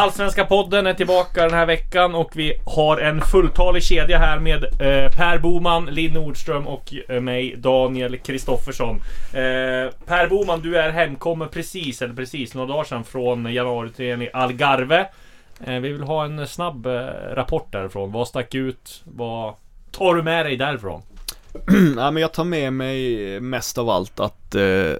Allsvenska 0.00 0.44
podden 0.44 0.86
är 0.86 0.94
tillbaka 0.94 1.42
den 1.42 1.54
här 1.54 1.66
veckan 1.66 2.14
och 2.14 2.30
vi 2.34 2.60
har 2.66 2.98
en 2.98 3.20
fulltalig 3.20 3.82
kedja 3.82 4.18
här 4.18 4.38
med 4.38 4.64
eh, 4.64 5.12
Per 5.12 5.38
Boman, 5.38 5.86
Linn 5.86 6.12
Nordström 6.12 6.66
och 6.66 6.94
eh, 7.08 7.20
mig 7.20 7.56
Daniel 7.56 8.18
Kristoffersson. 8.18 8.96
Eh, 9.32 9.92
per 10.06 10.28
Boman, 10.28 10.60
du 10.60 10.78
är 10.78 10.90
hemkommen 10.90 11.48
precis, 11.48 12.02
eller 12.02 12.14
precis, 12.14 12.54
några 12.54 12.68
dagar 12.68 12.84
sedan 12.84 13.04
från 13.04 13.52
januariturnén 13.52 14.22
i 14.22 14.30
Algarve. 14.32 15.08
Eh, 15.64 15.74
vi 15.74 15.92
vill 15.92 16.02
ha 16.02 16.24
en 16.24 16.46
snabb 16.46 16.86
eh, 16.86 16.92
rapport 17.34 17.72
därifrån. 17.72 18.12
Vad 18.12 18.28
stack 18.28 18.54
ut? 18.54 19.02
Vad 19.04 19.54
tar 19.90 20.14
du 20.14 20.22
med 20.22 20.46
dig 20.46 20.56
därifrån? 20.56 21.02
ja, 21.96 22.10
men 22.10 22.16
jag 22.16 22.32
tar 22.32 22.44
med 22.44 22.72
mig 22.72 23.40
mest 23.40 23.78
av 23.78 23.90
allt 23.90 24.20
att 24.20 24.54
eh, 24.54 24.92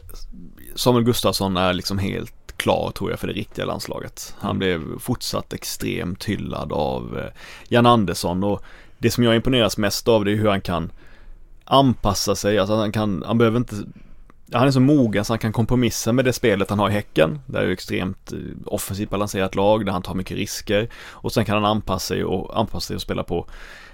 Samuel 0.74 1.04
Gustafsson 1.04 1.56
är 1.56 1.72
liksom 1.72 1.98
helt 1.98 2.39
klar 2.60 2.90
tror 2.90 3.10
jag 3.10 3.20
för 3.20 3.26
det 3.26 3.32
riktiga 3.32 3.64
landslaget. 3.64 4.34
Han 4.38 4.58
blev 4.58 4.98
fortsatt 4.98 5.52
extremt 5.52 6.24
hyllad 6.24 6.72
av 6.72 7.18
eh, 7.18 7.32
Jan 7.68 7.86
Andersson 7.86 8.44
och 8.44 8.62
det 8.98 9.10
som 9.10 9.24
jag 9.24 9.36
imponeras 9.36 9.78
mest 9.78 10.08
av 10.08 10.24
det 10.24 10.32
är 10.32 10.36
hur 10.36 10.48
han 10.48 10.60
kan 10.60 10.92
anpassa 11.64 12.34
sig, 12.34 12.58
alltså 12.58 12.76
han 12.76 12.92
kan, 12.92 13.22
han 13.26 13.38
behöver 13.38 13.56
inte 13.56 13.76
han 14.52 14.66
är 14.66 14.70
så 14.70 14.80
mogen 14.80 15.24
så 15.24 15.32
han 15.32 15.38
kan 15.38 15.52
kompromissa 15.52 16.12
med 16.12 16.24
det 16.24 16.32
spelet 16.32 16.70
han 16.70 16.78
har 16.78 16.90
i 16.90 16.92
Häcken. 16.92 17.40
Det 17.46 17.58
är 17.58 17.66
ju 17.66 17.72
extremt 17.72 18.32
eh, 18.32 18.38
offensivt 18.66 19.10
balanserat 19.10 19.54
lag 19.54 19.86
där 19.86 19.92
han 19.92 20.02
tar 20.02 20.14
mycket 20.14 20.36
risker. 20.36 20.88
Och 21.10 21.32
sen 21.32 21.44
kan 21.44 21.54
han 21.54 21.64
anpassa 21.64 22.06
sig 22.06 22.24
och, 22.24 22.58
anpassa 22.58 22.86
sig 22.86 22.96
och 22.96 23.02
spela 23.02 23.22
på 23.22 23.46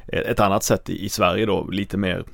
ett 0.09 0.41
annat 0.41 0.63
sätt 0.63 0.91
i 0.91 1.09
Sverige 1.09 1.47
då, 1.47 1.69
lite 1.71 1.97
mer 1.97 2.25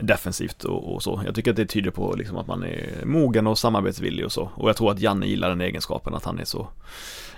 defensivt 0.00 0.64
och, 0.64 0.94
och, 0.94 1.02
så. 1.02 1.22
Jag 1.24 1.34
tycker 1.34 1.50
att 1.50 1.56
det 1.56 1.66
tyder 1.66 1.90
på 1.90 2.14
liksom 2.16 2.36
att 2.36 2.46
man 2.46 2.62
är 2.62 3.04
mogen 3.04 3.46
och 3.46 3.58
samarbetsvillig 3.58 4.24
och 4.24 4.32
så. 4.32 4.50
Och 4.54 4.68
jag 4.68 4.76
tror 4.76 4.90
att 4.90 5.00
Janne 5.00 5.26
gillar 5.26 5.48
den 5.48 5.60
egenskapen 5.60 6.14
att 6.14 6.24
han 6.24 6.38
är 6.38 6.44
så, 6.44 6.68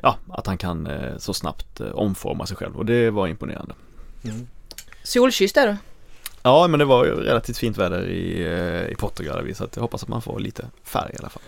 ja, 0.03 0.17
att 0.29 0.47
han 0.47 0.59
kan 0.59 0.87
eh, 0.87 1.17
så 1.19 1.35
snabbt 1.35 1.81
eh, 1.81 1.91
omforma 1.91 2.47
sig 2.47 2.57
själv 2.57 2.77
och 2.77 2.87
det 2.87 3.11
var 3.11 3.27
imponerande. 3.27 3.75
Mm. 4.25 4.49
Solkysst 5.03 5.57
är 5.57 5.67
du? 5.67 5.77
Ja, 6.43 6.69
men 6.69 6.79
det 6.79 6.85
var 6.85 7.05
ju 7.05 7.15
relativt 7.15 7.59
fint 7.59 7.79
väder 7.79 8.09
i, 8.09 8.43
eh, 8.43 8.93
i 8.93 8.95
Portugal 8.95 9.55
så 9.55 9.65
att 9.65 9.77
jag 9.77 9.83
hoppas 9.83 10.03
att 10.03 10.09
man 10.09 10.23
får 10.23 10.41
lite 10.41 10.65
färg 10.85 11.11
i 11.15 11.19
alla 11.19 11.29
fall. 11.29 11.43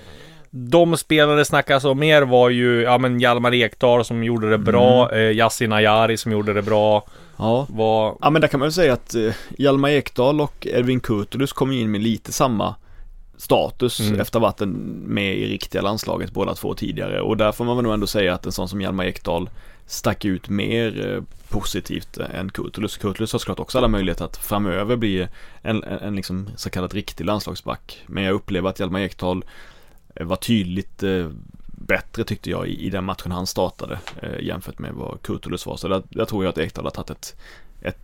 De 0.55 0.97
spelare 0.97 1.45
snackas 1.45 1.85
om 1.85 1.99
mer 1.99 2.23
var 2.23 2.51
ju, 2.51 2.83
ja 2.83 2.99
men 2.99 3.21
Hjalmar 3.21 3.55
Ekdal 3.55 4.05
som 4.05 4.25
gjorde 4.25 4.51
det 4.51 4.59
bra, 4.59 5.11
mm. 5.11 5.27
eh, 5.27 5.37
Yasin 5.37 5.73
Ayari 5.73 6.17
som 6.17 6.33
gjorde 6.33 6.53
det 6.53 6.63
bra. 6.63 7.07
Ja. 7.37 7.67
Var... 7.71 8.17
ja 8.21 8.31
men 8.31 8.43
där 8.43 8.49
kan 8.49 8.61
man 8.61 8.67
väl 8.67 8.73
säga 8.73 8.93
att 8.93 9.15
eh, 9.15 9.35
Hjalmar 9.59 9.89
Ekdal 9.89 10.41
och 10.41 10.67
Edvin 10.71 11.01
Kurtulus 11.01 11.53
kom 11.53 11.73
in 11.73 11.91
med 11.91 12.03
lite 12.03 12.33
samma 12.33 12.75
status 13.37 14.01
mm. 14.01 14.21
efter 14.21 14.39
att 14.39 14.43
ha 14.43 14.49
varit 14.49 14.69
med 15.07 15.37
i 15.37 15.47
riktiga 15.47 15.83
landslaget 15.83 16.31
båda 16.31 16.55
två 16.55 16.75
tidigare 16.75 17.21
och 17.21 17.37
där 17.37 17.53
får 17.53 17.65
man 17.65 17.77
väl 17.77 17.85
nog 17.85 17.95
ändå 17.95 18.07
säga 18.07 18.35
att 18.35 18.47
en 18.47 18.53
sån 18.53 18.69
som 18.69 18.81
Hjalmar 18.81 19.05
Ekdal 19.05 19.51
stack 19.87 20.25
ut 20.25 20.49
mer 20.49 21.15
eh, 21.15 21.23
positivt 21.49 22.17
än 22.17 22.51
Kurtulus. 22.51 22.97
Kurtulus 22.97 23.33
har 23.33 23.39
såklart 23.39 23.61
också 23.61 23.79
alla 23.79 23.89
möjligheter 23.89 24.25
att 24.25 24.37
framöver 24.37 24.97
bli 24.97 25.29
en, 25.63 25.85
en, 25.85 25.99
en 25.99 26.17
liksom 26.17 26.49
så 26.57 26.71
kallad 26.71 26.93
riktig 26.93 27.25
landslagsback. 27.25 28.03
Men 28.07 28.25
jag 28.25 28.35
upplever 28.35 28.71
att 28.71 28.81
Hjalmar 28.81 29.01
Ekdal 29.01 29.45
var 30.15 30.37
tydligt 30.37 31.03
eh, 31.03 31.29
bättre 31.67 32.25
tyckte 32.25 32.51
jag 32.51 32.69
i, 32.69 32.87
i 32.87 32.91
den 32.91 33.05
matchen 33.05 33.33
han 33.33 33.47
startade 33.47 33.99
eh, 34.23 34.41
jämfört 34.41 34.79
med 34.79 34.93
vad 34.93 35.23
Kurtulus 35.23 35.67
var. 35.67 35.77
Så 35.77 35.89
där, 35.89 36.03
där 36.09 36.25
tror 36.25 36.45
jag 36.45 36.51
att 36.51 36.59
Ekdal 36.59 36.85
har 36.85 36.91
tagit 36.91 37.11
ett, 37.11 37.37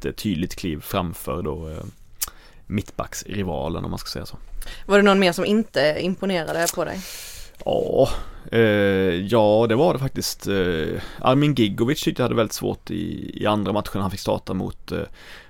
ett 0.07 0.17
tydligt 0.17 0.57
kliv 0.57 0.81
framför 0.81 1.43
då 1.43 1.69
eh, 1.69 1.85
mittbacksrivalen 2.67 3.85
om 3.85 3.91
man 3.91 3.99
ska 3.99 4.09
säga 4.09 4.27
så. 4.27 4.37
Var 4.87 4.97
det 4.97 5.03
någon 5.05 5.19
mer 5.19 5.33
som 5.33 5.45
inte 5.45 5.97
imponerade 6.01 6.67
på 6.75 6.85
dig? 6.85 7.01
Ja, 7.65 8.09
eh, 8.53 8.61
ja 9.15 9.67
det 9.69 9.75
var 9.75 9.93
det 9.93 9.99
faktiskt. 9.99 10.47
Eh, 10.47 11.03
Armin 11.21 11.55
Gigovic 11.55 12.03
tyckte 12.03 12.23
jag 12.23 12.25
hade 12.25 12.37
väldigt 12.37 12.53
svårt 12.53 12.91
i, 12.91 13.31
i 13.43 13.47
andra 13.47 13.73
matchen 13.73 14.01
han 14.01 14.11
fick 14.11 14.21
starta 14.21 14.55
mot 14.55 14.93
eh, 14.93 15.03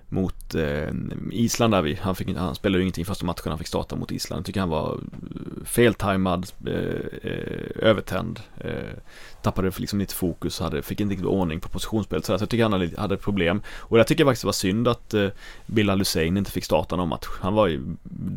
mot 0.08 0.54
eh, 0.54 0.90
Island 1.30 1.74
där 1.74 1.82
vi, 1.82 1.94
han, 1.94 2.14
fick, 2.14 2.36
han 2.36 2.54
spelade 2.54 2.78
ju 2.78 2.82
ingenting 2.82 3.04
första 3.04 3.26
matchen 3.26 3.48
han 3.48 3.58
fick 3.58 3.66
starta 3.66 3.96
mot 3.96 4.12
Island. 4.12 4.40
Jag 4.40 4.46
tycker 4.46 4.60
han 4.60 4.68
var 4.68 4.92
eh, 4.94 5.64
feltajmad, 5.64 6.46
eh, 6.66 7.30
eh, 7.32 7.70
övertänd, 7.76 8.40
eh, 8.56 8.98
tappade 9.48 9.72
liksom 9.76 9.98
lite 9.98 10.14
fokus, 10.14 10.60
hade, 10.60 10.82
fick 10.82 11.00
inte 11.00 11.12
riktigt 11.12 11.26
ordning 11.26 11.60
på 11.60 11.68
positionsspelet 11.68 12.24
så, 12.24 12.38
så 12.38 12.42
jag 12.42 12.50
tycker 12.50 12.62
han 12.62 12.90
hade, 12.96 13.16
problem. 13.16 13.62
Och 13.78 13.98
jag 13.98 14.06
tycker 14.06 14.24
faktiskt 14.24 14.42
det 14.42 14.46
var 14.46 14.52
synd 14.52 14.88
att 14.88 15.14
eh, 15.14 15.28
Bilal 15.66 15.98
Hussein 15.98 16.36
inte 16.36 16.50
fick 16.50 16.64
starta 16.64 16.96
någon 16.96 17.08
match. 17.08 17.26
Han 17.40 17.54
var 17.54 17.66
ju 17.66 17.80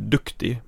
duktig, 0.09 0.61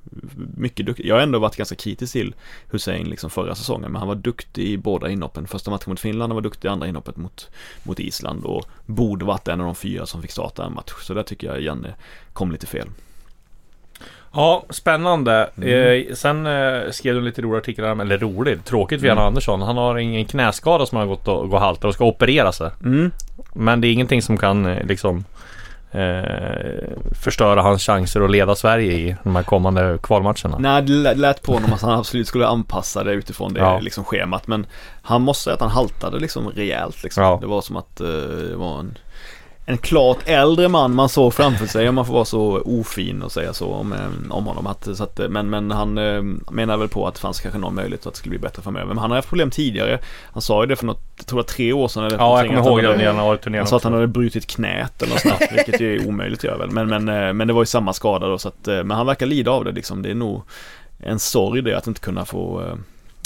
mycket 0.57 0.85
duktig. 0.85 1.05
Jag 1.05 1.15
har 1.15 1.21
ändå 1.21 1.39
varit 1.39 1.55
ganska 1.55 1.75
kritisk 1.75 2.13
till 2.13 2.35
Hussein 2.71 3.09
liksom 3.09 3.29
förra 3.29 3.55
säsongen, 3.55 3.91
men 3.91 3.99
han 3.99 4.07
var 4.07 4.15
duktig 4.15 4.63
i 4.63 4.77
båda 4.77 5.09
inhoppen. 5.09 5.47
Första 5.47 5.71
matchen 5.71 5.89
mot 5.89 5.99
Finland, 5.99 6.31
han 6.31 6.35
var 6.35 6.41
duktig 6.41 6.67
i 6.67 6.71
andra 6.71 6.87
inhoppet 6.87 7.17
mot, 7.17 7.49
mot 7.83 7.99
Island 7.99 8.45
och 8.45 8.65
borde 8.85 9.25
varit 9.25 9.47
en 9.47 9.59
av 9.59 9.65
de 9.65 9.75
fyra 9.75 10.05
som 10.05 10.21
fick 10.21 10.31
starta 10.31 10.65
en 10.65 10.73
match. 10.73 10.91
Så 11.01 11.13
där 11.13 11.23
tycker 11.23 11.47
jag 11.47 11.61
Janne 11.61 11.95
kom 12.33 12.51
lite 12.51 12.67
fel. 12.67 12.87
Ja, 14.35 14.63
spännande. 14.69 15.49
Mm. 15.57 15.69
Eh, 15.69 16.15
sen 16.15 16.45
eh, 16.47 16.91
skrev 16.91 17.15
du 17.15 17.21
lite 17.21 17.41
roliga 17.41 17.57
artiklar, 17.57 18.01
eller 18.01 18.17
roligt, 18.17 18.65
tråkigt 18.65 18.99
för 18.99 19.07
Jan 19.07 19.17
mm. 19.17 19.27
Andersson. 19.27 19.61
Han 19.61 19.77
har 19.77 19.97
ingen 19.97 20.25
knäskada 20.25 20.85
som 20.85 20.97
har 20.97 21.05
gått 21.05 21.27
och, 21.27 21.53
och 21.53 21.59
haltar 21.59 21.87
och 21.87 21.93
ska 21.93 22.05
operera 22.05 22.51
sig. 22.51 22.71
Mm. 22.83 23.11
Men 23.53 23.81
det 23.81 23.87
är 23.87 23.91
ingenting 23.93 24.21
som 24.21 24.37
kan 24.37 24.65
eh, 24.65 24.85
liksom 24.85 25.25
eh, 25.91 26.23
förstöra 27.23 27.61
hans 27.61 27.83
chanser 27.83 28.21
att 28.21 28.31
leda 28.31 28.55
Sverige 28.55 28.91
i 28.93 29.15
de 29.23 29.35
här 29.35 29.43
kommande 29.43 29.97
kvalmatcherna. 30.03 30.57
Nej, 30.59 30.81
det 30.81 31.13
lät 31.13 31.41
på 31.41 31.53
honom 31.53 31.73
att 31.73 31.81
han 31.81 31.99
absolut 31.99 32.27
skulle 32.27 32.47
anpassa 32.47 33.03
det 33.03 33.11
utifrån 33.11 33.53
det 33.53 33.59
ja. 33.59 33.79
liksom, 33.79 34.03
schemat. 34.03 34.47
Men 34.47 34.65
han 35.01 35.21
måste 35.21 35.43
säga 35.43 35.53
att 35.53 35.61
han 35.61 35.69
haltade 35.69 36.19
liksom 36.19 36.49
rejält. 36.49 37.03
Liksom. 37.03 37.23
Ja. 37.23 37.37
Det 37.41 37.47
var 37.47 37.61
som 37.61 37.77
att 37.77 38.01
eh, 38.01 38.07
det 38.49 38.55
var 38.55 38.79
en 38.79 38.97
en 39.65 39.77
klart 39.77 40.17
äldre 40.25 40.67
man 40.67 40.95
man 40.95 41.09
såg 41.09 41.33
framför 41.33 41.65
sig 41.65 41.89
om 41.89 41.95
man 41.95 42.05
får 42.05 42.13
vara 42.13 42.25
så 42.25 42.61
ofin 42.65 43.21
och 43.21 43.31
säga 43.31 43.53
så 43.53 43.73
om, 43.73 43.93
eh, 43.93 43.99
om 44.29 44.45
honom. 44.45 44.67
Att, 44.67 44.99
att, 45.01 45.19
men, 45.29 45.49
men 45.49 45.71
han 45.71 45.97
eh, 45.97 46.21
menar 46.51 46.77
väl 46.77 46.87
på 46.87 47.07
att 47.07 47.13
det 47.13 47.19
fanns 47.19 47.39
kanske 47.39 47.59
någon 47.59 47.75
möjlighet 47.75 48.05
att 48.05 48.13
det 48.13 48.17
skulle 48.17 48.29
bli 48.29 48.39
bättre 48.39 48.61
framöver. 48.61 48.87
Men 48.87 48.97
han 48.97 49.11
har 49.11 49.17
haft 49.17 49.29
problem 49.29 49.51
tidigare. 49.51 49.99
Han 50.31 50.41
sa 50.41 50.63
ju 50.63 50.67
det 50.67 50.75
för 50.75 50.85
något, 50.85 51.01
jag 51.17 51.25
tror 51.25 51.39
det 51.39 51.43
var 51.43 51.47
tre 51.47 51.73
år 51.73 51.87
sedan. 51.87 52.03
Eller 52.03 52.17
ja, 52.17 52.37
jag 52.37 52.47
kommer 52.47 52.69
ihåg 52.69 52.79
under 52.79 53.05
januari-turnén 53.05 53.59
Han 53.59 53.67
sa 53.67 53.77
att 53.77 53.83
han 53.83 53.93
hade 53.93 54.07
brutit 54.07 54.47
knät 54.47 55.01
eller 55.01 55.13
något 55.13 55.21
sånt, 55.21 55.51
vilket 55.51 55.81
är 55.81 56.07
omöjligt 56.07 56.39
att 56.39 56.43
göra 56.43 56.57
väl. 56.57 56.71
Men, 56.71 56.87
men, 56.87 57.09
eh, 57.09 57.33
men 57.33 57.47
det 57.47 57.53
var 57.53 57.61
ju 57.61 57.65
samma 57.65 57.93
skada 57.93 58.27
då 58.27 58.37
så 58.37 58.47
att, 58.47 58.65
men 58.65 58.91
han 58.91 59.05
verkar 59.05 59.25
lida 59.25 59.51
av 59.51 59.65
det 59.65 59.71
liksom. 59.71 60.01
Det 60.01 60.09
är 60.09 60.15
nog 60.15 60.41
en 60.97 61.19
sorg 61.19 61.61
det 61.61 61.77
att 61.77 61.87
inte 61.87 62.01
kunna 62.01 62.25
få 62.25 62.63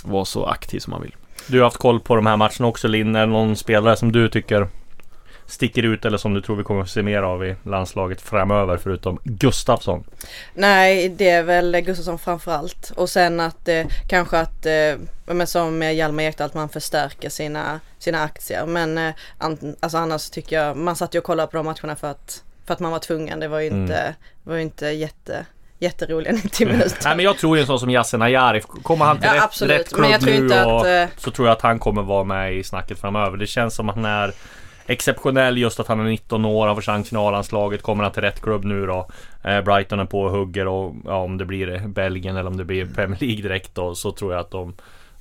vara 0.03 0.25
så 0.25 0.45
aktiv 0.45 0.79
som 0.79 0.91
man 0.91 1.01
vill. 1.01 1.15
Du 1.47 1.57
har 1.57 1.63
haft 1.63 1.77
koll 1.77 1.99
på 1.99 2.15
de 2.15 2.25
här 2.25 2.37
matcherna 2.37 2.67
också 2.67 2.87
Linn. 2.87 3.15
Är 3.15 3.19
det 3.19 3.25
någon 3.25 3.55
spelare 3.55 3.95
som 3.95 4.11
du 4.11 4.29
tycker 4.29 4.67
sticker 5.47 5.83
ut 5.83 6.05
eller 6.05 6.17
som 6.17 6.33
du 6.33 6.41
tror 6.41 6.55
vi 6.55 6.63
kommer 6.63 6.81
att 6.81 6.89
se 6.89 7.03
mer 7.03 7.21
av 7.21 7.45
i 7.45 7.55
landslaget 7.63 8.21
framöver 8.21 8.77
förutom 8.77 9.19
Gustafsson? 9.23 10.03
Nej, 10.53 11.09
det 11.09 11.29
är 11.29 11.43
väl 11.43 11.81
Gustafsson 11.81 12.19
framförallt 12.19 12.91
och 12.95 13.09
sen 13.09 13.39
att 13.39 13.67
eh, 13.67 13.85
kanske 14.09 14.39
att 14.39 14.65
eh, 14.65 14.95
men 15.25 15.47
som 15.47 15.81
Hjalmar 15.81 16.23
Ekdal 16.23 16.45
att 16.45 16.53
man 16.53 16.69
förstärker 16.69 17.29
sina, 17.29 17.79
sina 17.99 18.23
aktier 18.23 18.65
men 18.65 18.97
eh, 18.97 19.13
an, 19.37 19.75
alltså 19.79 19.97
annars 19.97 20.29
tycker 20.29 20.55
jag 20.55 20.77
man 20.77 20.95
satt 20.95 21.15
ju 21.15 21.19
och 21.19 21.25
kollade 21.25 21.51
på 21.51 21.57
de 21.57 21.65
matcherna 21.65 21.95
för 21.95 22.11
att, 22.11 22.43
för 22.65 22.73
att 22.73 22.79
man 22.79 22.91
var 22.91 22.99
tvungen. 22.99 23.39
Det 23.39 23.47
var 23.47 23.59
ju 23.59 23.67
inte, 23.67 23.97
mm. 23.97 24.13
var 24.43 24.55
ju 24.55 24.61
inte 24.61 24.87
jätte 24.87 25.45
jätteroliga 25.79 26.31
90 26.43 26.67
minuter. 26.67 26.97
Nej 27.03 27.15
men 27.15 27.25
jag 27.25 27.37
tror 27.37 27.57
ju 27.57 27.61
en 27.61 27.67
sån 27.67 27.79
som 27.79 27.89
Yasin 27.89 28.21
Ayari, 28.21 28.61
kommer 28.61 29.05
han 29.05 29.17
till 29.17 29.29
ja, 29.35 29.49
rätt, 29.61 29.61
rätt 29.61 29.93
klubb 29.93 30.21
nu 30.21 30.63
och, 30.63 30.81
att, 30.81 31.09
uh... 31.09 31.15
så 31.17 31.31
tror 31.31 31.47
jag 31.47 31.55
att 31.55 31.61
han 31.61 31.79
kommer 31.79 32.01
vara 32.01 32.23
med 32.23 32.55
i 32.55 32.63
snacket 32.63 32.99
framöver. 32.99 33.37
Det 33.37 33.47
känns 33.47 33.75
som 33.75 33.89
att 33.89 33.97
när 33.97 34.33
exceptionell 34.87 35.57
just 35.57 35.79
att 35.79 35.87
han 35.87 35.99
är 35.99 36.03
19 36.03 36.45
år, 36.45 36.67
har 36.67 36.75
fått 36.75 36.83
chans 36.83 37.13
i 37.13 37.15
A-landslaget. 37.15 37.81
Kommer 37.81 38.03
han 38.03 38.13
till 38.13 38.21
rätt 38.21 38.41
klubb 38.41 38.65
nu 38.65 38.85
då? 38.85 39.07
Eh, 39.43 39.61
Brighton 39.61 39.99
är 39.99 40.05
på 40.05 40.21
och 40.21 40.31
hugger 40.31 40.67
och 40.67 40.95
ja, 41.05 41.17
om 41.17 41.37
det 41.37 41.45
blir 41.45 41.87
Belgien 41.87 42.37
eller 42.37 42.49
om 42.49 42.57
det 42.57 42.65
blir 42.65 42.85
Premier 42.85 43.19
League 43.19 43.41
direkt 43.41 43.75
då 43.75 43.95
så 43.95 44.11
tror 44.11 44.33
jag 44.33 44.39
att 44.39 44.51
de 44.51 44.73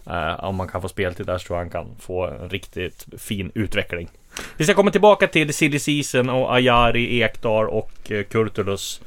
eh, 0.06 0.44
om 0.44 0.56
man 0.56 0.68
kan 0.68 0.82
få 0.82 0.88
speltid 0.88 1.26
där 1.26 1.38
så 1.38 1.46
tror 1.46 1.58
jag 1.58 1.64
han 1.64 1.70
kan 1.70 1.96
få 2.00 2.26
en 2.26 2.48
riktigt 2.48 3.06
fin 3.18 3.50
utveckling. 3.54 4.08
Vi 4.56 4.64
ska 4.64 4.74
komma 4.74 4.90
tillbaka 4.90 5.26
till 5.26 5.54
Silly 5.54 5.78
Season 5.78 6.30
och 6.30 6.54
Ayari, 6.54 7.22
Ekdal 7.22 7.68
och 7.68 8.12
eh, 8.12 8.24
Kurtulus 8.24 9.00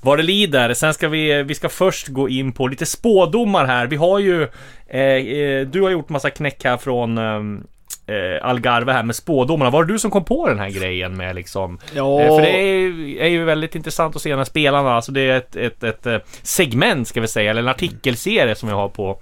vad 0.00 0.18
det 0.18 0.22
lider. 0.22 0.74
Sen 0.74 0.94
ska 0.94 1.08
vi, 1.08 1.42
vi 1.42 1.54
ska 1.54 1.68
först 1.68 2.08
gå 2.08 2.28
in 2.28 2.52
på 2.52 2.68
lite 2.68 2.86
spådomar 2.86 3.64
här. 3.64 3.86
Vi 3.86 3.96
har 3.96 4.18
ju 4.18 4.42
eh, 4.86 5.00
eh 5.00 5.66
Du 5.66 5.82
har 5.82 5.90
gjort 5.90 6.08
massa 6.08 6.30
knäck 6.30 6.64
här 6.64 6.76
från 6.76 7.18
ehm, 7.18 7.66
eh, 8.06 8.16
eh, 8.16 8.46
Algarve 8.46 8.92
här 8.92 9.02
med 9.02 9.16
spådomarna. 9.16 9.70
Var 9.70 9.84
det 9.84 9.92
du 9.92 9.98
som 9.98 10.10
kom 10.10 10.24
på 10.24 10.48
den 10.48 10.58
här 10.58 10.70
grejen 10.70 11.16
med 11.16 11.34
liksom? 11.34 11.78
Ja. 11.94 12.20
Eh, 12.20 12.34
för 12.34 12.42
det 12.42 12.58
är, 12.58 13.20
är, 13.20 13.28
ju 13.28 13.44
väldigt 13.44 13.74
intressant 13.74 14.16
att 14.16 14.22
se 14.22 14.36
när 14.36 14.44
spelarna, 14.44 14.94
alltså 14.94 15.12
det 15.12 15.20
är 15.20 15.36
ett, 15.36 15.56
ett, 15.56 15.84
ett, 15.84 16.06
eh, 16.06 16.18
segment 16.42 17.08
ska 17.08 17.20
vi 17.20 17.28
säga, 17.28 17.50
eller 17.50 17.62
en 17.62 17.68
artikelserie 17.68 18.54
som 18.54 18.68
vi 18.68 18.74
har 18.74 18.88
på, 18.88 19.18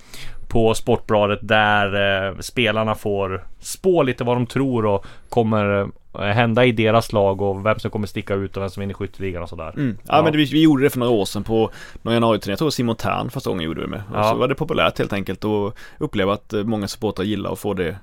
på 0.49 0.75
Sportbladet 0.75 1.39
där 1.43 2.27
eh, 2.29 2.39
spelarna 2.39 2.95
får 2.95 3.45
spå 3.61 4.03
lite 4.03 4.25
vad 4.25 4.37
de 4.37 4.47
tror 4.47 4.87
och 4.87 5.07
kommer 5.29 5.89
eh, 6.19 6.21
hända 6.21 6.65
i 6.65 6.73
deras 6.73 7.13
lag 7.13 7.43
och 7.43 7.67
vem 7.67 7.79
som 7.79 7.91
kommer 7.91 8.07
sticka 8.07 8.35
ut 8.35 8.57
och 8.57 8.63
vem 8.63 8.71
som 8.71 8.81
vinner 8.81 8.95
skytteligan 8.95 9.43
och 9.43 9.49
sådär. 9.49 9.73
Mm. 9.77 9.99
Ja, 10.03 10.17
ja, 10.17 10.23
men 10.23 10.33
det, 10.33 10.39
vi, 10.39 10.45
vi, 10.45 10.63
gjorde 10.63 10.83
det 10.83 10.91
för 10.91 10.99
några 10.99 11.13
år 11.13 11.25
sedan 11.25 11.45
på 11.45 11.71
någon 12.03 12.15
januari 12.15 12.41
Jag 12.47 12.59
tror 12.59 12.71
Simon 12.71 12.97
Tern 12.97 13.31
första 13.31 13.51
gången 13.51 13.65
gjorde 13.65 13.81
det 13.81 13.87
med. 13.87 14.03
Och 14.11 14.19
ja. 14.19 14.31
så 14.31 14.37
var 14.37 14.49
det 14.49 14.55
populärt 14.55 14.99
helt 14.99 15.13
enkelt 15.13 15.45
och 15.45 15.79
uppleva 15.99 16.33
att 16.33 16.53
eh, 16.53 16.65
många 16.65 16.89
supportrar 16.89 17.25
gillar 17.25 17.53
att 17.53 17.59
få 17.59 17.75
det 17.75 17.97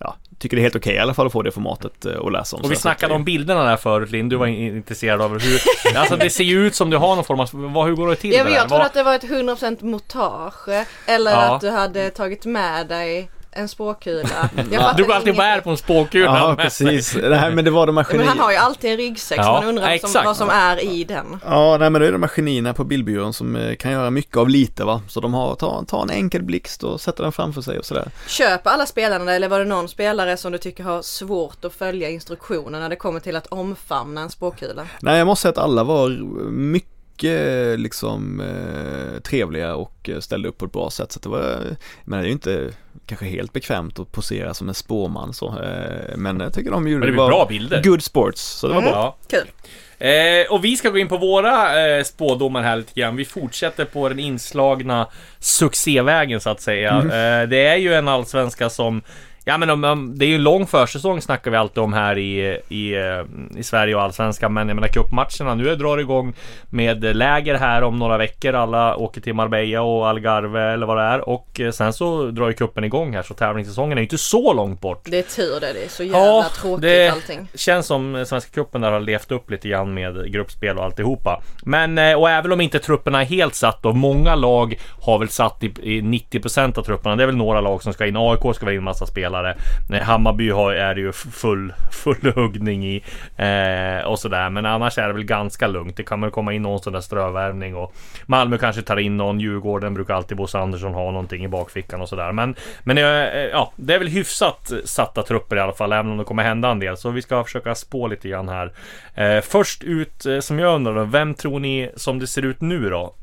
ja, 0.00 0.16
tycker 0.38 0.56
det 0.56 0.60
är 0.60 0.62
helt 0.62 0.76
okej 0.76 0.90
okay, 0.90 0.96
i 0.96 0.98
alla 0.98 1.14
fall 1.14 1.26
att 1.26 1.32
få 1.32 1.42
det 1.42 1.50
formatet 1.50 1.84
att 1.84 2.04
eh, 2.04 2.30
läsa 2.30 2.56
om. 2.56 2.62
Och 2.62 2.72
vi 2.72 2.76
snackade 2.76 3.14
om 3.14 3.24
bilderna 3.24 3.64
där 3.64 3.76
förut 3.76 4.10
Linn, 4.10 4.28
du 4.28 4.36
var 4.36 4.46
intresserad 4.46 5.20
av 5.22 5.40
hur, 5.40 5.60
alltså 5.96 6.16
det 6.16 6.30
ser 6.30 6.44
ju 6.44 6.66
ut 6.66 6.74
som 6.74 6.90
du 6.90 6.96
har 6.96 7.14
någon 7.14 7.24
form 7.24 7.40
av, 7.40 7.48
vad, 7.52 7.86
hur 7.86 7.94
går 7.94 8.08
det 8.08 8.16
till? 8.16 8.32
Ja, 8.32 8.48
jag 8.48 8.68
trodde 8.68 8.84
att 8.84 8.94
det 8.94 9.02
var 9.02 9.14
ett 9.14 9.24
100% 9.24 9.84
montage 9.84 10.68
eller 11.06 11.30
ja. 11.30 11.54
att 11.54 11.60
du 11.60 11.70
hade 11.70 12.10
tagit 12.10 12.44
med 12.44 12.86
dig 12.86 13.30
en 13.52 13.68
spåkula. 13.68 14.50
du 14.96 15.04
går 15.04 15.14
alltid 15.14 15.36
bär 15.36 15.60
på 15.60 15.70
en 15.70 15.76
spåkula. 15.76 16.24
Ja, 16.24 16.56
precis. 16.58 17.16
Nej, 17.22 17.54
men 17.54 17.64
det 17.64 17.70
var 17.70 17.86
de 17.86 17.96
här 17.96 18.06
Men 18.10 18.28
han 18.28 18.38
har 18.38 18.50
ju 18.50 18.56
alltid 18.56 18.90
en 18.90 18.96
ryggsäck 18.96 19.38
ja, 19.38 19.44
så 19.44 19.52
man 19.52 19.64
undrar 19.64 19.90
ja, 19.90 20.08
som, 20.08 20.24
vad 20.24 20.36
som 20.36 20.50
är 20.50 20.84
i 20.84 21.04
den. 21.04 21.40
Ja, 21.44 21.76
nej 21.80 21.90
men 21.90 22.00
det 22.00 22.08
är 22.08 22.12
de 22.12 22.22
här 22.22 22.28
genierna 22.28 22.74
på 22.74 22.84
bildbyrån 22.84 23.32
som 23.32 23.56
eh, 23.56 23.76
kan 23.76 23.92
göra 23.92 24.10
mycket 24.10 24.36
av 24.36 24.48
lite 24.48 24.84
va. 24.84 25.02
Så 25.08 25.20
de 25.20 25.34
har, 25.34 25.54
tar, 25.54 25.84
tar 25.84 26.02
en 26.02 26.10
enkel 26.10 26.42
blixt 26.42 26.82
och 26.82 27.00
sätter 27.00 27.22
den 27.22 27.32
framför 27.32 27.62
sig 27.62 27.78
och 27.78 27.84
sådär. 27.84 28.10
Köper 28.26 28.70
alla 28.70 28.86
spelarna 28.86 29.32
eller 29.32 29.48
var 29.48 29.58
det 29.58 29.64
någon 29.64 29.88
spelare 29.88 30.36
som 30.36 30.52
du 30.52 30.58
tycker 30.58 30.84
har 30.84 31.02
svårt 31.02 31.64
att 31.64 31.74
följa 31.74 32.08
instruktionerna 32.08 32.78
när 32.78 32.88
det 32.88 32.96
kommer 32.96 33.20
till 33.20 33.36
att 33.36 33.46
omfamna 33.46 34.20
en 34.20 34.30
spåkula? 34.30 34.86
Nej, 35.00 35.18
jag 35.18 35.26
måste 35.26 35.42
säga 35.42 35.50
att 35.52 35.58
alla 35.58 35.84
var 35.84 36.08
mycket 36.50 36.99
mycket 37.22 37.80
liksom 37.80 38.40
eh, 38.40 39.20
trevliga 39.20 39.74
och 39.74 40.10
ställde 40.20 40.48
upp 40.48 40.58
på 40.58 40.64
ett 40.64 40.72
bra 40.72 40.90
sätt. 40.90 41.12
Så 41.12 41.20
det 41.20 41.28
var, 41.28 41.60
men 42.04 42.18
det 42.18 42.24
är 42.24 42.26
ju 42.26 42.32
inte 42.32 42.70
kanske 43.06 43.26
helt 43.26 43.52
bekvämt 43.52 43.98
att 43.98 44.12
posera 44.12 44.54
som 44.54 44.68
en 44.68 44.74
spåman 44.74 45.32
så. 45.32 45.48
Eh, 45.48 46.16
men 46.16 46.40
jag 46.40 46.54
tycker 46.54 46.70
de 46.70 46.88
gjorde 46.88 47.06
det, 47.06 47.12
det 47.12 47.18
var 47.18 47.28
bra 47.28 47.46
bilder. 47.48 47.82
good 47.82 48.02
sports, 48.02 48.40
så 48.40 48.68
det 48.68 48.74
var 48.74 48.82
mm. 48.82 48.92
bra. 48.92 49.16
Kul. 49.28 49.50
Eh, 49.98 50.52
och 50.52 50.64
vi 50.64 50.76
ska 50.76 50.90
gå 50.90 50.98
in 50.98 51.08
på 51.08 51.16
våra 51.16 51.86
eh, 51.86 52.04
spådomar 52.04 52.62
här 52.62 52.76
lite 52.76 53.00
grann. 53.00 53.16
Vi 53.16 53.24
fortsätter 53.24 53.84
på 53.84 54.08
den 54.08 54.18
inslagna 54.18 55.06
succévägen 55.38 56.40
så 56.40 56.50
att 56.50 56.60
säga. 56.60 56.90
Mm. 56.90 57.06
Eh, 57.06 57.48
det 57.48 57.66
är 57.66 57.76
ju 57.76 57.94
en 57.94 58.08
allsvenska 58.08 58.70
som 58.70 59.02
Ja 59.50 59.58
men 59.58 59.70
om, 59.70 59.84
om, 59.84 60.18
det 60.18 60.24
är 60.24 60.28
ju 60.28 60.34
en 60.34 60.42
lång 60.42 60.66
försäsong 60.66 61.20
snackar 61.20 61.50
vi 61.50 61.56
alltid 61.56 61.78
om 61.78 61.92
här 61.92 62.18
i, 62.18 62.60
i, 62.68 62.94
eh, 62.94 63.58
i 63.58 63.62
Sverige 63.62 63.94
och 63.94 64.02
Allsvenskan. 64.02 64.52
Men 64.52 64.68
jag 64.68 64.74
menar 64.74 64.88
cupmatcherna, 64.88 65.54
nu 65.54 65.76
drar 65.76 65.96
det 65.96 66.02
igång 66.02 66.34
med 66.68 67.16
läger 67.16 67.54
här 67.54 67.82
om 67.82 67.98
några 67.98 68.18
veckor. 68.18 68.54
Alla 68.54 68.96
åker 68.96 69.20
till 69.20 69.34
Marbella 69.34 69.82
och 69.82 70.08
Algarve 70.08 70.62
eller 70.62 70.86
vad 70.86 70.96
det 70.96 71.02
är. 71.02 71.28
Och 71.28 71.60
eh, 71.60 71.70
sen 71.70 71.92
så 71.92 72.24
drar 72.24 72.48
ju 72.48 72.54
cupen 72.54 72.84
igång 72.84 73.14
här 73.14 73.22
så 73.22 73.34
tävlingssäsongen 73.34 73.98
är 73.98 74.02
ju 74.02 74.04
inte 74.04 74.18
så 74.18 74.52
långt 74.52 74.80
bort. 74.80 75.02
Det 75.04 75.18
är 75.18 75.22
tur 75.22 75.60
det, 75.60 75.72
det 75.72 75.84
är 75.84 75.88
så 75.88 76.02
jävla 76.02 76.18
ja, 76.18 76.46
tråkigt 76.60 76.82
det 76.82 77.08
allting. 77.08 77.48
känns 77.54 77.86
som 77.86 78.24
Svenska 78.26 78.50
cupen 78.50 78.80
där 78.80 78.92
har 78.92 79.00
levt 79.00 79.32
upp 79.32 79.50
lite 79.50 79.68
grann 79.68 79.94
med 79.94 80.32
gruppspel 80.32 80.78
och 80.78 80.84
alltihopa. 80.84 81.42
Men 81.62 81.98
eh, 81.98 82.14
och 82.14 82.30
även 82.30 82.52
om 82.52 82.60
inte 82.60 82.78
trupperna 82.78 83.20
är 83.20 83.26
helt 83.26 83.54
satt 83.54 83.86
och 83.86 83.96
många 83.96 84.34
lag 84.34 84.78
har 85.00 85.18
väl 85.18 85.28
satt 85.28 85.62
i, 85.62 85.66
i 85.66 86.00
90% 86.00 86.78
av 86.78 86.82
trupperna. 86.82 87.16
Det 87.16 87.22
är 87.22 87.26
väl 87.26 87.36
några 87.36 87.60
lag 87.60 87.82
som 87.82 87.92
ska 87.92 88.06
in. 88.06 88.16
AIK 88.16 88.56
ska 88.56 88.66
väl 88.66 88.74
in 88.74 88.84
massa 88.84 89.06
spelare 89.06 89.39
spelare. 89.40 89.56
Eh, 89.92 90.02
Hammarby 90.02 90.50
har, 90.50 90.72
är 90.72 90.94
det 90.94 91.00
ju 91.00 91.12
full, 91.12 91.72
full 91.92 92.32
huggning 92.34 92.86
i 92.86 93.02
eh, 93.36 94.06
och 94.06 94.18
sådär. 94.18 94.50
Men 94.50 94.66
annars 94.66 94.98
är 94.98 95.06
det 95.06 95.12
väl 95.12 95.24
ganska 95.24 95.66
lugnt. 95.66 95.96
Det 95.96 96.02
kan 96.02 96.20
väl 96.20 96.30
komma 96.30 96.52
in 96.52 96.62
någon 96.62 96.80
sån 96.80 96.92
där 96.92 97.00
strövärvning 97.00 97.76
och 97.76 97.94
Malmö 98.26 98.58
kanske 98.58 98.82
tar 98.82 98.96
in 98.96 99.16
någon. 99.16 99.40
Djurgården 99.40 99.94
brukar 99.94 100.14
alltid 100.14 100.36
Bosse 100.36 100.58
Andersson 100.58 100.94
ha 100.94 101.10
någonting 101.10 101.44
i 101.44 101.48
bakfickan 101.48 102.00
och 102.00 102.08
sådär. 102.08 102.32
Men, 102.32 102.54
men 102.82 102.98
eh, 102.98 103.04
eh, 103.04 103.50
ja, 103.52 103.72
det 103.76 103.94
är 103.94 103.98
väl 103.98 104.08
hyfsat 104.08 104.72
satta 104.84 105.22
trupper 105.22 105.56
i 105.56 105.60
alla 105.60 105.72
fall, 105.72 105.92
även 105.92 106.10
om 106.10 106.18
det 106.18 106.24
kommer 106.24 106.42
hända 106.42 106.70
en 106.70 106.78
del. 106.78 106.96
Så 106.96 107.10
vi 107.10 107.22
ska 107.22 107.44
försöka 107.44 107.74
spå 107.74 108.08
lite 108.08 108.28
grann 108.28 108.48
här. 108.48 108.72
Eh, 109.14 109.40
först 109.40 109.82
ut 109.84 110.26
eh, 110.26 110.40
som 110.40 110.58
jag 110.58 110.74
undrar 110.74 110.94
då, 110.94 111.04
vem 111.04 111.34
tror 111.34 111.60
ni 111.60 111.90
som 111.96 112.18
det 112.18 112.26
ser 112.26 112.44
ut 112.44 112.60
nu 112.60 112.90
då? 112.90 113.14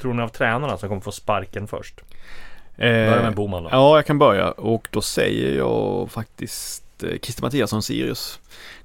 Tror 0.00 0.14
ni 0.14 0.22
av 0.22 0.28
tränarna 0.28 0.76
som 0.76 0.88
kommer 0.88 1.00
få 1.00 1.12
sparken 1.12 1.66
först? 1.66 2.00
Börja 2.76 3.22
med 3.22 3.34
Boman 3.34 3.62
då. 3.62 3.68
Ja, 3.72 3.96
jag 3.96 4.06
kan 4.06 4.18
börja 4.18 4.50
och 4.50 4.88
då 4.90 5.00
säger 5.00 5.56
jag 5.56 6.10
faktiskt 6.10 6.84
eh, 7.02 7.18
Christer 7.22 7.42
Mattiasson 7.42 7.82
Sirius. 7.82 8.40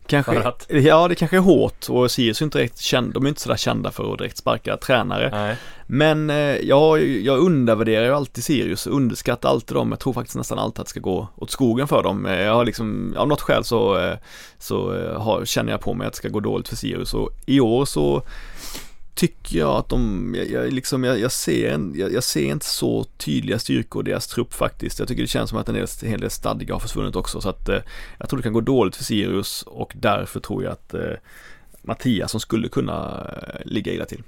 Kanske, 0.07 0.53
ja, 0.69 1.07
det 1.07 1.15
kanske 1.15 1.37
är 1.37 1.41
hårt 1.41 1.89
och 1.89 2.11
Sirius 2.11 2.41
är 2.41 2.45
inte 2.45 2.57
direkt 2.57 2.79
kända, 2.79 3.13
de 3.13 3.25
är 3.25 3.29
inte 3.29 3.41
sådär 3.41 3.57
kända 3.57 3.91
för 3.91 4.13
att 4.13 4.17
direkt 4.17 4.37
sparka 4.37 4.77
tränare. 4.77 5.29
Nej. 5.31 5.55
Men 5.87 6.29
eh, 6.29 6.35
jag, 6.57 7.07
jag 7.07 7.39
undervärderar 7.39 8.05
ju 8.05 8.11
alltid 8.11 8.43
Sirius, 8.43 8.87
underskattar 8.87 9.49
alltid 9.49 9.75
dem. 9.75 9.91
Jag 9.91 9.99
tror 9.99 10.13
faktiskt 10.13 10.37
nästan 10.37 10.59
alltid 10.59 10.79
att 10.79 10.85
det 10.85 10.89
ska 10.89 10.99
gå 10.99 11.27
åt 11.35 11.51
skogen 11.51 11.87
för 11.87 12.03
dem. 12.03 12.25
Eh, 12.25 12.41
jag 12.41 12.53
har 12.53 12.65
liksom, 12.65 13.13
av 13.17 13.27
något 13.27 13.41
skäl 13.41 13.63
så, 13.63 14.13
så 14.59 14.93
har, 15.17 15.45
känner 15.45 15.71
jag 15.71 15.81
på 15.81 15.93
mig 15.93 16.07
att 16.07 16.13
det 16.13 16.17
ska 16.17 16.29
gå 16.29 16.39
dåligt 16.39 16.67
för 16.67 16.75
Sirius 16.75 17.13
och 17.13 17.29
i 17.45 17.59
år 17.59 17.85
så 17.85 18.23
tycker 19.21 19.57
jag 19.57 19.69
att 19.69 19.89
de, 19.89 20.33
jag, 20.37 20.51
jag 20.51 20.73
liksom, 20.73 21.03
jag, 21.03 21.19
jag 21.19 21.31
ser 21.31 21.71
en, 21.71 21.93
jag, 21.95 22.13
jag, 22.13 22.23
ser 22.23 22.45
inte 22.45 22.65
så 22.65 23.03
tydliga 23.03 23.59
styrkor 23.59 24.07
i 24.07 24.11
deras 24.11 24.27
trupp 24.27 24.53
faktiskt. 24.53 24.99
Jag 24.99 25.07
tycker 25.07 25.21
det 25.21 25.27
känns 25.27 25.49
som 25.49 25.59
att 25.59 25.69
en 25.69 25.75
hel, 25.75 25.87
en 26.03 26.09
hel 26.09 26.21
del 26.21 26.29
stadga 26.29 26.73
har 26.73 26.79
försvunnit 26.79 27.15
också 27.15 27.41
så 27.41 27.49
att 27.49 27.69
eh, 27.69 27.77
jag 28.17 28.29
tror 28.29 28.37
det 28.37 28.43
kan 28.43 28.53
gå 28.53 28.61
dåligt 28.61 28.95
för 28.95 29.03
Sirius 29.03 29.63
och 29.67 29.93
därför 29.95 30.39
tror 30.39 30.63
jag 30.63 30.71
att 30.71 30.93
eh, 30.93 31.01
Mattias 31.81 32.31
som 32.31 32.39
skulle 32.39 32.67
kunna 32.67 33.27
eh, 33.47 33.65
ligga 33.65 33.93
illa 33.93 34.05
till. 34.05 34.23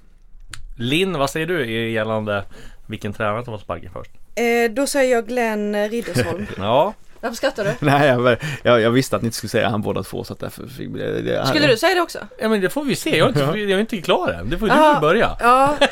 Linn, 0.78 1.18
vad 1.18 1.30
säger 1.30 1.48
du 1.48 1.92
gällande 1.92 2.44
vilken 2.88 3.14
tränare 3.14 3.44
som 3.44 3.52
var 3.52 3.60
sparken 3.60 3.92
först? 3.94 4.12
Eh, 4.36 4.72
då 4.72 4.88
säger 4.88 5.16
jag 5.16 5.28
Glenn 5.28 5.90
Riddersholm. 5.90 6.46
ja, 6.58 6.94
varför 7.24 7.36
skrattar 7.36 7.64
du? 7.64 7.74
Nej, 7.86 8.08
jag, 8.08 8.38
jag, 8.64 8.82
jag, 8.82 8.92
visste 8.92 9.16
att 9.16 9.22
ni 9.22 9.26
inte 9.26 9.38
skulle 9.38 9.50
säga 9.50 9.70
han 9.70 9.82
båda 9.82 10.04
två 10.04 10.24
så 10.24 10.34
att 10.34 10.40
därför 10.40 10.68
fick, 10.68 10.94
det, 10.94 11.22
det, 11.22 11.46
Skulle 11.48 11.68
du 11.68 11.78
säga 11.78 11.96
det 11.96 12.02
också? 12.02 12.20
Ja 12.40 12.50
men 12.50 12.62
det 12.62 12.70
får 12.70 12.84
vi 12.84 12.96
se, 12.96 13.18
jag 13.18 13.26
är 13.26 13.30
inte, 13.30 13.60
jag 13.60 13.72
är 13.72 13.80
inte 13.80 14.02
klar 14.02 14.30
än. 14.30 14.50
Det 14.50 14.58
får 14.58 14.68
du 14.68 14.74
får 14.74 15.02
börja. 15.02 15.38
Ja. 15.40 15.78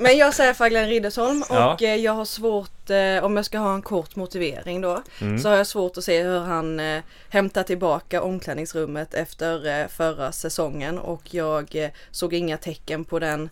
Men 0.00 0.16
jag 0.16 0.34
säger 0.34 0.54
för 0.54 0.68
Glenn 0.68 0.88
Riddersholm 0.88 1.42
och 1.42 1.56
ja. 1.56 1.76
Eh, 1.80 1.94
jag 1.94 2.12
har 2.12 2.24
svårt, 2.24 2.90
eh, 2.90 3.24
om 3.24 3.36
jag 3.36 3.44
ska 3.44 3.58
ha 3.58 3.74
en 3.74 3.82
kort 3.82 4.16
motivering 4.16 4.80
då, 4.80 5.02
mm. 5.20 5.38
så 5.38 5.48
har 5.48 5.56
jag 5.56 5.66
svårt 5.66 5.98
att 5.98 6.04
se 6.04 6.22
hur 6.22 6.40
han 6.40 6.80
eh, 6.80 7.02
hämtar 7.28 7.62
tillbaka 7.62 8.22
omklädningsrummet 8.22 9.14
efter 9.14 9.80
eh, 9.80 9.88
förra 9.88 10.32
säsongen 10.32 10.98
och 10.98 11.34
jag 11.34 11.76
eh, 11.76 11.90
såg 12.10 12.34
inga 12.34 12.56
tecken 12.56 13.04
på 13.04 13.18
den 13.18 13.50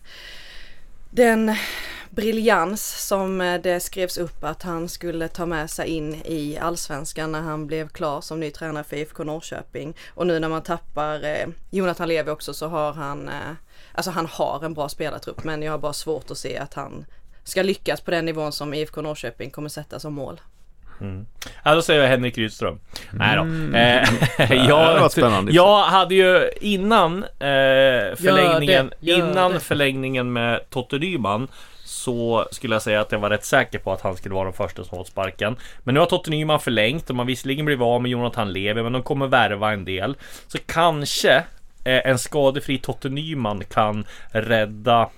den 1.09 1.55
briljans 2.17 3.07
som 3.07 3.41
eh, 3.41 3.61
det 3.61 3.79
skrevs 3.79 4.17
upp 4.17 4.43
att 4.43 4.63
han 4.63 4.89
skulle 4.89 5.27
ta 5.27 5.45
med 5.45 5.69
sig 5.69 5.87
in 5.87 6.15
i 6.25 6.57
allsvenskan 6.61 7.31
när 7.31 7.41
han 7.41 7.67
blev 7.67 7.87
klar 7.87 8.21
som 8.21 8.39
ny 8.39 8.51
tränare 8.51 8.83
för 8.83 8.95
IFK 8.95 9.23
Norrköping. 9.23 9.93
Och 10.09 10.27
nu 10.27 10.39
när 10.39 10.49
man 10.49 10.61
tappar 10.61 11.23
eh, 11.23 11.47
Jonathan 11.69 12.07
Levi 12.07 12.31
också 12.31 12.53
så 12.53 12.67
har 12.67 12.93
han, 12.93 13.29
eh, 13.29 13.33
alltså 13.93 14.11
han 14.11 14.25
har 14.25 14.65
en 14.65 14.73
bra 14.73 14.89
spelartrupp 14.89 15.43
men 15.43 15.61
jag 15.61 15.71
har 15.71 15.79
bara 15.79 15.93
svårt 15.93 16.31
att 16.31 16.37
se 16.37 16.57
att 16.57 16.73
han 16.73 17.05
ska 17.43 17.63
lyckas 17.63 18.01
på 18.01 18.11
den 18.11 18.25
nivån 18.25 18.51
som 18.51 18.73
IFK 18.73 19.01
Norrköping 19.01 19.49
kommer 19.51 19.69
sätta 19.69 19.99
som 19.99 20.13
mål. 20.13 20.41
Mm. 21.01 21.25
Ja, 21.63 21.75
då 21.75 21.81
säger 21.81 22.01
jag 22.01 22.09
Henrik 22.09 22.37
Rydström. 22.37 22.79
Mm. 23.11 23.17
Nej 23.17 23.35
då. 23.35 23.77
Eh, 23.77 24.65
jag, 24.67 25.11
jag 25.49 25.83
hade 25.83 26.15
ju 26.15 26.49
innan 26.61 27.23
eh, 27.23 27.29
förlängningen, 28.15 28.91
ja, 28.99 29.15
det, 29.15 29.19
innan 29.19 29.51
det. 29.51 29.59
förlängningen 29.59 30.33
med 30.33 30.69
Totte 30.69 30.97
Nyman 30.97 31.47
så 31.97 32.47
skulle 32.51 32.75
jag 32.75 32.81
säga 32.81 33.01
att 33.01 33.11
jag 33.11 33.19
var 33.19 33.29
rätt 33.29 33.45
säker 33.45 33.79
på 33.79 33.93
att 33.93 34.01
han 34.01 34.15
skulle 34.15 34.35
vara 34.35 34.43
den 34.43 34.53
första 34.53 34.83
som 34.83 34.97
åt 34.97 35.07
sparken. 35.07 35.55
Men 35.83 35.93
nu 35.93 35.99
har 35.99 36.07
Totte 36.07 36.29
Nyman 36.29 36.59
förlängt 36.59 37.09
och 37.09 37.15
man 37.15 37.27
visserligen 37.27 37.65
blivit 37.65 37.83
av 37.83 38.01
med 38.01 38.11
Jonathan 38.11 38.53
Levi, 38.53 38.83
men 38.83 38.93
de 38.93 39.03
kommer 39.03 39.27
värva 39.27 39.73
en 39.73 39.85
del. 39.85 40.17
Så 40.47 40.57
kanske 40.65 41.35
eh, 41.83 42.07
en 42.07 42.19
skadefri 42.19 42.77
Totte 42.77 43.09
Nyman 43.09 43.63
kan 43.69 44.05
rädda 44.31 45.09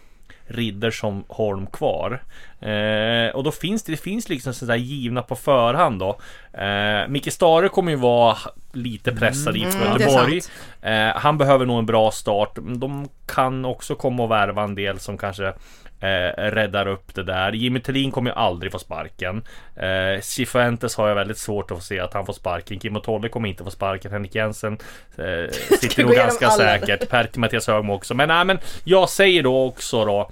Riddersson 0.49 1.23
Holm 1.27 1.67
kvar. 1.67 2.21
Eh, 2.59 3.35
och 3.35 3.43
då 3.43 3.51
finns 3.51 3.83
det, 3.83 3.91
det 3.93 3.97
finns 3.97 4.29
liksom 4.29 4.53
sådär 4.53 4.75
givna 4.75 5.21
på 5.21 5.35
förhand 5.35 5.99
då. 5.99 6.19
Eh, 6.59 7.07
Micke 7.07 7.33
Stare 7.33 7.69
kommer 7.69 7.91
ju 7.91 7.97
vara 7.97 8.37
lite 8.73 9.11
pressad 9.11 9.55
mm, 9.55 9.69
i 9.69 10.01
Göteborg. 10.01 10.41
Eh, 10.81 11.15
han 11.15 11.37
behöver 11.37 11.65
nog 11.65 11.79
en 11.79 11.85
bra 11.85 12.11
start. 12.11 12.57
De 12.61 13.09
kan 13.25 13.65
också 13.65 13.95
komma 13.95 14.23
och 14.23 14.31
värva 14.31 14.63
en 14.63 14.75
del 14.75 14.99
som 14.99 15.17
kanske 15.17 15.53
eh, 15.99 16.41
räddar 16.51 16.87
upp 16.87 17.15
det 17.15 17.23
där. 17.23 17.51
Jimmy 17.51 17.79
Thelin 17.79 18.11
kommer 18.11 18.31
ju 18.31 18.35
aldrig 18.35 18.71
få 18.71 18.79
sparken. 18.79 19.43
Eh, 19.75 20.21
Cifuentes 20.21 20.95
har 20.95 21.07
jag 21.07 21.15
väldigt 21.15 21.37
svårt 21.37 21.71
att 21.71 21.77
få 21.77 21.83
se 21.83 21.99
att 21.99 22.13
han 22.13 22.25
får 22.25 22.33
sparken. 22.33 22.79
Kim 22.79 22.95
och 22.95 23.03
Tolle 23.03 23.29
kommer 23.29 23.49
inte 23.49 23.63
få 23.63 23.71
sparken. 23.71 24.11
Henrik 24.11 24.35
Jensen 24.35 24.77
eh, 25.17 25.51
sitter 25.81 26.03
nog 26.03 26.13
ganska 26.13 26.47
alla. 26.47 26.57
säkert. 26.57 27.09
Per 27.09 27.29
Mattias 27.35 27.67
Högmo 27.67 27.93
också. 27.93 28.13
Men 28.13 28.27
nej, 28.27 28.45
men 28.45 28.59
jag 28.83 29.09
säger 29.09 29.43
då 29.43 29.65
också 29.65 30.05
då 30.05 30.29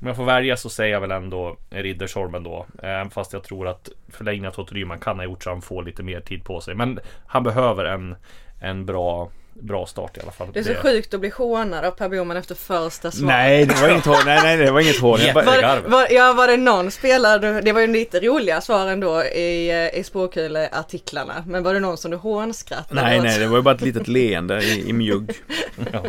om 0.00 0.06
jag 0.06 0.16
får 0.16 0.24
välja 0.24 0.56
så 0.56 0.70
säger 0.70 0.92
jag 0.92 1.00
väl 1.00 1.10
ändå 1.10 1.56
Riddersholm 1.70 2.42
då. 2.42 2.66
Även 2.82 3.10
fast 3.10 3.32
jag 3.32 3.44
tror 3.44 3.68
att 3.68 3.88
förlängningen 4.08 4.48
av 4.48 4.54
Toto 4.54 4.74
Ryman 4.74 4.98
kan 4.98 5.16
ha 5.16 5.24
gjort 5.24 5.42
så 5.42 5.50
han 5.50 5.62
får 5.62 5.82
lite 5.82 6.02
mer 6.02 6.20
tid 6.20 6.44
på 6.44 6.60
sig. 6.60 6.74
Men 6.74 7.00
han 7.26 7.42
behöver 7.42 7.84
en, 7.84 8.16
en 8.60 8.86
bra 8.86 9.30
bra 9.60 9.86
start 9.86 10.16
i 10.16 10.20
alla 10.20 10.32
fall. 10.32 10.48
Det 10.52 10.58
är 10.58 10.64
så 10.64 10.68
det... 10.68 10.76
sjukt 10.76 11.14
att 11.14 11.20
bli 11.20 11.28
hånad 11.28 11.84
av 11.84 11.90
Per 11.90 12.08
Boman 12.08 12.36
efter 12.36 12.54
första 12.54 13.10
svaret. 13.10 13.26
Nej, 13.26 13.66
det 13.66 13.74
var 13.74 13.88
inget 13.88 14.06
hån. 14.06 14.16
Nej, 14.24 14.40
nej, 14.42 14.56
det 14.56 14.70
var 14.70 14.80
inget 14.80 15.00
hån. 15.00 15.20
var, 15.34 15.88
var, 15.88 16.06
ja, 16.10 16.32
var 16.32 16.48
det 16.48 16.56
någon 16.56 16.90
spelare, 16.90 17.60
det 17.60 17.72
var 17.72 17.80
ju 17.80 17.86
lite 17.86 18.20
roliga 18.20 18.60
svar 18.60 18.86
ändå 18.86 19.24
i, 19.24 19.70
eh, 19.70 20.00
i 20.00 20.04
spåkuleartiklarna. 20.04 21.44
Men 21.46 21.62
var 21.62 21.74
det 21.74 21.80
någon 21.80 21.96
som 21.96 22.10
du 22.10 22.16
hånskrattade 22.16 23.02
Nej, 23.02 23.20
nej, 23.20 23.38
det 23.38 23.46
var 23.46 23.56
ju 23.56 23.62
bara 23.62 23.74
ett 23.74 23.80
litet 23.80 24.08
leende 24.08 24.62
i, 24.62 24.88
i 24.88 24.92
mjugg. 24.92 25.32
ja. 25.92 26.04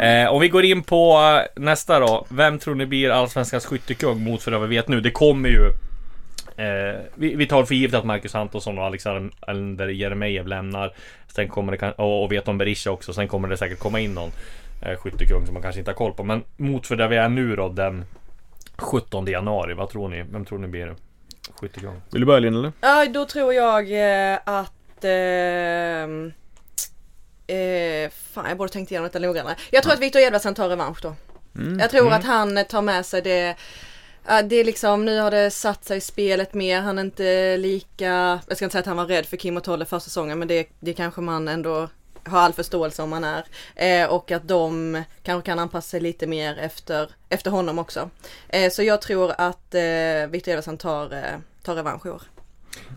Eh, 0.00 0.32
om 0.32 0.40
vi 0.40 0.48
går 0.48 0.64
in 0.64 0.82
på 0.82 1.18
eh, 1.56 1.62
nästa 1.62 2.00
då. 2.00 2.26
Vem 2.28 2.58
tror 2.58 2.74
ni 2.74 2.86
blir 2.86 3.10
Allsvenskans 3.10 3.66
skyttekung 3.66 4.24
mot 4.24 4.42
för 4.42 4.52
vad 4.52 4.68
vi 4.68 4.76
vet 4.76 4.88
nu? 4.88 5.00
Det 5.00 5.10
kommer 5.10 5.48
ju 5.48 5.72
Eh, 6.56 7.00
vi, 7.14 7.34
vi, 7.34 7.46
tar 7.46 7.64
för 7.64 7.74
givet 7.74 7.94
att 7.94 8.04
Marcus 8.04 8.34
Antonsson 8.34 8.78
och 8.78 8.84
Alexander 8.84 9.88
Jeremejeff 9.88 10.46
lämnar. 10.46 10.92
Sen 11.26 11.48
kommer 11.48 11.76
det, 11.76 11.92
och, 11.92 12.24
och 12.24 12.32
vet 12.32 12.48
om 12.48 12.58
Berisha 12.58 12.90
också. 12.90 13.12
Sen 13.12 13.28
kommer 13.28 13.48
det 13.48 13.56
säkert 13.56 13.78
komma 13.78 14.00
in 14.00 14.14
någon 14.14 14.30
eh, 14.82 14.96
skyttekung 14.96 15.46
som 15.46 15.54
man 15.54 15.62
kanske 15.62 15.78
inte 15.78 15.90
har 15.90 15.96
koll 15.96 16.12
på. 16.12 16.24
Men 16.24 16.42
mot 16.56 16.86
för 16.86 16.96
där 16.96 17.08
vi 17.08 17.16
är 17.16 17.28
nu 17.28 17.56
då 17.56 17.68
den 17.68 18.04
17 18.76 19.26
januari. 19.26 19.74
Vad 19.74 19.90
tror 19.90 20.08
ni? 20.08 20.22
Vem 20.22 20.44
tror 20.44 20.58
ni 20.58 20.68
blir 20.68 20.94
skyttekung? 21.60 22.00
Vill 22.10 22.20
du 22.20 22.26
börja 22.26 22.40
Linn 22.40 22.54
eller? 22.54 22.72
Ja, 22.80 23.06
då 23.14 23.24
tror 23.24 23.54
jag 23.54 23.92
eh, 24.32 24.38
att 24.44 25.04
eh, 25.04 26.32
Eh, 27.46 28.10
fan 28.32 28.48
jag 28.48 28.58
borde 28.58 28.72
tänkt 28.72 28.90
igenom 28.90 29.04
detta 29.04 29.18
noggrannare. 29.18 29.56
Jag 29.70 29.82
tror 29.82 29.90
ja. 29.92 29.94
att 29.94 30.02
Viktor 30.02 30.22
Edvardsen 30.22 30.54
tar 30.54 30.68
revansch 30.68 30.98
då. 31.02 31.14
Mm. 31.54 31.78
Jag 31.78 31.90
tror 31.90 32.00
mm. 32.00 32.12
att 32.12 32.24
han 32.24 32.64
tar 32.64 32.82
med 32.82 33.06
sig 33.06 33.22
det 33.22 33.56
det 34.44 34.56
är 34.56 34.64
liksom, 34.64 35.04
nu 35.04 35.20
har 35.20 35.30
det 35.30 35.50
satt 35.50 35.84
sig 35.84 35.98
i 35.98 36.00
spelet 36.00 36.54
mer, 36.54 36.80
han 36.80 36.98
är 36.98 37.02
inte 37.02 37.56
lika, 37.56 38.40
jag 38.48 38.56
ska 38.56 38.64
inte 38.64 38.72
säga 38.72 38.80
att 38.80 38.86
han 38.86 38.96
var 38.96 39.06
rädd 39.06 39.26
för 39.26 39.36
Kim 39.36 39.56
och 39.56 39.64
Tolle 39.64 39.84
första 39.84 40.00
säsongen 40.00 40.38
men 40.38 40.48
det, 40.48 40.68
det 40.80 40.92
kanske 40.92 41.20
man 41.20 41.48
ändå 41.48 41.88
har 42.28 42.38
all 42.38 42.52
förståelse 42.52 43.02
om 43.02 43.10
man 43.10 43.24
är. 43.24 43.44
Eh, 43.74 44.10
och 44.10 44.30
att 44.30 44.48
de 44.48 45.02
kanske 45.22 45.46
kan 45.46 45.58
anpassa 45.58 45.88
sig 45.88 46.00
lite 46.00 46.26
mer 46.26 46.58
efter, 46.58 47.10
efter 47.28 47.50
honom 47.50 47.78
också. 47.78 48.10
Eh, 48.48 48.70
så 48.70 48.82
jag 48.82 49.02
tror 49.02 49.32
att 49.38 49.74
eh, 49.74 50.30
Victor 50.30 50.52
Edvardsson 50.52 50.78
tar, 50.78 51.12
eh, 51.12 51.38
tar 51.62 51.74
revansch 51.74 52.06
i 52.06 52.10
år. 52.10 52.22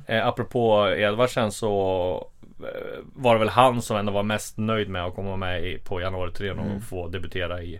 Eh, 0.06 0.28
apropå 0.28 0.90
Edvardsen 0.98 1.52
så 1.52 2.28
eh, 2.60 3.00
var 3.16 3.34
det 3.34 3.40
väl 3.40 3.50
han 3.50 3.82
som 3.82 3.98
ändå 3.98 4.12
var 4.12 4.24
mest 4.24 4.58
nöjd 4.58 4.90
med 4.90 5.06
att 5.06 5.16
komma 5.16 5.38
med 5.38 5.84
på 5.84 6.02
januari 6.02 6.32
3 6.32 6.52
och 6.52 6.58
mm. 6.58 6.82
få 6.82 7.08
debutera 7.08 7.62
i 7.64 7.80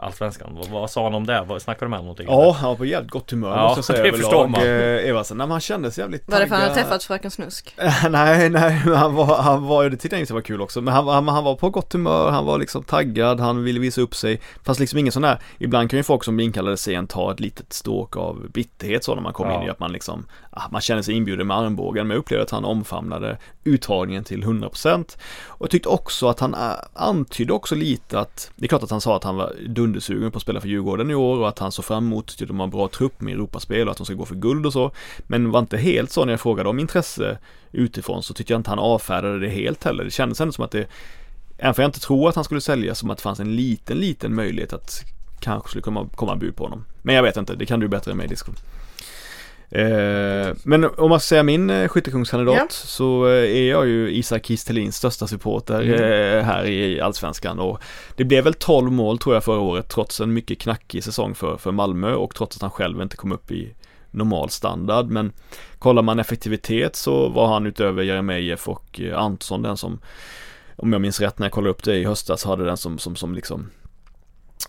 Allsvenskan. 0.00 0.54
Vad, 0.54 0.68
vad 0.68 0.90
sa 0.90 1.04
han 1.04 1.14
om 1.14 1.26
det? 1.26 1.44
Vad, 1.46 1.62
snackade 1.62 1.86
du 1.86 1.90
med 1.90 1.98
honom 1.98 2.06
någonting? 2.06 2.26
Ja, 2.28 2.52
han 2.52 2.68
var 2.68 2.76
på 2.76 2.84
jävligt 2.84 3.10
gott 3.10 3.30
humör 3.30 3.56
ja, 3.56 3.62
måste 3.62 3.78
jag 3.78 3.84
säga. 3.84 4.02
Det 4.12 4.18
förstår 4.18 4.48
man. 4.48 4.60
Eh, 4.60 5.08
Eversen. 5.08 5.36
Nej, 5.36 5.46
men 5.46 5.50
han 5.50 5.60
kändes 5.60 5.98
jävligt 5.98 6.28
Var 6.28 6.40
det 6.40 6.46
för 6.46 6.54
att 6.54 6.60
han 6.60 6.70
hade 6.70 6.82
träffat 6.82 7.04
Fröken 7.04 7.30
Snusk? 7.30 7.74
nej, 8.10 8.50
nej, 8.50 8.72
han 8.72 9.14
var, 9.14 9.42
han 9.42 9.66
var, 9.66 9.90
det 9.90 9.96
tyckte 9.96 10.16
jag 10.16 10.20
inte 10.20 10.34
var 10.34 10.40
kul 10.40 10.60
också. 10.60 10.80
Men 10.80 10.94
han, 10.94 11.08
han, 11.08 11.28
han 11.28 11.44
var 11.44 11.54
på 11.54 11.70
gott 11.70 11.92
humör, 11.92 12.30
han 12.30 12.44
var 12.44 12.58
liksom 12.58 12.82
taggad, 12.82 13.40
han 13.40 13.64
ville 13.64 13.80
visa 13.80 14.00
upp 14.00 14.14
sig. 14.14 14.40
Fast 14.64 14.80
liksom 14.80 14.98
ingen 14.98 15.12
sån 15.12 15.22
där, 15.22 15.38
ibland 15.58 15.90
kan 15.90 15.98
ju 15.98 16.02
folk 16.02 16.24
som 16.24 16.36
blir 16.36 16.46
inkallade 16.46 16.76
sent 16.76 17.10
ta 17.10 17.32
ett 17.32 17.40
litet 17.40 17.72
stråk 17.72 18.16
av 18.16 18.50
bitterhet 18.50 19.04
så 19.04 19.14
när 19.14 19.22
man 19.22 19.32
kommer 19.32 19.52
ja. 19.52 19.60
in 19.60 19.66
i 19.66 19.70
att 19.70 19.80
man 19.80 19.92
liksom, 19.92 20.26
ah, 20.50 20.62
man 20.70 20.80
känner 20.80 21.02
sig 21.02 21.14
inbjuden 21.14 21.46
med 21.46 21.56
armbågen. 21.56 22.06
Men 22.06 22.14
jag 22.14 22.20
upplevde 22.20 22.44
att 22.44 22.50
han 22.50 22.64
omfamnade 22.64 23.38
uttagningen 23.64 24.24
till 24.24 24.44
100% 24.44 25.16
Och 25.46 25.64
jag 25.64 25.70
tyckte 25.70 25.88
också 25.88 26.28
att 26.28 26.40
han 26.40 26.54
äh, 26.54 26.60
antydde 26.94 27.52
också 27.52 27.74
lite 27.74 28.20
att, 28.20 28.50
det 28.56 28.66
är 28.66 28.68
klart 28.68 28.82
att 28.82 28.90
han 28.90 29.00
sa 29.00 29.16
att 29.16 29.24
han 29.24 29.36
var 29.36 29.52
dundersugen 29.88 30.30
på 30.30 30.36
att 30.36 30.42
spela 30.42 30.60
för 30.60 30.68
Djurgården 30.68 31.10
i 31.10 31.14
år 31.14 31.38
och 31.38 31.48
att 31.48 31.58
han 31.58 31.72
såg 31.72 31.84
fram 31.84 32.06
emot 32.06 32.36
att 32.40 32.48
de 32.48 32.58
har 32.58 32.64
en 32.64 32.70
bra 32.70 32.88
trupp 32.88 33.20
med 33.20 33.34
Europaspel 33.34 33.88
och 33.88 33.90
att 33.90 33.96
de 33.96 34.06
ska 34.06 34.14
gå 34.14 34.24
för 34.24 34.34
guld 34.34 34.66
och 34.66 34.72
så. 34.72 34.90
Men 35.26 35.50
var 35.50 35.60
inte 35.60 35.76
helt 35.76 36.10
så 36.10 36.24
när 36.24 36.32
jag 36.32 36.40
frågade 36.40 36.68
om 36.68 36.78
intresse 36.78 37.38
utifrån 37.72 38.22
så 38.22 38.34
tyckte 38.34 38.52
jag 38.52 38.60
inte 38.60 38.70
han 38.70 38.78
avfärdade 38.78 39.38
det 39.38 39.48
helt 39.48 39.84
heller. 39.84 40.04
Det 40.04 40.10
kändes 40.10 40.40
ändå 40.40 40.52
som 40.52 40.64
att 40.64 40.70
det, 40.70 40.86
även 41.58 41.74
för 41.74 41.82
jag 41.82 41.88
inte 41.88 42.00
tror 42.00 42.28
att 42.28 42.34
han 42.34 42.44
skulle 42.44 42.60
sälja, 42.60 42.94
som 42.94 43.10
att 43.10 43.18
det 43.18 43.22
fanns 43.22 43.40
en 43.40 43.56
liten, 43.56 43.98
liten 43.98 44.34
möjlighet 44.34 44.72
att 44.72 45.04
kanske 45.40 45.68
skulle 45.68 45.82
komma, 45.82 46.08
komma 46.14 46.36
bud 46.36 46.56
på 46.56 46.64
honom. 46.64 46.84
Men 47.02 47.14
jag 47.14 47.22
vet 47.22 47.36
inte, 47.36 47.54
det 47.54 47.66
kan 47.66 47.80
du 47.80 47.88
bättre 47.88 48.10
än 48.10 48.16
mig 48.16 48.28
Disco. 48.28 48.52
Eh, 49.70 50.54
men 50.62 50.84
om 50.84 51.10
man 51.10 51.20
säga 51.20 51.42
min 51.42 51.70
eh, 51.70 51.88
skyttekungskandidat 51.88 52.56
ja. 52.56 52.66
så 52.70 53.26
eh, 53.26 53.56
är 53.56 53.70
jag 53.70 53.86
ju 53.86 54.10
Isak 54.10 54.46
Kistelins 54.46 54.96
största 54.96 55.26
supporter 55.26 55.80
mm. 55.80 56.44
här 56.44 56.64
i 56.66 57.00
Allsvenskan 57.00 57.58
och 57.58 57.82
det 58.16 58.24
blev 58.24 58.44
väl 58.44 58.54
12 58.54 58.92
mål 58.92 59.18
tror 59.18 59.34
jag 59.36 59.44
förra 59.44 59.60
året 59.60 59.88
trots 59.88 60.20
en 60.20 60.32
mycket 60.32 60.58
knackig 60.58 61.04
säsong 61.04 61.34
för, 61.34 61.56
för 61.56 61.72
Malmö 61.72 62.14
och 62.14 62.34
trots 62.34 62.56
att 62.56 62.62
han 62.62 62.70
själv 62.70 63.02
inte 63.02 63.16
kom 63.16 63.32
upp 63.32 63.50
i 63.50 63.74
normal 64.10 64.50
standard 64.50 65.06
men 65.06 65.32
kollar 65.78 66.02
man 66.02 66.18
effektivitet 66.18 66.96
så 66.96 67.28
var 67.28 67.46
han 67.48 67.66
utöver 67.66 68.02
Jeremejeff 68.02 68.68
och 68.68 69.00
Antonsson 69.14 69.62
den 69.62 69.76
som 69.76 70.00
om 70.76 70.92
jag 70.92 71.02
minns 71.02 71.20
rätt 71.20 71.38
när 71.38 71.46
jag 71.46 71.52
kollade 71.52 71.70
upp 71.70 71.84
det 71.84 71.96
i 71.96 72.04
höstas 72.04 72.44
hade 72.44 72.64
den 72.64 72.76
som, 72.76 72.98
som, 72.98 73.16
som 73.16 73.34
liksom 73.34 73.70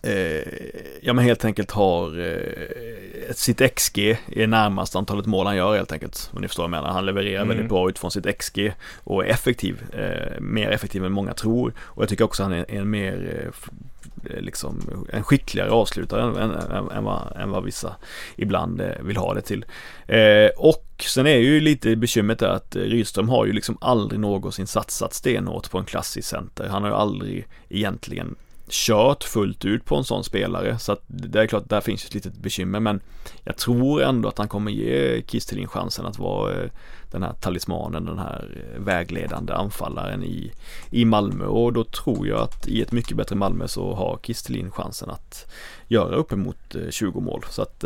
eh, 0.04 0.54
ja 1.02 1.14
men 1.14 1.26
helt 1.26 1.46
enkelt 1.46 1.72
har 1.72 2.20
eh, 2.20 3.34
sitt 3.36 3.76
XG 3.76 4.18
är 4.32 4.48
närmast 4.48 4.96
antalet 4.96 5.26
mål 5.26 5.46
han 5.46 5.56
gör 5.56 5.76
helt 5.76 5.92
enkelt. 5.92 6.30
Om 6.34 6.42
ni 6.42 6.48
förstår 6.48 6.64
vad 6.64 6.68
jag 6.68 6.82
menar. 6.82 6.94
Han 6.94 7.06
levererar 7.06 7.42
mm. 7.42 7.48
väldigt 7.48 7.70
bra 7.70 7.90
utifrån 7.90 8.12
sitt 8.12 8.38
XG 8.38 8.74
och 9.04 9.26
är 9.26 9.30
effektiv. 9.30 9.82
Eh, 9.94 10.42
mer 10.42 10.70
effektiv 10.70 11.06
än 11.06 11.12
många 11.12 11.34
tror. 11.34 11.74
Och 11.80 12.04
jag 12.04 12.10
tycker 12.10 12.24
också 12.24 12.44
han 12.44 12.54
är, 12.54 12.66
en 12.70 12.90
mer 12.90 13.52
eh, 13.54 14.42
liksom 14.42 15.06
en 15.14 15.24
skickligare 15.24 15.70
avslutare 15.70 16.22
än, 16.22 16.36
än, 16.36 16.52
än, 16.52 16.92
än, 16.92 17.04
vad, 17.04 17.36
än 17.36 17.50
vad 17.50 17.64
vissa 17.64 17.96
ibland 18.36 18.82
eh, 18.82 19.02
vill 19.02 19.18
ha 19.18 19.34
det 19.34 19.42
till. 19.42 19.66
Eh, 20.08 20.50
och 20.58 20.86
sen 21.08 21.28
är 21.28 21.38
ju 21.38 21.60
lite 21.60 21.96
bekymret 21.96 22.40
där 22.40 22.50
att 22.50 22.76
Rydström 22.76 23.30
har 23.30 23.46
ju 23.46 23.54
liksom 23.54 23.78
aldrig 23.82 24.20
någonsin 24.20 24.68
satsat 24.68 25.14
stenhårt 25.14 25.72
på 25.72 25.78
en 25.78 25.86
klassisk 25.86 26.28
center. 26.28 26.68
Han 26.68 26.84
har 26.84 26.90
ju 26.90 26.96
aldrig 26.96 27.48
egentligen 27.70 28.36
kört 28.72 29.24
fullt 29.24 29.66
ut 29.66 29.86
på 29.86 29.96
en 29.96 30.04
sån 30.04 30.24
spelare. 30.24 30.80
Så 30.80 30.92
att 30.92 31.02
det 31.08 31.42
är 31.42 31.48
klart, 31.48 31.70
där 31.70 31.82
finns 31.82 32.06
ett 32.06 32.14
litet 32.14 32.38
bekymmer. 32.38 32.80
Men 32.80 33.02
jag 33.44 33.58
tror 33.58 34.02
ändå 34.02 34.30
att 34.30 34.38
han 34.38 34.48
kommer 34.48 34.72
ge 34.72 35.22
Kistelin 35.22 35.68
chansen 35.68 36.06
att 36.06 36.20
vara 36.20 36.54
eh, 36.54 36.70
den 37.12 37.24
här 37.24 37.34
talismanen, 37.34 38.06
den 38.06 38.20
här 38.20 38.72
eh, 38.74 38.82
vägledande 38.82 39.54
anfallaren 39.54 40.24
i, 40.24 40.52
i 40.92 41.06
Malmö. 41.06 41.46
Och 41.46 41.74
då 41.74 41.84
tror 41.84 42.28
jag 42.28 42.40
att 42.40 42.68
i 42.68 42.82
ett 42.82 42.92
mycket 42.92 43.18
bättre 43.18 43.36
Malmö 43.36 43.68
så 43.68 43.94
har 43.94 44.20
Kistelin 44.24 44.72
chansen 44.72 45.10
att 45.10 45.52
göra 45.88 46.16
uppemot 46.16 46.76
20 46.90 47.20
eh, 47.20 47.24
mål. 47.24 47.46
Så 47.50 47.62
att 47.62 47.84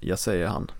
jag 0.00 0.18
säger 0.18 0.46
han. 0.46 0.70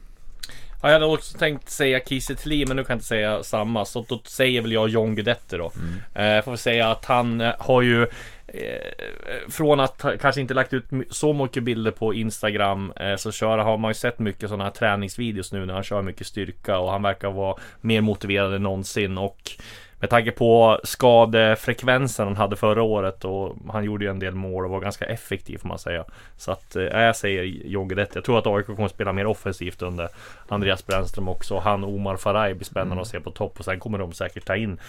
Ja, 0.83 0.89
jag 0.89 0.93
hade 0.93 1.07
också 1.07 1.39
tänkt 1.39 1.71
säga 1.71 2.01
Kiese 2.01 2.37
men 2.45 2.77
nu 2.77 2.85
kan 2.85 2.95
jag 2.95 2.97
inte 2.97 3.05
säga 3.05 3.43
samma. 3.43 3.85
Så 3.85 4.05
då 4.09 4.21
säger 4.25 4.63
väl 4.63 4.73
jag 4.73 4.89
John 4.89 5.15
Guidetti 5.15 5.57
då. 5.57 5.73
Mm. 6.15 6.39
Eh, 6.39 6.45
får 6.45 6.57
säga 6.57 6.91
att 6.91 7.05
han 7.05 7.53
har 7.59 7.83
ju 7.83 8.07
Eh, 8.53 9.49
från 9.49 9.81
att 9.81 10.05
kanske 10.21 10.41
inte 10.41 10.55
lagt 10.55 10.73
ut 10.73 10.85
så 11.11 11.33
mycket 11.33 11.63
bilder 11.63 11.91
på 11.91 12.15
Instagram 12.15 12.93
eh, 12.97 13.17
så 13.17 13.33
kör, 13.33 13.59
har 13.59 13.79
man 13.79 13.91
ju 13.91 13.95
sett 13.95 14.19
mycket 14.19 14.49
sådana 14.49 14.65
här 14.65 14.71
träningsvideos 14.71 15.53
nu 15.53 15.67
när 15.67 15.75
han 15.75 15.83
kör 15.83 16.03
mycket 16.03 16.27
styrka 16.27 16.79
och 16.79 16.91
han 16.91 17.03
verkar 17.03 17.31
vara 17.31 17.57
mer 17.81 18.01
motiverad 18.01 18.55
än 18.55 18.63
någonsin 18.63 19.19
och 19.19 19.51
med 20.01 20.11
tanke 20.11 20.31
på 20.31 20.81
skadefrekvensen 20.85 22.27
han 22.27 22.37
hade 22.37 22.57
förra 22.57 22.83
året 22.83 23.25
och 23.25 23.57
han 23.69 23.85
gjorde 23.85 24.05
ju 24.05 24.11
en 24.11 24.19
del 24.19 24.35
mål 24.35 24.65
och 24.65 24.71
var 24.71 24.81
ganska 24.81 25.05
effektiv 25.05 25.59
får 25.59 25.69
man 25.69 25.79
säga. 25.79 26.05
Så 26.37 26.53
att 26.53 26.77
eh, 26.77 26.83
jag 26.83 27.17
säger 27.17 27.43
John 27.45 27.89
Guidetti. 27.89 28.13
Jag 28.15 28.25
tror 28.25 28.39
att 28.39 28.47
AIK 28.47 28.67
kommer 28.67 28.85
att 28.85 28.91
spela 28.91 29.13
mer 29.13 29.27
offensivt 29.27 29.83
under 29.83 30.09
Andreas 30.49 30.87
Brännström 30.87 31.29
också. 31.29 31.59
Han 31.59 31.85
Omar 31.85 32.17
Faraj 32.17 32.55
blir 32.55 32.65
spännande 32.65 32.93
mm. 32.93 33.03
att 33.03 33.09
se 33.09 33.21
på 33.21 33.31
topp 33.31 33.59
och 33.59 33.65
sen 33.65 33.81
kommer 33.81 33.99
de 33.99 34.13
säkert 34.13 34.45
ta 34.45 34.57
in 34.57 34.81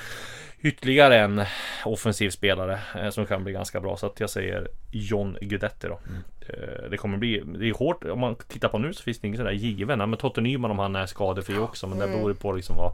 ytterligare 0.61 1.17
en 1.17 1.43
offensiv 1.85 2.29
spelare 2.29 2.79
eh, 2.95 3.09
som 3.09 3.25
kan 3.25 3.43
bli 3.43 3.53
ganska 3.53 3.81
bra. 3.81 3.97
Så 3.97 4.05
att 4.05 4.19
jag 4.19 4.29
säger 4.29 4.67
John 4.91 5.37
Guidetti 5.41 5.87
då. 5.87 5.99
Mm. 6.09 6.21
Eh, 6.49 6.89
det 6.89 6.97
kommer 6.97 7.17
bli, 7.17 7.43
det 7.45 7.69
är 7.69 7.73
hårt, 7.73 8.03
om 8.03 8.19
man 8.19 8.35
tittar 8.35 8.69
på 8.69 8.77
nu 8.77 8.93
så 8.93 9.03
finns 9.03 9.19
det 9.19 9.27
ingen 9.27 9.37
sån 9.37 9.45
där 9.45 9.53
given. 9.53 9.97
men 9.97 10.17
Totte 10.17 10.41
Nyman 10.41 10.71
om 10.71 10.79
han 10.79 10.95
är 10.95 11.05
skadefri 11.05 11.57
också. 11.57 11.87
Men 11.87 11.97
det 11.97 12.05
mm. 12.05 12.17
beror 12.17 12.33
på 12.33 12.51
liksom 12.51 12.77
vad 12.77 12.91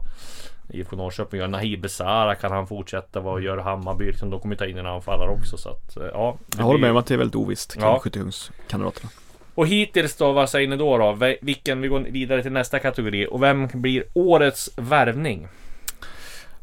IFK 0.68 0.96
Norrköping 0.96 1.40
gör. 1.40 1.48
Nahib 1.48 1.80
Besara 1.80 2.34
kan 2.34 2.52
han 2.52 2.66
fortsätta, 2.66 3.20
vad 3.20 3.42
gör 3.42 3.58
Hammarby? 3.58 4.04
Liksom, 4.04 4.30
de 4.30 4.40
kommer 4.40 4.56
ta 4.56 4.66
in 4.66 4.78
en 4.78 4.86
anfallare 4.86 5.30
också. 5.30 5.56
Så 5.56 5.68
att, 5.68 5.96
eh, 5.96 6.06
ja, 6.12 6.36
jag 6.56 6.64
håller 6.64 6.80
med 6.80 6.90
om 6.90 6.96
att 6.96 7.06
det 7.06 7.14
är 7.14 7.18
väldigt 7.18 7.36
ovisst 7.36 7.74
kring 7.74 7.84
ja. 7.84 7.98
skyttekungskandidaterna. 7.98 9.10
Och 9.54 9.66
hittills 9.66 10.16
då, 10.16 10.32
vad 10.32 10.50
säger 10.50 10.68
ni 10.68 10.76
då 10.76 10.98
då? 10.98 11.34
Vilken, 11.40 11.80
vi 11.80 11.88
går 11.88 12.00
vidare 12.00 12.42
till 12.42 12.52
nästa 12.52 12.78
kategori. 12.78 13.26
Och 13.30 13.42
vem 13.42 13.68
blir 13.72 14.04
årets 14.12 14.70
värvning? 14.76 15.48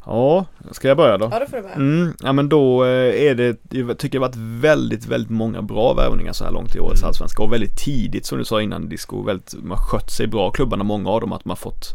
Ja, 0.06 0.46
ska 0.70 0.88
jag 0.88 0.96
börja 0.96 1.18
då? 1.18 1.28
Ja, 1.32 1.38
då 1.38 1.46
får 1.46 1.56
du 1.56 1.62
börja. 1.62 1.74
Mm, 1.74 2.14
ja 2.22 2.32
men 2.32 2.48
då 2.48 2.84
eh, 2.84 3.22
är 3.22 3.34
det, 3.34 3.58
jag 3.70 3.98
tycker 3.98 4.18
det 4.18 4.24
har 4.24 4.28
varit 4.28 4.62
väldigt, 4.62 5.06
väldigt 5.06 5.30
många 5.30 5.62
bra 5.62 5.94
värvningar 5.94 6.32
så 6.32 6.44
här 6.44 6.52
långt 6.52 6.76
i 6.76 6.80
årets 6.80 7.00
mm. 7.00 7.08
allsvenska 7.08 7.42
och 7.42 7.52
väldigt 7.52 7.76
tidigt 7.76 8.26
som 8.26 8.38
du 8.38 8.44
sa 8.44 8.62
innan 8.62 8.88
Disco, 8.88 9.22
väldigt, 9.22 9.54
man 9.62 9.78
har 9.78 9.84
skött 9.84 10.10
sig 10.10 10.26
bra 10.26 10.50
klubbarna, 10.50 10.84
många 10.84 11.10
av 11.10 11.20
dem, 11.20 11.32
att 11.32 11.44
man 11.44 11.50
har 11.50 11.56
fått 11.56 11.92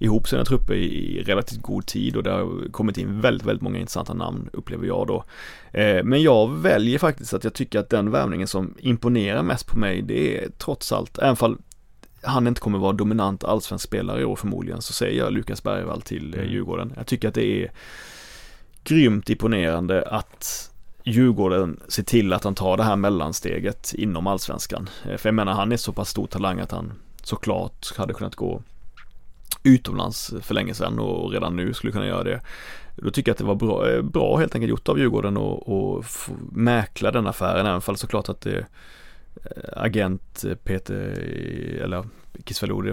ihop 0.00 0.28
sina 0.28 0.44
trupper 0.44 0.74
i 0.74 1.22
relativt 1.26 1.62
god 1.62 1.86
tid 1.86 2.16
och 2.16 2.22
det 2.22 2.30
har 2.30 2.72
kommit 2.72 2.98
in 2.98 3.20
väldigt, 3.20 3.46
väldigt 3.46 3.62
många 3.62 3.78
intressanta 3.78 4.14
namn 4.14 4.50
upplever 4.52 4.86
jag 4.86 5.06
då. 5.06 5.24
Eh, 5.72 6.04
men 6.04 6.22
jag 6.22 6.50
väljer 6.50 6.98
faktiskt 6.98 7.34
att 7.34 7.44
jag 7.44 7.54
tycker 7.54 7.78
att 7.78 7.90
den 7.90 8.10
värvningen 8.10 8.46
som 8.46 8.74
imponerar 8.78 9.42
mest 9.42 9.66
på 9.66 9.78
mig 9.78 10.02
det 10.02 10.38
är 10.38 10.48
trots 10.58 10.92
allt, 10.92 11.18
även 11.18 11.36
fall 11.36 11.56
han 12.22 12.46
inte 12.46 12.60
kommer 12.60 12.78
vara 12.78 12.92
dominant 12.92 13.44
allsvensk 13.44 13.84
spelare 13.84 14.20
i 14.20 14.24
år 14.24 14.36
förmodligen 14.36 14.82
så 14.82 14.92
säger 14.92 15.18
jag 15.18 15.32
Lukas 15.32 15.62
Bergvall 15.62 16.02
till 16.02 16.34
mm. 16.34 16.50
Djurgården. 16.50 16.92
Jag 16.96 17.06
tycker 17.06 17.28
att 17.28 17.34
det 17.34 17.64
är 17.64 17.72
grymt 18.84 19.30
imponerande 19.30 20.08
att 20.08 20.70
Djurgården 21.04 21.80
ser 21.88 22.02
till 22.02 22.32
att 22.32 22.44
han 22.44 22.54
tar 22.54 22.76
det 22.76 22.82
här 22.82 22.96
mellansteget 22.96 23.94
inom 23.94 24.26
allsvenskan. 24.26 24.88
Eh, 25.04 25.16
för 25.16 25.28
jag 25.28 25.34
menar 25.34 25.52
han 25.52 25.72
är 25.72 25.76
så 25.76 25.92
pass 25.92 26.08
stor 26.08 26.26
talang 26.26 26.60
att 26.60 26.70
han 26.70 26.92
såklart 27.22 27.96
hade 27.96 28.14
kunnat 28.14 28.34
gå 28.34 28.62
utomlands 29.62 30.34
för 30.40 30.54
länge 30.54 30.74
sedan 30.74 30.98
och 30.98 31.32
redan 31.32 31.56
nu 31.56 31.74
skulle 31.74 31.92
kunna 31.92 32.06
göra 32.06 32.24
det. 32.24 32.40
Då 32.96 33.10
tycker 33.10 33.30
jag 33.30 33.34
att 33.34 33.38
det 33.38 33.44
var 33.44 33.54
bra, 33.54 33.90
eh, 33.90 34.02
bra 34.02 34.36
helt 34.36 34.54
enkelt 34.54 34.70
gjort 34.70 34.88
av 34.88 34.98
Djurgården 34.98 35.36
och, 35.36 36.04
mäkla 36.52 37.10
den 37.10 37.26
affären 37.26 37.66
även 37.66 37.80
fall 37.80 37.96
såklart 37.96 38.28
att 38.28 38.40
det 38.40 38.58
Eh, 38.58 38.64
agent 39.72 40.44
eh, 40.44 40.54
Peter, 40.54 40.94
eller 41.84 42.04
Kisvalodi 42.44 42.92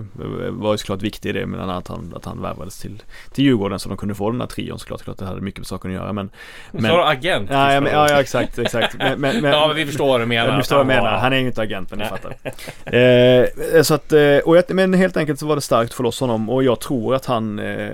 var 0.49 0.71
ju 0.71 0.77
såklart 0.77 1.01
viktig 1.01 1.29
i 1.29 1.31
det 1.31 1.45
men 1.45 1.69
att 1.69 1.87
han, 1.87 2.13
att 2.15 2.25
han 2.25 2.41
värvades 2.41 2.79
till, 2.79 3.03
till 3.31 3.43
Djurgården 3.43 3.79
så 3.79 3.89
de 3.89 3.97
kunde 3.97 4.15
få 4.15 4.31
den 4.31 4.41
här 4.41 4.47
trion 4.47 4.79
såklart, 4.79 4.99
såklart 4.99 5.17
det 5.17 5.25
hade 5.25 5.41
mycket 5.41 5.59
med 5.59 5.67
saken 5.67 5.91
att 5.91 5.95
göra 5.95 6.13
men 6.13 6.29
men 6.71 6.83
du 6.83 7.03
agent? 7.03 7.49
Ja, 7.51 7.73
ja, 7.73 7.81
men, 7.81 7.93
ja, 7.93 8.09
ja 8.09 8.19
exakt, 8.19 8.59
exakt. 8.59 8.95
Men, 8.97 9.21
men, 9.21 9.43
Ja 9.51 9.67
men 9.67 9.75
vi 9.75 9.85
förstår 9.85 10.07
vad 10.07 10.21
du 10.21 10.25
menar. 10.25 10.51
Vi 10.51 10.57
förstår 10.57 10.75
vad 10.75 10.85
du 10.85 10.87
menar, 10.87 11.17
han 11.17 11.33
är 11.33 11.37
ju 11.37 11.47
inte 11.47 11.61
agent 11.61 11.89
men 11.89 11.99
ni 11.99 12.05
fattar. 12.05 12.35
Eh, 12.85 13.81
Så 13.81 13.93
att, 13.93 14.11
eh, 14.11 14.37
och 14.37 14.57
jag, 14.57 14.63
men 14.69 14.93
helt 14.93 15.17
enkelt 15.17 15.39
så 15.39 15.45
var 15.47 15.55
det 15.55 15.61
starkt 15.61 15.91
att 15.91 15.95
få 15.95 16.03
loss 16.03 16.19
honom 16.19 16.49
och 16.49 16.63
jag 16.63 16.79
tror 16.79 17.15
att 17.15 17.25
han 17.25 17.59
eh, 17.59 17.91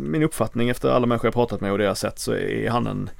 Min 0.00 0.22
uppfattning 0.22 0.68
efter 0.68 0.90
alla 0.90 1.06
människor 1.06 1.26
jag 1.26 1.34
pratat 1.34 1.60
med 1.60 1.72
och 1.72 1.78
det 1.78 1.84
jag 1.84 1.96
sett 1.96 2.18
så 2.18 2.32
är 2.34 2.70
han 2.70 2.86
en 2.86 3.10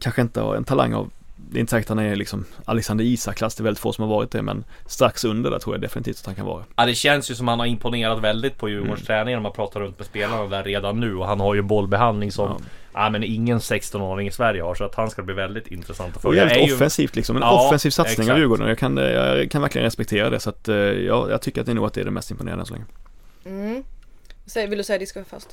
Kanske 0.00 0.22
inte 0.22 0.40
en 0.40 0.64
talang 0.64 0.94
av 0.94 1.10
det 1.50 1.58
är 1.58 1.60
inte 1.60 1.70
säkert 1.70 1.90
att 1.90 1.96
han 1.96 2.06
är 2.06 2.16
liksom 2.16 2.44
Alexander 2.64 3.04
Isak-klass, 3.04 3.54
det 3.54 3.60
är 3.60 3.64
väldigt 3.64 3.80
få 3.80 3.92
som 3.92 4.02
har 4.02 4.10
varit 4.16 4.30
det 4.30 4.42
men 4.42 4.64
strax 4.86 5.24
under 5.24 5.50
det 5.50 5.60
tror 5.60 5.74
jag 5.74 5.80
definitivt 5.80 6.18
att 6.18 6.26
han 6.26 6.34
kan 6.34 6.46
vara. 6.46 6.64
Ja 6.76 6.86
det 6.86 6.94
känns 6.94 7.30
ju 7.30 7.34
som 7.34 7.48
han 7.48 7.58
har 7.58 7.66
imponerat 7.66 8.20
väldigt 8.20 8.58
på 8.58 8.68
Djurgårdens 8.68 8.98
mm. 8.98 9.06
träningar 9.06 9.38
när 9.38 9.42
man 9.42 9.52
pratar 9.52 9.80
runt 9.80 9.98
med 9.98 10.06
spelarna 10.06 10.46
där 10.46 10.62
redan 10.62 11.00
nu 11.00 11.16
och 11.16 11.26
han 11.26 11.40
har 11.40 11.54
ju 11.54 11.62
bollbehandling 11.62 12.32
som 12.32 12.48
ja. 12.48 12.58
ja 12.92 13.10
men 13.10 13.24
ingen 13.24 13.58
16-åring 13.58 14.28
i 14.28 14.30
Sverige 14.30 14.62
har 14.62 14.74
så 14.74 14.84
att 14.84 14.94
han 14.94 15.10
ska 15.10 15.22
bli 15.22 15.34
väldigt 15.34 15.66
intressant 15.66 16.16
att 16.16 16.22
följa. 16.22 16.44
Och 16.44 16.50
jävligt 16.50 16.74
offensivt 16.74 17.16
liksom, 17.16 17.36
en 17.36 17.42
ja, 17.42 17.66
offensiv 17.66 17.90
satsning 17.90 18.12
exakt. 18.12 18.30
av 18.30 18.38
Djurgården. 18.38 18.68
Jag 18.68 18.78
kan, 18.78 18.96
jag 18.96 19.50
kan 19.50 19.62
verkligen 19.62 19.84
respektera 19.84 20.30
det 20.30 20.40
så 20.40 20.50
att 20.50 20.68
eh, 20.68 20.76
ja, 20.76 21.30
jag 21.30 21.42
tycker 21.42 21.60
att 21.60 21.66
det 21.66 21.72
är 21.72 21.74
nog 21.74 21.86
att 21.86 21.94
det 21.94 22.00
är 22.00 22.04
det 22.04 22.10
mest 22.10 22.30
imponerande 22.30 22.62
än 22.62 22.66
så 22.66 22.74
länge. 22.74 22.86
Mm. 23.44 23.84
Vill 24.54 24.78
du 24.78 24.84
säga 24.84 24.98
ditt 24.98 25.12
först? 25.30 25.48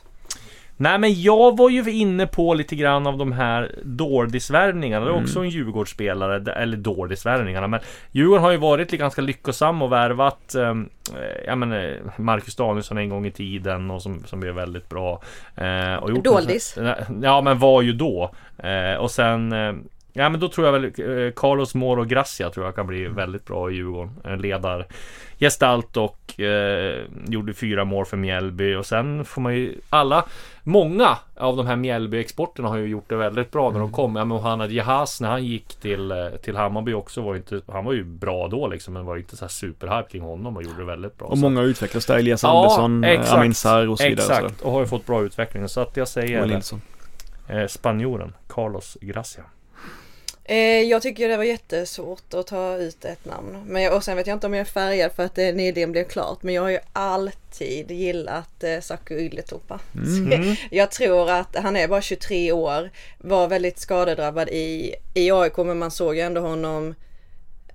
Nej 0.78 1.00
men 1.00 1.22
jag 1.22 1.58
var 1.58 1.70
ju 1.70 1.92
inne 1.92 2.28
på 2.28 2.54
lite 2.54 2.76
grann 2.76 3.08
av 3.08 3.18
de 3.18 3.32
här 3.32 3.76
Dordis-värvningarna. 3.84 5.06
Det 5.06 5.12
är 5.12 5.14
mm. 5.14 5.24
också 5.24 5.40
en 5.40 5.50
Djurgårdsspelare, 5.50 6.52
eller 6.52 6.78
Dordis-värvningarna. 6.78 7.68
Men 7.68 7.80
Djurgården 8.12 8.44
har 8.44 8.52
ju 8.52 8.58
varit 8.58 8.92
ganska 8.92 9.22
lyckosam 9.22 9.82
och 9.82 9.92
värvat 9.92 10.56
ehm, 10.56 10.90
eh, 11.14 11.46
ja, 11.46 11.56
men, 11.56 11.72
eh, 11.72 11.96
Marcus 12.18 12.56
Danielsson 12.56 12.98
en 12.98 13.10
gång 13.10 13.26
i 13.26 13.32
tiden 13.32 13.92
och 13.92 14.02
som, 14.02 14.24
som 14.26 14.40
blev 14.40 14.56
väldigt 14.56 14.90
bra. 14.90 15.22
Eh, 15.56 15.96
och 15.96 16.10
gjort 16.10 16.24
Doldis? 16.24 16.78
Ja 17.22 17.42
men 17.42 17.60
var 17.60 17.82
ju 17.82 17.94
då. 17.94 18.32
Eh, 18.58 18.96
och 18.96 19.12
sen 19.12 19.52
eh, 19.52 19.74
Ja 20.18 20.30
men 20.30 20.40
då 20.40 20.50
tror 20.50 20.68
jag 20.68 20.74
väl 20.74 20.86
eh, 20.86 21.34
Carlos 21.36 21.76
Moro 21.76 22.04
Gracia 22.04 22.50
tror 22.50 22.66
jag 22.66 22.76
kan 22.76 22.88
bli 22.88 23.08
väldigt 23.08 23.46
bra 23.46 23.72
i 23.72 23.74
Djurgården. 23.74 24.42
Ledar 24.42 24.88
gestalt 25.40 25.98
och 25.98 26.40
eh, 26.40 27.06
gjorde 27.28 27.54
fyra 27.54 27.86
mål 27.86 28.06
för 28.06 28.18
Mjällby 28.18 28.76
och 28.76 28.86
sen 28.86 29.26
får 29.26 29.42
man 29.42 29.56
ju 29.56 29.76
alla 29.90 30.26
Många 30.68 31.18
av 31.38 31.58
de 31.58 31.68
här 31.68 31.76
Mjällby-exporterna 31.76 32.68
har 32.68 32.78
ju 32.78 32.88
gjort 32.88 33.10
det 33.10 33.16
väldigt 33.16 33.52
bra 33.52 33.64
när 33.70 33.80
de 33.80 33.82
mm. 33.82 33.92
kom. 33.92 34.16
Ja, 34.16 34.26
men 34.26 34.28
Mohamed 34.28 34.72
Jahas 34.72 35.22
när 35.22 35.30
han 35.30 35.46
gick 35.46 35.76
till, 35.76 36.12
eh, 36.12 36.28
till 36.44 36.56
Hammarby 36.56 36.94
också 36.94 37.22
var 37.22 37.36
inte 37.36 37.62
Han 37.68 37.86
var 37.86 37.94
ju 37.94 38.04
bra 38.04 38.48
då 38.48 38.68
liksom 38.68 38.94
men 38.94 39.06
var 39.06 39.18
inte 39.18 39.38
så 39.38 39.46
här 39.46 39.50
superhype 39.50 40.10
kring 40.12 40.22
honom 40.22 40.58
och 40.58 40.64
gjorde 40.64 40.78
det 40.78 40.86
väldigt 40.86 41.18
bra. 41.18 41.28
Och 41.28 41.38
många 41.38 41.62
utvecklats 41.62 42.06
där. 42.06 42.18
Elias 42.18 42.44
ja, 42.44 42.58
Andersson, 42.58 43.04
exakt, 43.04 43.32
Amin 43.32 43.54
Sarr 43.54 43.90
och 43.90 44.00
så 44.00 44.08
vidare. 44.08 44.38
Exakt, 44.38 44.62
och 44.62 44.72
har 44.72 44.80
ju 44.80 44.88
fått 44.88 45.06
bra 45.06 45.24
utveckling. 45.24 45.68
Så 45.68 45.82
att 45.82 45.98
jag 45.98 46.08
säger 46.08 46.62
eh, 47.48 47.68
spanjoren 47.68 48.34
Carlos 48.48 48.98
Gracia. 49.02 49.44
Eh, 50.48 50.82
jag 50.82 51.02
tycker 51.02 51.30
det 51.30 51.38
var 51.38 51.44
jättesvårt 51.44 52.34
att 52.34 52.48
ta 52.48 52.78
ut 52.78 53.06
ett 53.06 53.26
namn. 53.26 53.64
Men 53.68 53.82
jag, 53.82 53.96
och 53.96 54.04
sen 54.04 54.18
vet 54.18 54.28
jag 54.28 54.36
inte 54.36 54.48
om 54.48 54.54
jag 54.54 54.62
är 54.62 54.66
färgad 54.66 55.12
för 55.12 55.24
att 55.24 55.36
det 55.36 55.52
nyligen 55.52 55.92
blev 55.92 56.04
klart. 56.04 56.44
Men 56.44 56.54
jag 56.54 56.62
har 56.62 56.70
ju 56.70 56.80
alltid 56.94 57.92
gillat 57.92 58.64
eh, 58.64 58.80
Saku 58.80 59.20
Ylätupa. 59.20 59.80
Mm. 59.96 60.56
jag 60.72 60.92
tror 60.92 61.30
att 61.30 61.56
han 61.56 61.76
är 61.76 61.88
bara 61.88 62.02
23 62.02 62.52
år. 62.52 62.92
Var 63.18 63.48
väldigt 63.48 63.80
skadedrabbad 63.80 64.50
i, 64.50 64.96
i 65.14 65.32
AIK 65.32 65.58
men 65.58 65.80
man 65.80 65.92
såg 65.92 66.16
ju 66.16 66.22
ändå 66.22 66.42
honom 66.42 66.96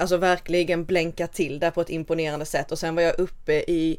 Alltså 0.01 0.17
verkligen 0.17 0.85
blänka 0.85 1.27
till 1.27 1.59
där 1.59 1.71
på 1.71 1.81
ett 1.81 1.91
imponerande 1.91 2.47
sätt 2.47 2.73
och 2.73 2.79
sen 2.79 2.95
var 2.95 3.03
jag 3.03 3.19
uppe 3.19 3.53
i 3.53 3.99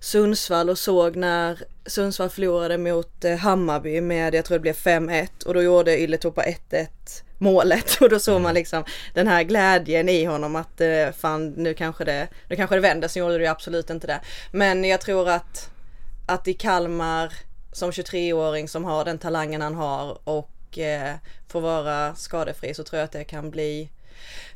Sundsvall 0.00 0.70
och 0.70 0.78
såg 0.78 1.16
när 1.16 1.58
Sundsvall 1.86 2.30
förlorade 2.30 2.78
mot 2.78 3.24
eh, 3.24 3.36
Hammarby 3.36 4.00
med, 4.00 4.34
jag 4.34 4.44
tror 4.44 4.58
det 4.58 4.62
blev 4.62 4.74
5-1 4.74 5.44
och 5.46 5.54
då 5.54 5.62
gjorde 5.62 6.00
Ylätupa 6.00 6.42
1-1 6.42 6.88
målet 7.38 7.96
och 8.00 8.08
då 8.08 8.18
såg 8.18 8.34
man 8.34 8.50
mm. 8.50 8.54
liksom 8.54 8.84
den 9.14 9.28
här 9.28 9.42
glädjen 9.42 10.08
i 10.08 10.24
honom 10.24 10.56
att 10.56 10.80
eh, 10.80 11.10
fan 11.18 11.48
nu 11.48 11.74
kanske 11.74 12.04
det, 12.04 12.28
nu 12.48 12.56
kanske 12.56 12.76
det 12.76 12.80
vänder, 12.80 13.08
sen 13.08 13.20
gjorde 13.20 13.38
det 13.38 13.44
ju 13.44 13.50
absolut 13.50 13.90
inte 13.90 14.06
det. 14.06 14.20
Men 14.52 14.84
jag 14.84 15.00
tror 15.00 15.28
att, 15.28 15.70
att 16.26 16.48
i 16.48 16.54
Kalmar 16.54 17.32
som 17.72 17.90
23-åring 17.90 18.68
som 18.68 18.84
har 18.84 19.04
den 19.04 19.18
talangen 19.18 19.60
han 19.60 19.74
har 19.74 20.18
och 20.28 20.78
eh, 20.78 21.14
får 21.48 21.60
vara 21.60 22.14
skadefri 22.14 22.74
så 22.74 22.84
tror 22.84 22.98
jag 22.98 23.04
att 23.04 23.12
det 23.12 23.24
kan 23.24 23.50
bli 23.50 23.88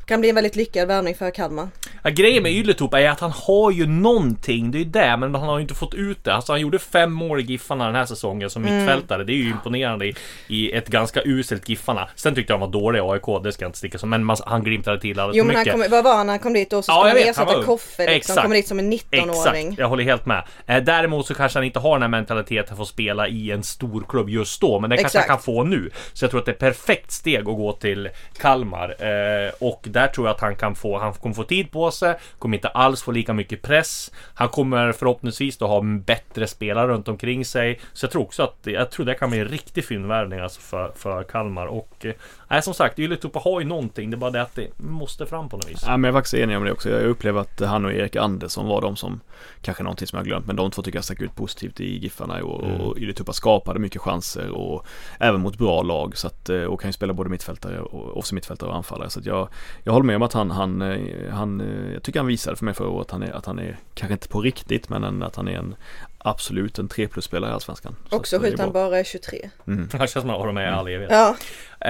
kan 0.06 0.20
bli 0.20 0.28
en 0.28 0.34
väldigt 0.34 0.56
lyckad 0.56 0.88
värvning 0.88 1.14
för 1.14 1.30
Kalmar. 1.30 1.68
Ja, 2.02 2.10
grejen 2.10 2.42
med 2.42 2.52
Ylätupa 2.52 3.00
är 3.00 3.08
att 3.08 3.20
han 3.20 3.30
har 3.30 3.70
ju 3.70 3.86
någonting, 3.86 4.70
det 4.70 4.78
är 4.78 4.84
ju 4.84 4.84
det, 4.84 5.16
men 5.16 5.34
han 5.34 5.48
har 5.48 5.58
ju 5.58 5.62
inte 5.62 5.74
fått 5.74 5.94
ut 5.94 6.24
det. 6.24 6.34
Alltså 6.34 6.52
han 6.52 6.60
gjorde 6.60 6.78
fem 6.78 7.12
mål 7.12 7.40
i 7.40 7.42
Giffarna 7.42 7.86
den 7.86 7.94
här 7.94 8.06
säsongen 8.06 8.50
som 8.50 8.64
mm. 8.64 8.76
mittfältare. 8.76 9.24
Det 9.24 9.32
är 9.32 9.36
ju 9.36 9.50
imponerande 9.50 10.06
i, 10.06 10.14
i 10.46 10.72
ett 10.72 10.88
ganska 10.88 11.22
uselt 11.24 11.68
Giffarna. 11.68 12.08
Sen 12.14 12.34
tyckte 12.34 12.52
jag 12.52 12.58
han 12.58 12.70
var 12.70 12.80
dålig 12.80 12.98
i 12.98 13.02
AIK, 13.02 13.42
det 13.44 13.52
ska 13.52 13.64
jag 13.64 13.68
inte 13.68 13.78
sticka 13.78 13.98
som, 13.98 14.10
men 14.10 14.24
man, 14.24 14.36
han 14.46 14.64
glimtade 14.64 15.00
till 15.00 15.20
alldeles 15.20 15.36
Jo 15.36 15.44
men 15.44 15.56
han 15.56 15.64
kom, 15.64 15.84
vad 15.90 16.04
var 16.04 16.16
han 16.16 16.26
när 16.26 16.32
han 16.32 16.40
kom 16.40 16.52
dit 16.52 16.70
då? 16.70 16.82
Så 16.82 16.92
ja, 16.92 17.08
skulle 17.08 17.20
han 17.20 17.30
ersätta 17.30 17.64
Koffe 17.64 18.02
liksom, 18.02 18.16
exakt, 18.16 18.42
kommer 18.42 18.56
dit 18.56 18.68
som 18.68 18.78
en 18.78 18.92
19-åring. 18.92 19.66
Exakt, 19.66 19.78
jag 19.78 19.88
håller 19.88 20.04
helt 20.04 20.26
med. 20.26 20.44
Eh, 20.66 20.82
däremot 20.82 21.26
så 21.26 21.34
kanske 21.34 21.58
han 21.58 21.64
inte 21.64 21.78
har 21.78 21.94
den 21.94 22.02
här 22.02 22.08
mentaliteten 22.08 22.76
för 22.76 22.82
att 22.82 22.88
spela 22.88 23.28
i 23.28 23.50
en 23.50 23.62
stor 23.62 24.04
klubb 24.08 24.28
just 24.28 24.60
då, 24.60 24.80
men 24.80 24.90
det 24.90 24.96
kanske 24.96 25.18
han 25.18 25.28
kan 25.28 25.40
få 25.40 25.64
nu. 25.64 25.90
Så 26.12 26.24
jag 26.24 26.30
tror 26.30 26.40
att 26.40 26.46
det 26.46 26.52
är 26.52 26.56
perfekt 26.56 27.12
steg 27.12 27.38
att 27.38 27.44
gå 27.44 27.72
till 27.72 28.08
Kalmar. 28.38 28.88
Eh, 28.88 29.52
och 29.58 29.86
där 29.92 30.08
tror 30.08 30.26
jag 30.26 30.34
att 30.34 30.40
han 30.40 30.56
kan 30.56 30.74
få, 30.74 30.98
han 30.98 31.12
kommer 31.12 31.34
få 31.34 31.44
tid 31.44 31.70
på 31.70 31.90
sig, 31.90 32.18
kommer 32.38 32.56
inte 32.56 32.68
alls 32.68 33.02
få 33.02 33.10
lika 33.10 33.32
mycket 33.32 33.62
press. 33.62 34.12
Han 34.34 34.48
kommer 34.48 34.92
förhoppningsvis 34.92 35.56
då 35.58 35.66
ha 35.66 35.82
bättre 35.82 36.46
spelare 36.46 36.86
runt 36.86 37.08
omkring 37.08 37.44
sig. 37.44 37.80
Så 37.92 38.04
jag 38.04 38.12
tror 38.12 38.22
också 38.22 38.42
att, 38.42 38.56
jag 38.62 38.90
tror 38.90 39.06
det 39.06 39.14
kan 39.14 39.30
bli 39.30 39.38
en 39.38 39.48
riktig 39.48 39.84
fyndvärvning 39.84 40.40
alltså 40.40 40.60
för, 40.60 40.92
för 40.96 41.22
Kalmar. 41.22 41.66
Och 41.66 42.06
eh, 42.06 42.12
Nej 42.48 42.62
som 42.62 42.74
sagt, 42.74 42.98
Ylätupa 42.98 43.38
har 43.38 43.60
ju 43.60 43.66
någonting. 43.66 44.10
Det 44.10 44.14
är 44.14 44.18
bara 44.18 44.30
det 44.30 44.42
att 44.42 44.54
det 44.54 44.78
måste 44.78 45.26
fram 45.26 45.48
på 45.48 45.56
något 45.56 45.70
vis. 45.70 45.82
Ja 45.86 45.96
men 45.96 46.04
jag 46.04 46.08
är 46.08 46.18
faktiskt 46.18 46.34
enig 46.34 46.56
om 46.56 46.64
det 46.64 46.72
också. 46.72 46.90
Jag 46.90 47.02
upplever 47.02 47.40
att 47.40 47.60
han 47.60 47.84
och 47.84 47.92
Erik 47.92 48.16
Andersson 48.16 48.66
var 48.66 48.80
de 48.80 48.96
som 48.96 49.20
Kanske 49.62 49.82
någonting 49.82 50.06
som 50.06 50.16
jag 50.16 50.26
glömt 50.26 50.46
men 50.46 50.56
de 50.56 50.70
två 50.70 50.82
tycker 50.82 50.96
jag 50.96 51.04
stack 51.04 51.20
ut 51.20 51.34
positivt 51.34 51.80
i 51.80 51.98
Giffarna 51.98 52.44
och, 52.44 52.64
mm. 52.64 52.80
och 52.80 52.98
Ylätupa 52.98 53.32
skapade 53.32 53.78
mycket 53.80 54.00
chanser 54.00 54.50
och 54.50 54.86
Även 55.18 55.40
mot 55.40 55.58
bra 55.58 55.82
lag 55.82 56.16
så 56.16 56.26
att 56.26 56.48
eh, 56.48 56.62
och 56.62 56.80
kan 56.80 56.88
ju 56.88 56.92
spela 56.92 57.12
både 57.12 57.30
mittfältare 57.30 57.80
och 57.80 58.16
offensiv 58.16 58.34
mittfältare 58.34 58.70
och 58.70 58.76
anfallare 58.76 59.10
så 59.10 59.20
att 59.20 59.26
jag 59.26 59.48
Jag 59.84 59.92
håller 59.92 60.06
med 60.06 60.16
om 60.16 60.22
att 60.22 60.32
han, 60.32 60.50
han, 60.50 60.82
eh, 60.82 61.32
han 61.32 61.60
eh, 61.60 61.92
Jag 61.92 62.02
tycker 62.02 62.20
han 62.20 62.26
visade 62.26 62.56
för 62.56 62.64
mig 62.64 62.74
förra 62.74 62.88
året 62.88 63.06
att 63.06 63.10
han 63.10 63.22
är, 63.22 63.32
att 63.32 63.46
han 63.46 63.58
är 63.58 63.78
Kanske 63.94 64.12
inte 64.12 64.28
på 64.28 64.40
riktigt 64.40 64.88
men 64.88 65.22
att 65.22 65.36
han 65.36 65.48
är 65.48 65.58
en 65.58 65.74
absolut 66.18 66.78
en 66.78 66.88
3 66.88 67.08
plus-spelare 67.08 67.50
i 67.50 67.54
Allsvenskan. 67.54 67.96
Också 68.10 68.38
sjukt 68.38 68.60
han 68.60 68.72
bara 68.72 68.98
är 68.98 69.04
23. 69.04 69.50
Mm. 69.66 69.88
Det 69.92 69.98
känns 69.98 70.12
som 70.12 70.30
att 70.30 70.46
de 70.46 70.56
är 70.56 70.66
all 70.66 70.88
evighet. 70.88 71.10
Ja. 71.10 71.36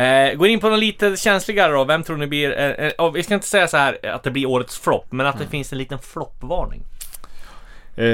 Eh, 0.00 0.34
går 0.34 0.48
in 0.48 0.60
på 0.60 0.68
något 0.68 0.78
lite 0.78 1.16
känsligare 1.16 1.72
då. 1.72 1.84
Vem 1.84 2.02
tror 2.02 2.16
ni 2.16 2.26
blir, 2.26 2.58
eh, 2.58 2.92
eh, 2.98 3.12
vi 3.12 3.22
ska 3.22 3.34
inte 3.34 3.46
säga 3.46 3.68
så 3.68 3.76
här 3.76 4.06
att 4.06 4.22
det 4.22 4.30
blir 4.30 4.46
årets 4.46 4.78
flopp, 4.78 5.06
men 5.10 5.26
att 5.26 5.38
det 5.38 5.44
mm. 5.44 5.50
finns 5.50 5.72
en 5.72 5.78
liten 5.78 5.98
floppvarning. 5.98 6.82
Eh, 7.96 8.06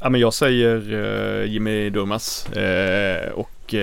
ja 0.00 0.08
men 0.08 0.20
jag 0.20 0.34
säger 0.34 0.92
eh, 0.92 1.50
Jimmy 1.50 1.90
Durmas 1.90 2.52
eh, 2.52 3.30
och 3.30 3.74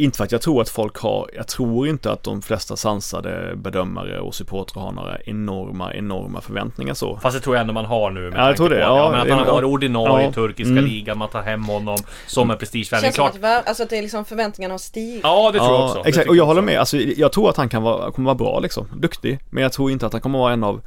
inte 0.00 0.16
för 0.16 0.24
att 0.24 0.32
jag 0.32 0.42
tror 0.42 0.62
att 0.62 0.68
folk 0.68 0.96
har, 0.96 1.30
jag 1.34 1.48
tror 1.48 1.88
inte 1.88 2.12
att 2.12 2.22
de 2.22 2.42
flesta 2.42 2.76
sansade 2.76 3.56
bedömare 3.56 4.20
och 4.20 4.34
supportrar 4.34 4.82
har 4.82 4.92
några 4.92 5.18
enorma, 5.20 5.94
enorma 5.94 6.40
förväntningar 6.40 6.94
så. 6.94 7.18
Fast 7.22 7.36
det 7.36 7.40
tror 7.40 7.56
jag 7.56 7.60
ändå 7.60 7.72
man 7.72 7.84
har 7.84 8.10
nu 8.10 8.20
med 8.20 8.38
ja, 8.38 8.46
jag 8.46 8.56
tror 8.56 8.68
det. 8.68 8.74
På, 8.74 8.80
ja, 8.80 8.98
ja, 8.98 9.10
men 9.10 9.20
att 9.20 9.28
han 9.28 9.38
har 9.38 9.52
varit 9.52 9.64
ordinarie 9.64 10.28
i 10.28 10.32
turkiska 10.32 10.72
mm. 10.72 10.84
ligan, 10.84 11.18
man 11.18 11.28
tar 11.28 11.42
hem 11.42 11.64
honom 11.64 11.98
som 12.26 12.50
en 12.50 12.58
prestigevärvning. 12.58 13.12
Känns 13.12 13.34
som 13.34 13.44
att, 13.44 13.68
alltså 13.68 13.82
att 13.82 13.90
det 13.90 13.98
är 13.98 14.02
liksom 14.02 14.24
förväntningarna 14.24 14.74
har 14.74 14.78
stigit. 14.78 15.20
Ja, 15.22 15.50
det 15.52 15.58
tror 15.58 15.70
jag 15.70 15.84
också. 15.84 16.02
Exakt, 16.04 16.28
och 16.28 16.36
jag 16.36 16.46
håller 16.46 16.62
med. 16.62 16.78
Alltså, 16.78 16.96
jag 16.96 17.32
tror 17.32 17.50
att 17.50 17.56
han 17.56 17.68
kan 17.68 17.82
vara, 17.82 18.10
kommer 18.12 18.26
vara 18.26 18.34
bra 18.34 18.60
liksom, 18.60 18.86
duktig. 18.96 19.38
Men 19.50 19.62
jag 19.62 19.72
tror 19.72 19.90
inte 19.90 20.06
att 20.06 20.12
han 20.12 20.22
kommer 20.22 20.38
vara 20.38 20.52
en 20.52 20.64
av 20.64 20.80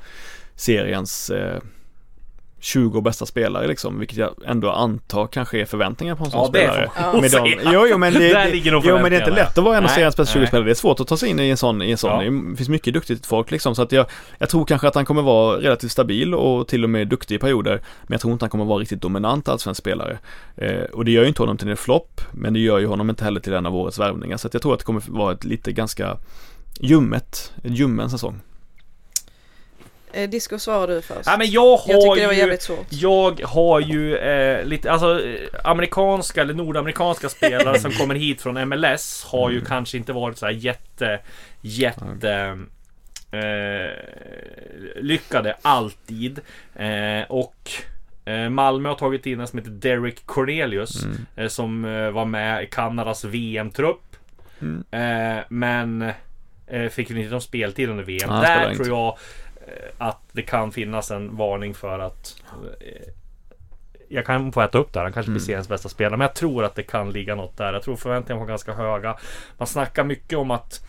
seriens 0.55 1.29
eh, 1.29 1.59
20 2.63 3.01
bästa 3.01 3.25
spelare 3.25 3.67
liksom, 3.67 3.99
vilket 3.99 4.17
jag 4.17 4.33
ändå 4.45 4.71
antar 4.71 5.27
kanske 5.27 5.61
är 5.61 5.65
förväntningar 5.65 6.15
på 6.15 6.23
en 6.23 6.31
sån 6.31 6.39
ja, 6.39 6.47
spelare. 6.47 6.89
Ja, 6.95 7.21
med 7.21 7.31
de, 7.31 7.55
jo, 7.73 7.87
jo, 7.89 7.97
men 7.97 8.13
det, 8.19 8.33
det, 8.33 8.57
jo, 8.63 8.81
men 8.83 9.11
det 9.11 9.17
är 9.17 9.19
inte 9.19 9.31
lätt 9.31 9.57
att 9.57 9.63
vara 9.63 9.77
en 9.77 9.83
av 9.83 9.87
seriens 9.87 10.17
bästa 10.17 10.33
20 10.33 10.47
spelare. 10.47 10.65
Det 10.65 10.71
är 10.71 10.75
svårt 10.75 10.99
att 10.99 11.07
ta 11.07 11.17
sig 11.17 11.29
in 11.29 11.39
i 11.39 11.49
en 11.49 11.57
sån, 11.57 11.81
i 11.81 11.91
en 11.91 11.97
sån. 11.97 12.25
Ja. 12.25 12.31
det 12.31 12.57
finns 12.57 12.69
mycket 12.69 12.93
duktigt 12.93 13.25
folk 13.25 13.51
liksom, 13.51 13.75
så 13.75 13.81
att 13.81 13.91
jag, 13.91 14.05
jag 14.37 14.49
tror 14.49 14.65
kanske 14.65 14.87
att 14.87 14.95
han 14.95 15.05
kommer 15.05 15.21
vara 15.21 15.57
relativt 15.57 15.91
stabil 15.91 16.35
och 16.35 16.67
till 16.67 16.83
och 16.83 16.89
med 16.89 17.07
duktig 17.07 17.35
i 17.35 17.39
perioder, 17.39 17.81
men 18.01 18.13
jag 18.13 18.21
tror 18.21 18.33
inte 18.33 18.45
han 18.45 18.49
kommer 18.49 18.65
vara 18.65 18.79
riktigt 18.79 19.01
dominant 19.01 19.47
allsvensk 19.47 19.79
spelare. 19.79 20.17
Eh, 20.55 20.83
och 20.83 21.05
det 21.05 21.11
gör 21.11 21.21
ju 21.21 21.27
inte 21.27 21.41
honom 21.41 21.57
till 21.57 21.69
en 21.69 21.77
flopp, 21.77 22.21
men 22.31 22.53
det 22.53 22.59
gör 22.59 22.79
ju 22.79 22.85
honom 22.85 23.09
inte 23.09 23.23
heller 23.23 23.39
till 23.39 23.53
en 23.53 23.65
av 23.65 23.75
årets 23.75 23.99
värvningar, 23.99 24.37
så 24.37 24.47
att 24.47 24.53
jag 24.53 24.61
tror 24.61 24.73
att 24.73 24.79
det 24.79 24.85
kommer 24.85 25.03
vara 25.07 25.33
ett 25.33 25.43
lite 25.43 25.71
ganska 25.71 26.17
ljummet, 26.79 27.53
en 27.63 27.73
ljummen 27.73 28.09
säsong. 28.09 28.41
Eh, 30.13 30.29
disco 30.29 30.59
svarar 30.59 30.87
du 30.87 31.01
först. 31.01 31.25
Ja, 31.25 31.37
men 31.37 31.51
jag 31.51 31.77
har 31.77 31.93
jag 31.93 32.01
tycker 32.01 32.21
det 32.21 32.27
var 32.27 32.33
jävligt 32.33 32.61
svårt. 32.61 32.85
Jag 32.89 33.41
har 33.41 33.79
ju 33.79 34.17
eh, 34.17 34.65
lite, 34.65 34.91
alltså 34.91 35.25
eh, 35.25 35.49
amerikanska 35.63 36.41
eller 36.41 36.53
nordamerikanska 36.53 37.29
spelare 37.29 37.79
som 37.79 37.91
kommer 37.91 38.15
hit 38.15 38.41
från 38.41 38.69
MLS 38.69 39.23
har 39.23 39.49
ju 39.49 39.57
mm. 39.57 39.67
kanske 39.67 39.97
inte 39.97 40.13
varit 40.13 40.37
så 40.37 40.45
här 40.45 40.53
jätte, 40.53 41.19
jätte 41.61 42.59
eh, 43.31 43.91
lyckade 44.95 45.55
alltid. 45.61 46.39
Eh, 46.75 47.23
och 47.29 47.71
eh, 48.25 48.49
Malmö 48.49 48.89
har 48.89 48.95
tagit 48.95 49.25
in 49.25 49.39
en 49.39 49.47
som 49.47 49.59
heter 49.59 49.71
Derek 49.71 50.25
Cornelius 50.25 51.03
mm. 51.03 51.25
Eh, 51.35 51.47
som 51.47 51.81
var 52.13 52.25
med 52.25 52.63
i 52.63 52.67
Kanadas 52.67 53.23
VM-trupp. 53.23 54.01
Mm. 54.61 54.83
men 55.49 56.11
fick 56.91 57.09
ju 57.09 57.19
inte 57.19 57.31
någon 57.31 57.41
speltid 57.41 57.89
under 57.89 58.03
VM. 58.03 58.29
Ah, 58.29 58.41
Där 58.41 58.75
tror 58.75 58.87
jag 58.87 59.17
Eh, 59.52 59.52
att 59.97 60.21
det 60.31 60.41
kan 60.41 60.71
finnas 60.71 61.11
en 61.11 61.35
varning 61.35 61.73
för 61.73 61.99
att 61.99 62.41
eh, 62.81 63.07
jag 64.09 64.25
kan 64.25 64.51
få 64.51 64.61
äta 64.61 64.77
upp 64.77 64.93
där. 64.93 65.03
Han 65.03 65.13
kanske 65.13 65.31
blir 65.31 65.39
mm. 65.39 65.45
seriens 65.45 65.69
bästa 65.69 65.89
spelare. 65.89 66.17
Men 66.17 66.25
jag 66.25 66.35
tror 66.35 66.63
att 66.63 66.75
det 66.75 66.83
kan 66.83 67.11
ligga 67.11 67.35
något 67.35 67.57
där. 67.57 67.73
Jag 67.73 67.83
tror 67.83 67.95
förväntningarna 67.95 68.39
var 68.39 68.47
ganska 68.47 68.73
höga. 68.73 69.17
Man 69.57 69.67
snackar 69.67 70.03
mycket 70.03 70.37
om 70.37 70.51
att 70.51 70.85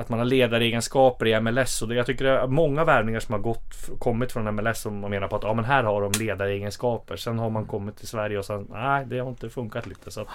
att 0.00 0.08
man 0.08 0.18
har 0.18 0.26
ledaregenskaper 0.26 1.26
i 1.26 1.40
MLS 1.40 1.82
och 1.82 1.88
det, 1.88 1.94
jag 1.94 2.06
tycker 2.06 2.24
det 2.24 2.30
är 2.30 2.46
många 2.46 2.84
värvningar 2.84 3.20
som 3.20 3.32
har 3.32 3.40
gått, 3.40 3.90
kommit 3.98 4.32
från 4.32 4.54
MLS 4.54 4.80
som 4.80 5.00
man 5.00 5.10
menar 5.10 5.28
på 5.28 5.36
att 5.36 5.42
ja 5.42 5.54
men 5.54 5.64
här 5.64 5.82
har 5.82 6.02
de 6.02 6.24
ledaregenskaper. 6.24 7.16
Sen 7.16 7.38
har 7.38 7.50
man 7.50 7.66
kommit 7.66 7.96
till 7.96 8.08
Sverige 8.08 8.38
och 8.38 8.44
sen 8.44 8.66
nej 8.70 9.04
det 9.06 9.18
har 9.18 9.28
inte 9.28 9.50
funkat 9.50 9.86
lite 9.86 10.10
så 10.10 10.20
att 10.20 10.28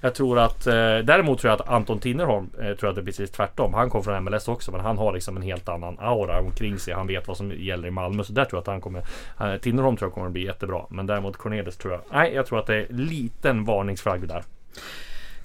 Jag 0.00 0.14
tror 0.14 0.38
att 0.38 0.66
eh, 0.66 0.74
däremot 1.04 1.40
tror 1.40 1.50
jag 1.50 1.60
att 1.60 1.68
Anton 1.68 1.98
Tinnerholm 1.98 2.50
eh, 2.60 2.72
tror 2.72 2.90
att 2.90 2.96
det 2.96 3.02
är 3.02 3.04
precis 3.04 3.30
tvärtom. 3.30 3.74
Han 3.74 3.90
kom 3.90 4.04
från 4.04 4.24
MLS 4.24 4.48
också 4.48 4.72
men 4.72 4.80
han 4.80 4.98
har 4.98 5.12
liksom 5.12 5.36
en 5.36 5.42
helt 5.42 5.68
annan 5.68 5.98
aura 5.98 6.40
omkring 6.40 6.78
sig. 6.78 6.94
Han 6.94 7.06
vet 7.06 7.28
vad 7.28 7.36
som 7.36 7.52
gäller 7.52 7.88
i 7.88 7.90
Malmö 7.90 8.24
så 8.24 8.32
där 8.32 8.44
tror 8.44 8.56
jag 8.56 8.60
att 8.60 8.66
han 8.66 8.80
kommer 8.80 9.02
eh, 9.40 9.56
Tinnerholm 9.56 9.96
tror 9.96 10.06
jag 10.06 10.14
kommer 10.14 10.26
att 10.26 10.32
bli 10.32 10.44
jättebra. 10.44 10.82
Men 10.90 11.06
däremot 11.06 11.36
Cornelis 11.36 11.76
tror 11.76 11.92
jag 11.92 12.02
nej 12.12 12.34
jag 12.34 12.46
tror 12.46 12.58
att 12.58 12.66
det 12.66 12.76
är 12.76 12.86
liten 12.88 13.64
varningsflagg 13.64 14.28
där. 14.28 14.42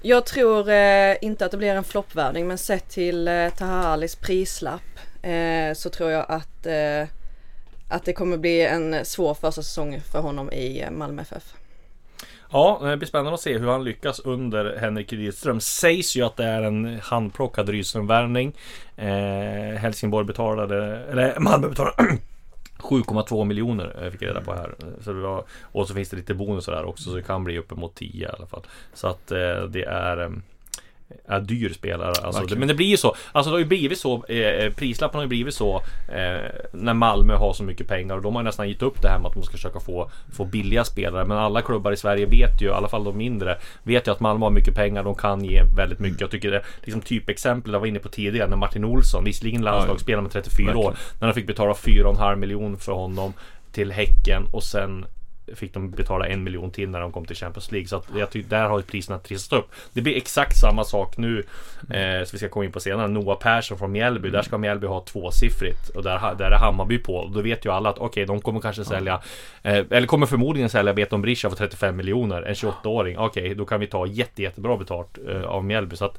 Jag 0.06 0.26
tror 0.26 0.68
eh, 0.70 1.16
inte 1.20 1.44
att 1.44 1.50
det 1.50 1.56
blir 1.56 1.74
en 1.74 1.84
floppvärvning 1.84 2.46
men 2.46 2.58
sett 2.58 2.88
till 2.88 3.28
eh, 3.28 3.48
Tahalis 3.48 4.16
prislapp 4.16 4.98
eh, 5.22 5.74
så 5.74 5.90
tror 5.90 6.10
jag 6.10 6.26
att, 6.28 6.66
eh, 6.66 7.08
att 7.88 8.04
det 8.04 8.12
kommer 8.12 8.36
bli 8.36 8.66
en 8.66 9.04
svår 9.04 9.34
första 9.34 9.62
säsong 9.62 10.00
för 10.12 10.20
honom 10.20 10.52
i 10.52 10.82
eh, 10.82 10.90
Malmö 10.90 11.22
FF. 11.22 11.54
Ja, 12.52 12.80
det 12.82 12.96
blir 12.96 13.08
spännande 13.08 13.34
att 13.34 13.40
se 13.40 13.58
hur 13.58 13.68
han 13.68 13.84
lyckas 13.84 14.20
under 14.20 14.76
Henrik 14.76 15.12
Rydström. 15.12 15.60
Sägs 15.60 16.16
ju 16.16 16.22
att 16.22 16.36
det 16.36 16.44
är 16.44 16.62
en 16.62 17.00
handplockad 17.02 17.68
Rydström-värvning. 17.68 18.56
Eh, 18.96 19.78
Helsingborg 19.78 20.26
betalade, 20.26 21.04
eller 21.10 21.40
Malmö 21.40 21.68
betalade 21.68 22.18
7,2 22.84 23.44
miljoner 23.44 24.04
eh, 24.04 24.10
fick 24.10 24.22
jag 24.22 24.28
reda 24.28 24.40
på 24.40 24.52
här. 24.52 24.74
Så 25.00 25.12
det 25.12 25.20
var, 25.20 25.44
och 25.62 25.88
så 25.88 25.94
finns 25.94 26.08
det 26.08 26.16
lite 26.16 26.34
bonusar 26.34 26.72
där 26.72 26.84
också 26.84 27.10
så 27.10 27.16
det 27.16 27.22
kan 27.22 27.44
bli 27.44 27.58
uppemot 27.58 27.94
10 27.94 28.26
i 28.26 28.30
alla 28.38 28.46
fall. 28.46 28.62
Så 28.94 29.08
att 29.08 29.30
eh, 29.30 29.62
det 29.68 29.84
är 29.84 30.16
ehm, 30.16 30.42
är 31.28 31.40
dyr 31.40 31.72
spelare. 31.72 32.12
Alltså, 32.22 32.44
det, 32.46 32.56
men 32.56 32.68
det 32.68 32.74
blir 32.74 32.86
ju 32.86 32.96
så. 32.96 33.16
Alltså 33.32 33.50
det 33.50 33.54
har 33.54 33.58
ju 33.58 33.64
blivit 33.64 33.98
så. 33.98 34.24
Eh, 34.28 34.38
eh, 34.38 34.72
prislappen 34.72 35.18
har 35.18 35.22
ju 35.22 35.28
blivit 35.28 35.54
så. 35.54 35.76
Eh, 36.08 36.50
när 36.72 36.94
Malmö 36.94 37.34
har 37.34 37.52
så 37.52 37.62
mycket 37.62 37.88
pengar 37.88 38.16
och 38.16 38.22
de 38.22 38.36
har 38.36 38.42
nästan 38.42 38.68
gett 38.68 38.82
upp 38.82 39.02
det 39.02 39.08
här 39.08 39.18
med 39.18 39.26
att 39.26 39.34
de 39.34 39.42
ska 39.42 39.52
försöka 39.52 39.80
få, 39.80 40.10
få 40.32 40.44
billiga 40.44 40.84
spelare. 40.84 41.24
Men 41.24 41.38
alla 41.38 41.62
klubbar 41.62 41.92
i 41.92 41.96
Sverige 41.96 42.26
vet 42.26 42.62
ju, 42.62 42.66
i 42.66 42.70
alla 42.70 42.88
fall 42.88 43.04
de 43.04 43.16
mindre, 43.16 43.58
vet 43.82 44.06
ju 44.06 44.12
att 44.12 44.20
Malmö 44.20 44.46
har 44.46 44.50
mycket 44.50 44.74
pengar. 44.74 45.04
De 45.04 45.14
kan 45.14 45.44
ge 45.44 45.62
väldigt 45.76 45.98
mycket. 45.98 46.20
Jag 46.20 46.30
tycker 46.30 46.50
det 46.50 46.62
liksom 46.82 47.00
typexempel 47.00 47.72
jag 47.72 47.80
var 47.80 47.86
inne 47.86 47.98
på 47.98 48.08
tidigare 48.08 48.48
när 48.48 48.56
Martin 48.56 48.84
Olsson, 48.84 49.24
visserligen 49.24 49.62
landslagsspelare 49.62 50.22
med 50.22 50.32
34 50.32 50.66
Verkligen. 50.66 50.88
år, 50.88 50.96
när 51.20 51.28
de 51.28 51.34
fick 51.34 51.46
betala 51.46 51.72
4,5 51.72 52.36
miljoner 52.36 52.76
för 52.76 52.92
honom 52.92 53.32
till 53.72 53.92
Häcken 53.92 54.46
och 54.52 54.62
sen 54.62 55.06
fick 55.54 55.74
de 55.74 55.90
betala 55.90 56.26
en 56.26 56.44
miljon 56.44 56.70
till 56.70 56.88
när 56.88 57.00
de 57.00 57.12
kom 57.12 57.24
till 57.24 57.36
Champions 57.36 57.72
League. 57.72 57.88
Så 57.88 57.96
att 57.96 58.06
jag 58.16 58.30
tycker 58.30 58.50
där 58.50 58.68
har 58.68 58.80
priserna 58.80 59.18
trissat 59.18 59.58
upp. 59.58 59.70
Det 59.92 60.02
blir 60.02 60.16
exakt 60.16 60.56
samma 60.56 60.84
sak 60.84 61.16
nu. 61.16 61.38
Eh, 61.90 62.24
som 62.24 62.28
vi 62.32 62.38
ska 62.38 62.48
komma 62.48 62.64
in 62.64 62.72
på 62.72 62.80
senare. 62.80 63.08
Noah 63.08 63.38
Persson 63.38 63.78
från 63.78 63.92
Mjällby. 63.92 64.30
Där 64.30 64.42
ska 64.42 64.58
Mjällby 64.58 64.86
ha 64.86 65.00
tvåsiffrigt. 65.00 65.88
Och 65.88 66.02
där, 66.02 66.34
där 66.34 66.50
är 66.50 66.58
Hammarby 66.58 66.98
på. 66.98 67.16
Och 67.16 67.30
då 67.30 67.42
vet 67.42 67.64
ju 67.64 67.72
alla 67.72 67.90
att 67.90 67.98
okej, 67.98 68.06
okay, 68.06 68.24
de 68.24 68.40
kommer 68.40 68.60
kanske 68.60 68.84
sälja. 68.84 69.20
Eh, 69.62 69.84
eller 69.90 70.06
kommer 70.06 70.26
förmodligen 70.26 70.70
sälja 70.70 70.94
Beton 70.94 71.22
Brisha 71.22 71.50
för 71.50 71.56
35 71.56 71.96
miljoner. 71.96 72.42
En 72.42 72.54
28-åring. 72.54 73.18
Okej, 73.18 73.42
okay, 73.42 73.54
då 73.54 73.64
kan 73.64 73.80
vi 73.80 73.86
ta 73.86 74.06
jätte, 74.06 74.42
jättebra 74.42 74.76
betalt 74.76 75.18
eh, 75.28 75.42
av 75.42 75.64
Mjällby. 75.64 75.96
Så 75.96 76.04
att 76.04 76.18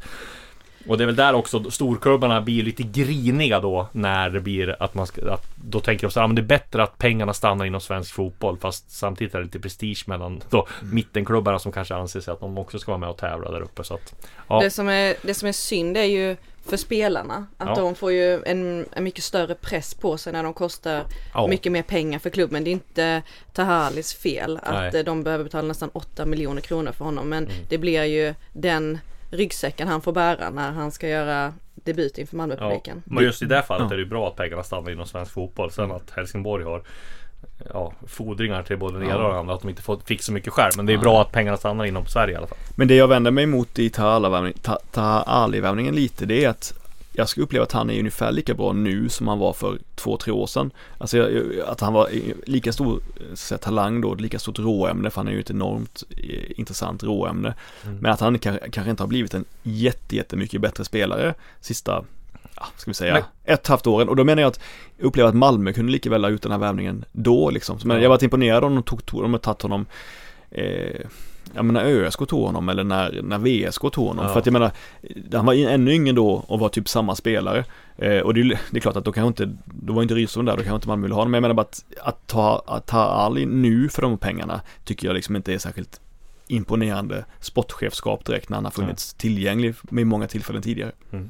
och 0.87 0.97
det 0.97 1.03
är 1.03 1.05
väl 1.05 1.15
där 1.15 1.33
också 1.33 1.71
storklubbarna 1.71 2.41
blir 2.41 2.63
lite 2.63 2.83
griniga 2.83 3.59
då 3.59 3.87
när 3.91 4.29
det 4.29 4.39
blir 4.39 4.75
att 4.79 4.93
man 4.93 5.07
ska, 5.07 5.33
att 5.33 5.45
då 5.55 5.79
tänker 5.79 6.07
de 6.07 6.11
så 6.11 6.19
här, 6.19 6.27
men 6.27 6.35
det 6.35 6.41
är 6.41 6.43
bättre 6.43 6.83
att 6.83 6.97
pengarna 6.97 7.33
stannar 7.33 7.65
inom 7.65 7.81
svensk 7.81 8.13
fotboll 8.13 8.57
fast 8.57 8.91
samtidigt 8.91 9.35
är 9.35 9.39
det 9.39 9.45
lite 9.45 9.59
prestige 9.59 10.03
mellan 10.07 10.41
då 10.49 10.67
mm. 10.81 10.95
mittenklubbarna 10.95 11.59
som 11.59 11.71
kanske 11.71 11.95
anser 11.95 12.19
sig 12.19 12.31
att 12.31 12.39
de 12.39 12.57
också 12.57 12.79
ska 12.79 12.91
vara 12.91 12.99
med 12.99 13.09
och 13.09 13.17
tävla 13.17 13.51
där 13.51 13.61
uppe 13.61 13.83
så 13.83 13.93
att, 13.93 14.15
ja. 14.47 14.61
det, 14.61 14.69
som 14.69 14.89
är, 14.89 15.15
det 15.21 15.33
som 15.33 15.47
är 15.47 15.53
synd 15.53 15.97
är 15.97 16.03
ju 16.03 16.35
för 16.65 16.77
spelarna. 16.77 17.47
Att 17.57 17.67
ja. 17.67 17.75
de 17.75 17.95
får 17.95 18.11
ju 18.11 18.43
en, 18.43 18.85
en 18.91 19.03
mycket 19.03 19.23
större 19.23 19.55
press 19.55 19.93
på 19.93 20.17
sig 20.17 20.33
när 20.33 20.43
de 20.43 20.53
kostar 20.53 21.03
ja. 21.33 21.47
mycket 21.47 21.71
mer 21.71 21.81
pengar 21.81 22.19
för 22.19 22.29
klubben. 22.29 22.63
Det 22.63 22.69
är 22.69 22.71
inte 22.71 23.21
Tahalis 23.53 24.13
fel 24.13 24.59
att 24.63 24.93
Nej. 24.93 25.03
de 25.03 25.23
behöver 25.23 25.43
betala 25.43 25.67
nästan 25.67 25.89
8 25.93 26.25
miljoner 26.25 26.61
kronor 26.61 26.91
för 26.91 27.05
honom. 27.05 27.29
Men 27.29 27.43
mm. 27.43 27.55
det 27.69 27.77
blir 27.77 28.03
ju 28.03 28.33
den 28.53 28.99
ryggsäcken 29.35 29.87
han 29.87 30.01
får 30.01 30.11
bära 30.11 30.49
när 30.49 30.71
han 30.71 30.91
ska 30.91 31.07
göra 31.07 31.53
debut 31.75 32.17
inför 32.17 32.37
Malmöpubliken. 32.37 33.03
Ja, 33.05 33.13
men 33.13 33.23
just 33.23 33.41
i 33.41 33.45
det 33.45 33.63
fallet 33.63 33.91
är 33.91 33.95
det 33.95 34.01
ju 34.01 34.09
bra 34.09 34.27
att 34.27 34.35
pengarna 34.35 34.63
stannar 34.63 34.91
inom 34.91 35.05
svensk 35.05 35.31
fotboll. 35.31 35.71
Sen 35.71 35.91
att 35.91 36.11
Helsingborg 36.11 36.63
har 36.63 36.83
ja, 37.73 37.93
fordringar 38.07 38.63
till 38.63 38.77
både 38.77 38.99
det 38.99 39.05
ena 39.05 39.25
och 39.25 39.33
det 39.33 39.39
andra. 39.39 39.53
Att 39.53 39.61
de 39.61 39.69
inte 39.69 39.81
fick 40.05 40.21
så 40.21 40.31
mycket 40.31 40.53
skärm. 40.53 40.71
Men 40.75 40.85
det 40.85 40.93
är 40.93 40.97
bra 40.97 41.21
att 41.21 41.31
pengarna 41.31 41.57
stannar 41.57 41.85
inom 41.85 42.05
Sverige 42.05 42.33
i 42.33 42.37
alla 42.37 42.47
fall. 42.47 42.57
Men 42.75 42.87
det 42.87 42.95
jag 42.95 43.07
vänder 43.07 43.31
mig 43.31 43.43
emot 43.43 43.79
i 43.79 43.89
Taha 43.89 45.23
Ali-värvningen 45.25 45.95
lite 45.95 46.25
det 46.25 46.45
är 46.45 46.49
att 46.49 46.73
jag 47.17 47.29
skulle 47.29 47.43
uppleva 47.43 47.63
att 47.63 47.71
han 47.71 47.89
är 47.89 47.99
ungefär 47.99 48.31
lika 48.31 48.53
bra 48.53 48.73
nu 48.73 49.09
som 49.09 49.27
han 49.27 49.39
var 49.39 49.53
för 49.53 49.79
två, 49.95 50.17
tre 50.17 50.33
år 50.33 50.47
sedan. 50.47 50.71
Alltså 50.97 51.29
att 51.65 51.81
han 51.81 51.93
var 51.93 52.09
lika 52.45 52.73
stor 52.73 53.01
säga, 53.33 53.57
talang 53.57 54.01
då, 54.01 54.15
lika 54.15 54.39
stort 54.39 54.59
råämne, 54.59 55.09
för 55.09 55.21
han 55.21 55.27
är 55.27 55.31
ju 55.31 55.39
ett 55.39 55.49
enormt 55.49 56.03
eh, 56.09 56.59
intressant 56.59 57.03
råämne. 57.03 57.53
Mm. 57.83 57.97
Men 57.97 58.11
att 58.11 58.19
han 58.19 58.39
kanske 58.39 58.89
inte 58.89 59.03
har 59.03 59.07
blivit 59.07 59.33
en 59.33 59.45
jätte, 59.63 60.15
jättemycket 60.15 60.61
bättre 60.61 60.85
spelare 60.85 61.33
sista 61.61 62.05
ja, 62.55 62.65
ska 62.77 62.91
vi 62.91 62.95
säga, 62.95 63.13
Nej. 63.13 63.23
ett 63.43 63.67
halvt 63.67 63.87
åren. 63.87 64.09
Och 64.09 64.15
då 64.15 64.23
menar 64.23 64.41
jag 64.41 64.49
att 64.49 64.59
jag 64.97 65.05
upplever 65.07 65.29
att 65.29 65.35
Malmö 65.35 65.73
kunde 65.73 65.91
lika 65.91 66.09
väl 66.09 66.23
ha 66.23 66.31
gjort 66.31 66.41
den 66.41 66.51
här 66.51 66.59
värvningen 66.59 67.05
då 67.11 67.49
liksom. 67.49 67.79
Men 67.83 67.97
ja. 67.97 68.03
jag 68.03 68.09
var 68.09 68.23
imponerad 68.23 68.63
om 68.63 68.75
de 68.75 68.83
tog, 68.83 69.05
tog 69.05 69.21
de 69.21 69.39
tagit 69.39 69.61
honom 69.61 69.85
eh, 70.51 71.05
jag 71.53 71.65
menar 71.65 71.85
ÖSK 71.85 72.27
tog 72.27 72.45
honom 72.45 72.69
eller 72.69 72.83
när, 72.83 73.21
när 73.23 73.37
VSK 73.37 73.81
tog 73.81 74.07
honom. 74.07 74.25
Ja. 74.25 74.31
För 74.31 74.39
att 74.39 74.45
jag 74.45 74.53
menar, 74.53 74.71
han 75.33 75.45
var 75.45 75.53
ännu 75.53 75.93
yngre 75.93 76.13
då 76.13 76.31
och 76.47 76.59
var 76.59 76.69
typ 76.69 76.89
samma 76.89 77.15
spelare. 77.15 77.65
Eh, 77.97 78.19
och 78.19 78.33
det, 78.33 78.43
det, 78.43 78.77
är 78.77 78.79
klart 78.79 78.95
att 78.95 79.05
då 79.05 79.11
kanske 79.11 79.43
inte, 79.43 79.57
då 79.65 79.93
var 79.93 80.01
inte 80.01 80.15
Rydström 80.15 80.45
där, 80.45 80.57
då 80.57 80.63
kanske 80.63 80.75
inte 80.75 80.87
man 80.87 81.01
ville 81.01 81.13
ha 81.13 81.21
honom. 81.21 81.31
Men 81.31 81.37
jag 81.37 81.41
menar 81.41 81.55
bara 81.55 81.61
att, 81.61 81.85
att 82.01 82.27
ta, 82.27 82.63
att 82.67 82.87
ta 82.87 82.99
Ali 82.99 83.45
nu 83.45 83.89
för 83.89 84.01
de 84.01 84.17
pengarna 84.17 84.61
tycker 84.83 85.07
jag 85.07 85.13
liksom 85.13 85.35
inte 85.35 85.53
är 85.53 85.57
särskilt 85.57 86.01
imponerande 86.47 87.25
sportchefskap 87.39 88.25
direkt 88.25 88.49
när 88.49 88.57
han 88.57 88.65
har 88.65 88.71
funnits 88.71 89.15
ja. 89.17 89.21
tillgänglig 89.21 89.75
med 89.83 90.07
många 90.07 90.27
tillfällen 90.27 90.61
tidigare. 90.61 90.91
Mm. 91.11 91.29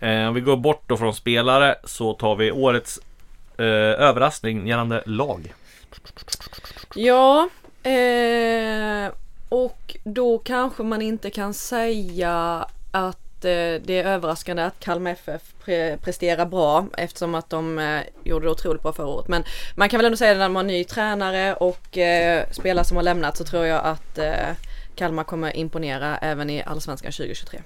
Eh, 0.00 0.28
om 0.28 0.34
vi 0.34 0.40
går 0.40 0.56
bort 0.56 0.82
då 0.86 0.96
från 0.96 1.14
spelare 1.14 1.76
så 1.84 2.14
tar 2.14 2.36
vi 2.36 2.52
årets 2.52 3.00
eh, 3.58 3.64
överraskning 3.64 4.66
gällande 4.66 5.02
lag. 5.06 5.54
Ja, 6.94 7.48
eh, 7.82 9.12
och 9.48 9.96
då 10.04 10.38
kanske 10.38 10.82
man 10.82 11.02
inte 11.02 11.30
kan 11.30 11.54
säga 11.54 12.66
att 12.90 13.44
eh, 13.44 13.82
det 13.84 13.90
är 13.90 14.04
överraskande 14.04 14.62
att 14.62 14.80
Kalmar 14.80 15.10
FF 15.10 15.42
pre 15.64 15.96
presterar 15.96 16.46
bra 16.46 16.86
eftersom 16.98 17.34
att 17.34 17.50
de 17.50 17.78
eh, 17.78 18.00
gjorde 18.24 18.46
det 18.46 18.50
otroligt 18.50 18.82
bra 18.82 18.92
förra 18.92 19.06
året. 19.06 19.28
Men 19.28 19.44
man 19.76 19.88
kan 19.88 19.98
väl 19.98 20.06
ändå 20.06 20.16
säga 20.16 20.32
att 20.32 20.38
när 20.38 20.48
man 20.48 20.56
har 20.56 20.72
ny 20.72 20.84
tränare 20.84 21.54
och 21.54 21.98
eh, 21.98 22.50
spelare 22.50 22.84
som 22.84 22.96
har 22.96 23.04
lämnat 23.04 23.36
så 23.36 23.44
tror 23.44 23.66
jag 23.66 23.84
att 23.84 24.18
eh, 24.18 24.54
Kalmar 24.94 25.24
kommer 25.24 25.56
imponera 25.56 26.18
även 26.18 26.50
i 26.50 26.62
Allsvenskan 26.62 27.12
2023. 27.12 27.60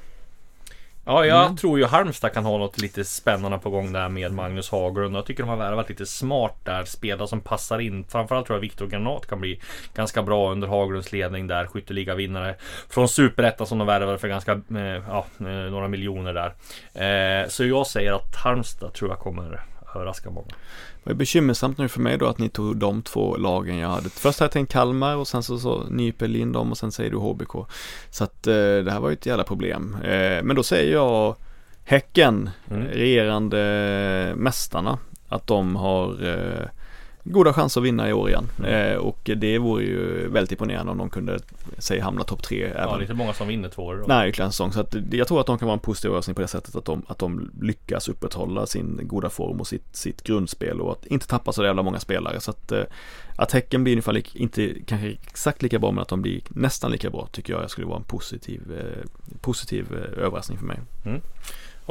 Ja, 1.05 1.27
jag 1.27 1.45
mm. 1.45 1.57
tror 1.57 1.79
ju 1.79 1.85
Halmstad 1.85 2.33
kan 2.33 2.45
ha 2.45 2.59
något 2.59 2.79
lite 2.79 3.05
spännande 3.05 3.59
på 3.59 3.71
gång 3.71 3.93
där 3.93 4.09
med 4.09 4.33
Magnus 4.33 4.71
Haglund. 4.71 5.17
Jag 5.17 5.27
tycker 5.27 5.43
de 5.43 5.49
har 5.49 5.57
värvat 5.57 5.89
lite 5.89 6.07
smart 6.07 6.57
där, 6.65 6.85
spelare 6.85 7.29
som 7.29 7.41
passar 7.41 7.79
in. 7.79 8.05
Framförallt 8.05 8.47
tror 8.47 8.57
jag 8.57 8.61
Viktor 8.61 8.87
Granat 8.87 9.27
kan 9.27 9.41
bli 9.41 9.61
ganska 9.95 10.23
bra 10.23 10.53
under 10.53 10.69
Haglunds 10.69 11.13
ledning 11.13 11.47
där. 11.47 11.67
Skytteligavinnare 11.67 12.55
från 12.89 13.09
Superettan 13.09 13.67
som 13.67 13.79
de 13.79 13.87
värvade 13.87 14.19
för 14.19 14.29
ganska, 14.29 14.53
eh, 14.53 15.03
ja, 15.09 15.27
eh, 15.41 15.47
några 15.47 15.89
miljoner 15.89 16.35
där. 16.35 17.43
Eh, 17.43 17.49
så 17.49 17.65
jag 17.65 17.87
säger 17.87 18.13
att 18.13 18.37
Halmstad 18.37 18.93
tror 18.93 19.11
jag 19.11 19.19
kommer 19.19 19.72
överraska 19.95 20.31
många. 20.31 20.47
Det 21.05 21.11
var 21.11 21.15
bekymmersamt 21.15 21.79
nu 21.79 21.89
för 21.89 22.01
mig 22.01 22.19
då 22.19 22.27
att 22.27 22.39
ni 22.39 22.49
tog 22.49 22.77
de 22.77 23.03
två 23.03 23.37
lagen 23.37 23.77
jag 23.77 23.89
hade. 23.89 24.11
Först 24.11 24.41
hade 24.41 24.47
jag 24.47 24.53
tänkt 24.53 24.73
Kalmar 24.73 25.17
och 25.17 25.29
sen 25.29 25.43
så, 25.43 25.59
så 25.59 25.85
nyper 25.91 26.29
Lindom 26.29 26.71
och 26.71 26.79
sen 26.79 26.93
säger 26.93 27.11
du 27.11 27.17
HBK. 27.17 27.53
Så 28.11 28.25
att 28.25 28.47
eh, 28.47 28.55
det 28.55 28.91
här 28.93 29.01
var 29.01 29.09
ju 29.09 29.13
ett 29.13 29.27
jävla 29.27 29.45
problem. 29.45 29.97
Eh, 30.05 30.43
men 30.43 30.57
då 30.57 30.63
säger 30.63 30.93
jag 30.93 31.37
Häcken, 31.85 32.51
mm. 32.71 32.87
regerande 32.87 34.33
mästarna, 34.37 34.99
att 35.29 35.47
de 35.47 35.77
har 35.77 36.27
eh, 36.27 36.69
goda 37.25 37.53
chanser 37.53 37.81
att 37.81 37.87
vinna 37.87 38.09
i 38.09 38.13
år 38.13 38.29
igen. 38.29 38.49
Mm. 38.59 38.93
Eh, 38.93 38.97
och 38.97 39.31
det 39.37 39.59
vore 39.59 39.85
ju 39.85 40.29
väldigt 40.29 40.53
imponerande 40.53 40.93
om 40.93 40.99
de 40.99 41.11
kunde, 41.11 41.39
säg 41.79 42.01
hamna 42.01 42.25
topp 42.25 42.43
tre. 42.43 42.61
Ja, 42.61 42.81
även. 42.81 42.89
det 42.89 42.99
är 42.99 43.01
inte 43.01 43.15
många 43.15 43.33
som 43.33 43.49
vinner 43.49 43.69
två 43.69 43.85
år. 43.85 44.05
Nej, 44.09 44.29
ytterligare 44.29 44.49
en 44.49 44.53
säsong. 44.53 44.73
Så 44.73 44.81
att 44.81 44.95
jag 45.11 45.29
tror 45.29 45.41
att 45.41 45.47
de 45.47 45.59
kan 45.59 45.67
vara 45.67 45.75
en 45.75 45.81
positiv 45.81 46.09
överraskning 46.09 46.35
på 46.35 46.41
det 46.41 46.49
sättet 46.49 46.77
att 46.77 46.85
de, 46.85 47.03
att 47.09 47.19
de 47.19 47.51
lyckas 47.61 48.09
upprätthålla 48.09 48.67
sin 48.67 49.01
goda 49.03 49.31
form 49.31 49.61
och 49.61 49.67
sitt, 49.67 49.97
sitt 49.97 50.23
grundspel 50.23 50.81
och 50.81 50.93
att 50.93 51.07
inte 51.07 51.27
tappa 51.27 51.53
så 51.53 51.65
jävla 51.65 51.83
många 51.83 52.01
spelare. 52.01 52.41
Så 52.41 52.51
att, 52.51 52.73
eh, 52.73 52.83
att 53.37 53.53
Häcken 53.53 53.85
blir 53.85 53.93
ungefär, 53.93 54.37
inte 54.37 54.75
kanske 54.87 55.11
exakt 55.11 55.63
lika 55.63 55.79
bra 55.79 55.91
men 55.91 56.03
att 56.03 56.09
de 56.09 56.23
blir 56.23 56.41
nästan 56.49 56.91
lika 56.91 57.11
bra 57.11 57.29
tycker 57.33 57.53
jag 57.53 57.71
skulle 57.71 57.87
vara 57.87 57.99
en 57.99 58.05
positiv, 58.05 58.63
eh, 58.79 59.09
positiv 59.41 59.87
eh, 59.93 60.25
överraskning 60.25 60.59
för 60.59 60.67
mig. 60.67 60.81
Mm. 61.05 61.21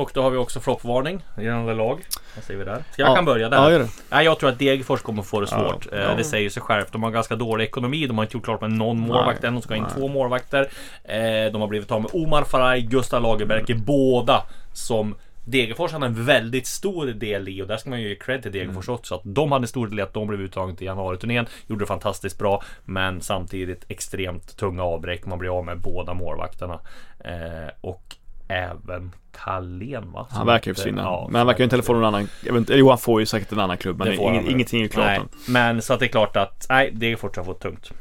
Och 0.01 0.11
då 0.13 0.21
har 0.21 0.29
vi 0.29 0.37
också 0.37 0.59
floppvarning 0.59 1.23
gällande 1.37 1.73
lag. 1.73 2.01
Vad 2.35 2.43
säger 2.43 2.59
vi 2.59 2.65
där? 2.65 2.83
Ska 2.91 3.01
jag 3.01 3.11
ja. 3.11 3.15
kan 3.15 3.25
börja 3.25 3.49
där? 3.49 3.57
Ja, 3.57 3.71
gör 3.71 3.79
det. 3.79 3.89
Nej, 4.09 4.25
jag 4.25 4.39
tror 4.39 4.49
att 4.49 4.59
Degerfors 4.59 5.01
kommer 5.01 5.23
få 5.23 5.39
det 5.39 5.47
svårt. 5.47 5.87
Ja. 5.91 5.97
Ja. 5.97 6.15
Det 6.15 6.23
säger 6.23 6.49
sig 6.49 6.63
självt. 6.63 6.91
De 6.91 7.03
har 7.03 7.11
ganska 7.11 7.35
dålig 7.35 7.65
ekonomi. 7.65 8.07
De 8.07 8.17
har 8.17 8.25
inte 8.25 8.37
gjort 8.37 8.43
klart 8.43 8.61
med 8.61 8.71
någon 8.71 8.99
målvakt 8.99 9.43
än. 9.43 9.53
De 9.53 9.61
ska 9.61 9.73
ha 9.73 9.77
in 9.77 9.93
två 9.95 10.07
målvakter. 10.07 10.69
Eh, 11.03 11.51
de 11.51 11.61
har 11.61 11.67
blivit 11.67 11.91
av 11.91 12.01
med 12.01 12.11
Omar 12.13 12.43
Faraj, 12.43 12.81
Gustav 12.81 13.21
Lagerberg, 13.21 13.73
båda 13.73 14.43
som 14.73 15.15
Degerfors 15.45 15.91
hade 15.91 16.05
en 16.05 16.25
väldigt 16.25 16.67
stor 16.67 17.05
del 17.05 17.49
i 17.49 17.61
och 17.61 17.67
där 17.67 17.77
ska 17.77 17.89
man 17.89 18.01
ju 18.01 18.09
ge 18.09 18.15
cred 18.15 18.41
till 18.41 18.51
Degerfors 18.51 18.87
mm. 18.87 18.95
också. 18.95 19.15
Att 19.15 19.21
de 19.23 19.51
hade 19.51 19.63
en 19.63 19.67
stor 19.67 19.87
del 19.87 19.99
i 19.99 20.01
att 20.01 20.13
de 20.13 20.27
blev 20.27 20.41
uttagna 20.41 20.75
till 20.75 20.87
januariturnén. 20.87 21.45
Gjorde 21.67 21.81
det 21.81 21.87
fantastiskt 21.87 22.37
bra. 22.37 22.63
Men 22.85 23.21
samtidigt 23.21 23.85
extremt 23.87 24.57
tunga 24.57 24.83
avbräck. 24.83 25.25
Man 25.25 25.39
blir 25.39 25.57
av 25.57 25.65
med 25.65 25.81
båda 25.81 26.13
målvakterna. 26.13 26.79
Eh, 27.19 27.73
och 27.81 28.15
även 28.51 29.11
Carlén 29.31 30.11
va? 30.11 30.27
Han 30.29 30.47
verkar 30.47 30.71
ju 30.71 30.75
försvinna. 30.75 31.01
Ja, 31.01 31.27
men 31.29 31.39
han 31.39 31.47
verkar 31.47 31.59
ju 31.59 31.63
inte 31.63 31.73
heller 31.73 31.83
få 31.83 31.93
någon 31.93 32.03
annan. 32.03 32.27
Jo 32.67 32.89
han 32.89 32.97
får 32.97 33.19
ju 33.19 33.25
säkert 33.25 33.51
en 33.51 33.59
annan 33.59 33.77
klubb 33.77 33.97
men 33.97 34.13
ing, 34.13 34.49
ingenting 34.49 34.81
är 34.81 34.87
klart 34.87 35.05
nej, 35.05 35.21
Men 35.47 35.81
så 35.81 35.93
att 35.93 35.99
det 35.99 36.05
är 36.05 36.07
klart 36.07 36.37
att 36.37 36.65
nej 36.69 36.91
det 36.93 37.11
är 37.11 37.15
fortsatt 37.15 37.45
fått 37.45 37.59
tungt. 37.59 37.91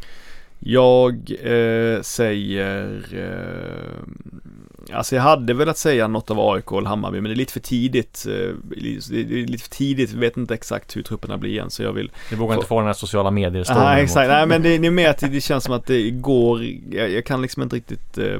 Jag 0.63 1.31
eh, 1.43 2.03
säger 2.03 3.03
eh, 3.13 4.95
Alltså 4.97 5.17
jag 5.17 5.23
hade 5.23 5.55
velat 5.55 5.79
säga 5.79 6.09
något 6.09 6.31
av 6.31 6.41
AIK 6.41 6.73
eller 6.73 6.89
Hammarby 6.89 7.21
men 7.21 7.31
det 7.31 7.35
är 7.35 7.37
lite 7.37 7.53
för 7.53 7.61
tidigt 7.61 8.27
eh, 8.29 8.55
Det 9.11 9.21
är 9.21 9.47
lite 9.47 9.63
för 9.63 9.71
tidigt, 9.71 10.13
vi 10.13 10.19
vet 10.19 10.37
inte 10.37 10.55
exakt 10.55 10.97
hur 10.97 11.03
trupperna 11.03 11.39
blir 11.39 11.61
än 11.61 11.71
så 11.71 11.83
jag 11.83 11.93
vill 11.93 12.11
Du 12.31 12.37
vågar 12.37 12.55
få... 12.55 12.59
inte 12.59 12.69
få 12.69 12.79
den 12.79 12.87
här 12.87 12.93
sociala 12.93 13.31
medier 13.31 13.67
Nej 13.75 14.05
exakt, 14.05 14.29
nej 14.29 14.47
men 14.47 14.63
det, 14.63 14.79
det 14.79 14.87
är 14.87 14.91
mer 14.91 15.11
att 15.11 15.19
det 15.19 15.41
känns 15.41 15.65
som 15.65 15.75
att 15.75 15.87
det 15.87 16.11
går 16.11 16.65
Jag, 16.91 17.11
jag 17.11 17.25
kan 17.25 17.43
liksom 17.43 17.63
inte 17.63 17.77
riktigt 17.77 18.19
eh, 18.19 18.39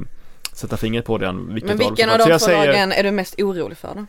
sätta 0.53 0.77
fingret 0.77 1.05
på 1.05 1.17
den. 1.17 1.53
Vilket 1.53 1.69
Men 1.69 1.77
vilken 1.77 2.09
av 2.09 2.17
de 2.17 2.23
två 2.29 2.39
säger... 2.39 2.67
lagen 2.67 2.91
är 2.91 3.03
du 3.03 3.11
mest 3.11 3.41
orolig 3.41 3.77
för 3.77 3.95
då? 3.95 4.05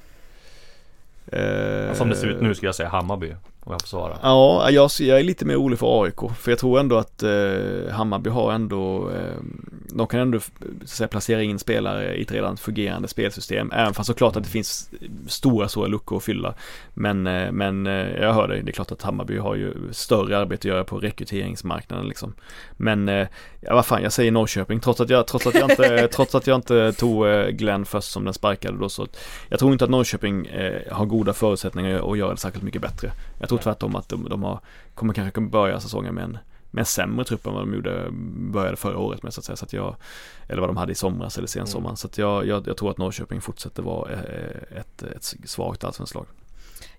Eh, 1.36 1.94
Som 1.94 2.08
det 2.08 2.16
ser 2.16 2.26
ut 2.26 2.42
nu 2.42 2.54
skulle 2.54 2.68
jag 2.68 2.74
säga 2.74 2.88
Hammarby. 2.88 3.34
Om 3.64 3.72
jag 3.72 3.80
får 3.80 3.88
svara. 3.88 4.18
Ja, 4.22 4.70
jag, 4.70 4.90
jag 5.00 5.20
är 5.20 5.24
lite 5.24 5.44
mer 5.44 5.56
orolig 5.56 5.78
för 5.78 6.02
AIK. 6.04 6.20
För 6.38 6.50
jag 6.50 6.58
tror 6.58 6.80
ändå 6.80 6.98
att 6.98 7.22
eh, 7.22 7.92
Hammarby 7.92 8.30
har 8.30 8.52
ändå, 8.52 9.10
eh, 9.10 9.36
de 9.88 10.06
kan 10.06 10.20
ändå 10.20 10.40
så 10.40 10.86
säga, 10.86 11.08
placera 11.08 11.42
in 11.42 11.58
spelare 11.58 12.14
i 12.14 12.22
ett 12.22 12.32
redan 12.32 12.56
fungerande 12.56 13.08
spelsystem. 13.08 13.72
Även 13.72 13.94
fast 13.94 14.06
såklart 14.06 14.36
att 14.36 14.42
det 14.42 14.48
finns 14.48 14.90
stora, 15.26 15.68
stora 15.68 15.86
luckor 15.86 16.16
att 16.16 16.24
fylla. 16.24 16.54
Men, 16.94 17.26
eh, 17.26 17.52
men 17.52 17.86
eh, 17.86 17.92
jag 18.20 18.32
hör 18.32 18.48
dig, 18.48 18.62
det 18.62 18.70
är 18.70 18.72
klart 18.72 18.92
att 18.92 19.02
Hammarby 19.02 19.38
har 19.38 19.54
ju 19.54 19.74
större 19.90 20.38
arbete 20.38 20.60
att 20.60 20.72
göra 20.72 20.84
på 20.84 20.98
rekryteringsmarknaden 20.98 22.08
liksom. 22.08 22.34
Men, 22.76 23.08
eh, 23.08 23.26
ja 23.60 23.74
vad 23.74 23.86
fan, 23.86 24.02
jag 24.02 24.12
säger 24.12 24.32
Norrköping. 24.32 24.80
Trots 24.80 25.00
att 25.00 25.10
jag, 25.10 25.26
trots 25.26 25.46
att 25.46 25.54
jag 25.54 25.70
inte, 25.70 26.08
trots 26.12 26.34
att 26.34 26.46
jag 26.46 26.54
inte 26.54 26.92
tog 26.92 27.26
eh, 27.26 27.48
Glenn 27.48 27.84
först 27.84 28.10
som 28.10 28.24
den 28.24 28.34
sparkade 28.34 28.78
då 28.78 28.88
så. 28.88 29.06
Jag 29.48 29.58
tror 29.58 29.72
inte 29.72 29.84
att 29.84 29.90
Norrköping 29.90 30.48
har 30.90 31.06
goda 31.06 31.32
förutsättningar 31.32 32.12
att 32.12 32.18
göra 32.18 32.30
det 32.30 32.36
särskilt 32.36 32.64
mycket 32.64 32.82
bättre. 32.82 33.12
Jag 33.42 33.48
tror 33.48 33.58
tvärtom 33.58 33.96
att 33.96 34.08
de, 34.08 34.28
de 34.28 34.42
har, 34.42 34.60
kommer 34.94 35.14
kanske 35.14 35.40
börja 35.40 35.80
säsongen 35.80 36.14
med 36.14 36.24
en, 36.24 36.38
med 36.70 36.86
sämre 36.86 37.24
trupp 37.24 37.46
än 37.46 37.52
vad 37.52 37.62
de 37.62 37.74
gjorde, 37.74 38.08
började 38.52 38.76
förra 38.76 38.98
året 38.98 39.22
med 39.22 39.34
så 39.34 39.40
att 39.40 39.44
säga. 39.44 39.56
Så 39.56 39.64
att 39.64 39.72
jag, 39.72 39.96
eller 40.48 40.60
vad 40.60 40.68
de 40.68 40.76
hade 40.76 40.92
i 40.92 40.94
somras 40.94 41.38
eller 41.38 41.48
sensommaren. 41.48 41.90
Mm. 41.90 41.96
Så 41.96 42.06
att 42.06 42.18
jag, 42.18 42.46
jag, 42.46 42.66
jag, 42.66 42.76
tror 42.76 42.90
att 42.90 42.98
Norrköping 42.98 43.40
fortsätter 43.40 43.82
vara 43.82 44.12
eh, 44.12 44.78
ett, 44.78 45.02
ett 45.02 45.34
svagt 45.44 45.84
allsvenskt 45.84 46.14
lag. 46.14 46.26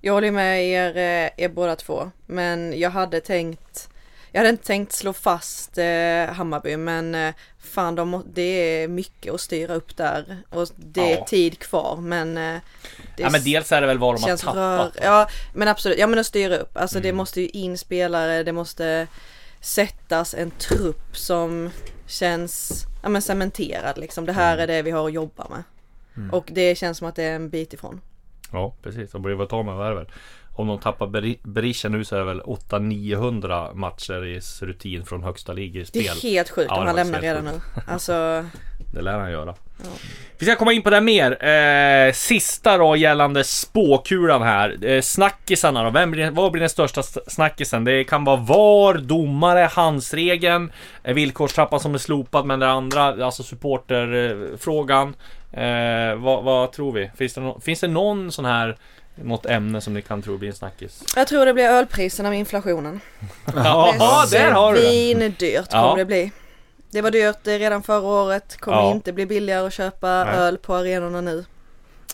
Jag 0.01 0.13
håller 0.13 0.31
med 0.31 0.65
er, 0.65 0.97
eh, 0.97 1.45
er 1.45 1.49
båda 1.49 1.75
två. 1.75 2.11
Men 2.25 2.79
jag 2.79 2.89
hade 2.89 3.21
tänkt 3.21 3.89
jag 4.33 4.39
hade 4.39 4.49
inte 4.49 4.65
tänkt 4.65 4.91
slå 4.91 5.13
fast 5.13 5.77
eh, 5.77 6.25
Hammarby 6.25 6.77
men 6.77 7.15
eh, 7.15 7.33
fan 7.59 7.95
de, 7.95 8.23
det 8.33 8.41
är 8.41 8.87
mycket 8.87 9.33
att 9.33 9.41
styra 9.41 9.75
upp 9.75 9.97
där 9.97 10.37
och 10.49 10.67
det 10.75 11.13
är 11.13 11.23
tid 11.23 11.59
kvar 11.59 11.97
men 11.97 12.37
eh, 12.37 12.61
Ja 13.17 13.29
men 13.29 13.43
dels 13.43 13.71
är 13.71 13.81
det 13.81 13.87
väl 13.87 13.97
vad 13.97 14.15
de 14.15 14.23
har 14.23 14.37
tappat. 14.37 14.55
Rör, 14.55 14.91
ja 15.03 15.27
men 15.53 15.67
absolut, 15.67 15.97
ja 15.97 16.07
men 16.07 16.19
att 16.19 16.25
styra 16.25 16.57
upp. 16.57 16.77
Alltså 16.77 16.97
mm. 16.97 17.03
det 17.03 17.13
måste 17.13 17.41
ju 17.41 17.47
in 17.47 17.77
spelare, 17.77 18.43
det 18.43 18.51
måste 18.51 19.07
sättas 19.59 20.33
en 20.33 20.51
trupp 20.51 21.17
som 21.17 21.69
känns 22.07 22.85
ja, 23.03 23.09
men 23.09 23.21
cementerad 23.21 23.97
liksom. 23.97 24.25
Det 24.25 24.33
här 24.33 24.53
mm. 24.53 24.63
är 24.63 24.67
det 24.67 24.81
vi 24.81 24.91
har 24.91 25.07
att 25.07 25.13
jobba 25.13 25.47
med. 25.49 25.63
Mm. 26.17 26.33
Och 26.33 26.49
det 26.51 26.75
känns 26.75 26.97
som 26.97 27.07
att 27.07 27.15
det 27.15 27.23
är 27.23 27.35
en 27.35 27.49
bit 27.49 27.73
ifrån. 27.73 28.01
Ja 28.51 28.75
precis, 28.83 29.11
de 29.11 29.37
väl 29.37 29.47
ta 29.47 29.63
med 29.63 29.77
värvel 29.77 30.07
om 30.55 30.67
de 30.67 30.79
tappar 30.79 31.37
Berisha 31.47 31.89
nu 31.89 32.05
så 32.05 32.15
är 32.15 32.19
det 32.19 32.25
väl 32.25 32.41
800-900 32.41 33.73
matcher 33.73 34.25
i 34.25 34.39
rutin 34.61 35.05
från 35.05 35.23
högsta 35.23 35.53
ligaspel. 35.53 36.03
Det 36.03 36.09
är 36.09 36.31
helt 36.31 36.49
sjukt 36.49 36.67
ja, 36.69 36.79
om 36.79 36.87
han 36.87 36.95
lämnar 36.95 37.21
redan 37.21 37.45
nu. 37.45 37.61
Alltså... 37.87 38.45
Det 38.93 39.01
lär 39.01 39.19
han 39.19 39.31
göra. 39.31 39.55
Ja. 39.77 39.89
Vi 40.37 40.45
ska 40.45 40.55
komma 40.55 40.73
in 40.73 40.81
på 40.81 40.89
det 40.89 41.01
mer. 41.01 41.45
Eh, 41.45 42.13
sista 42.13 42.77
då 42.77 42.95
gällande 42.95 43.43
spåkulan 43.43 44.41
här. 44.41 44.85
Eh, 44.85 45.01
snackisarna 45.01 45.83
då. 45.83 45.89
Vem 45.89 46.11
blir, 46.11 46.31
vad 46.31 46.51
blir 46.51 46.59
den 46.59 46.69
största 46.69 47.03
snackisen? 47.27 47.83
Det 47.83 48.03
kan 48.03 48.23
vara 48.23 48.35
VAR, 48.35 48.97
domare, 48.97 49.69
handsregeln, 49.71 50.71
eh, 51.03 51.13
villkorstrappan 51.13 51.79
som 51.79 51.93
är 51.93 51.97
slopad 51.97 52.45
men 52.45 52.59
det 52.59 52.69
andra, 52.69 53.25
alltså 53.25 53.43
supporterfrågan. 53.43 55.15
Eh, 55.51 56.15
vad, 56.15 56.43
vad, 56.43 56.71
tror 56.71 56.91
vi? 56.91 57.11
Finns 57.17 57.33
det, 57.33 57.41
no 57.41 57.59
finns 57.59 57.79
det 57.79 57.87
någon 57.87 58.31
sån 58.31 58.45
här 58.45 58.77
något 59.15 59.45
ämne 59.45 59.81
som 59.81 59.93
ni 59.93 60.01
kan 60.01 60.21
tro 60.21 60.37
blir 60.37 60.49
en 60.49 60.55
snackis? 60.55 61.03
Jag 61.15 61.27
tror 61.27 61.45
det 61.45 61.53
blir 61.53 61.63
ölpriserna 61.63 62.29
med 62.29 62.39
inflationen. 62.39 62.99
ja, 63.55 64.25
där 64.31 64.51
har 64.51 64.73
du 64.73 64.81
det! 64.81 64.87
Svindyrt 64.87 65.71
kommer 65.71 65.87
ja. 65.87 65.95
det 65.95 66.05
bli. 66.05 66.31
Det 66.91 67.01
var 67.01 67.11
dyrt 67.11 67.37
redan 67.43 67.83
förra 67.83 68.07
året, 68.07 68.57
kommer 68.57 68.77
ja. 68.77 68.91
inte 68.91 69.13
bli 69.13 69.25
billigare 69.25 69.67
att 69.67 69.73
köpa 69.73 70.23
Nej. 70.23 70.35
öl 70.35 70.57
på 70.57 70.75
arenorna 70.75 71.21
nu. 71.21 71.45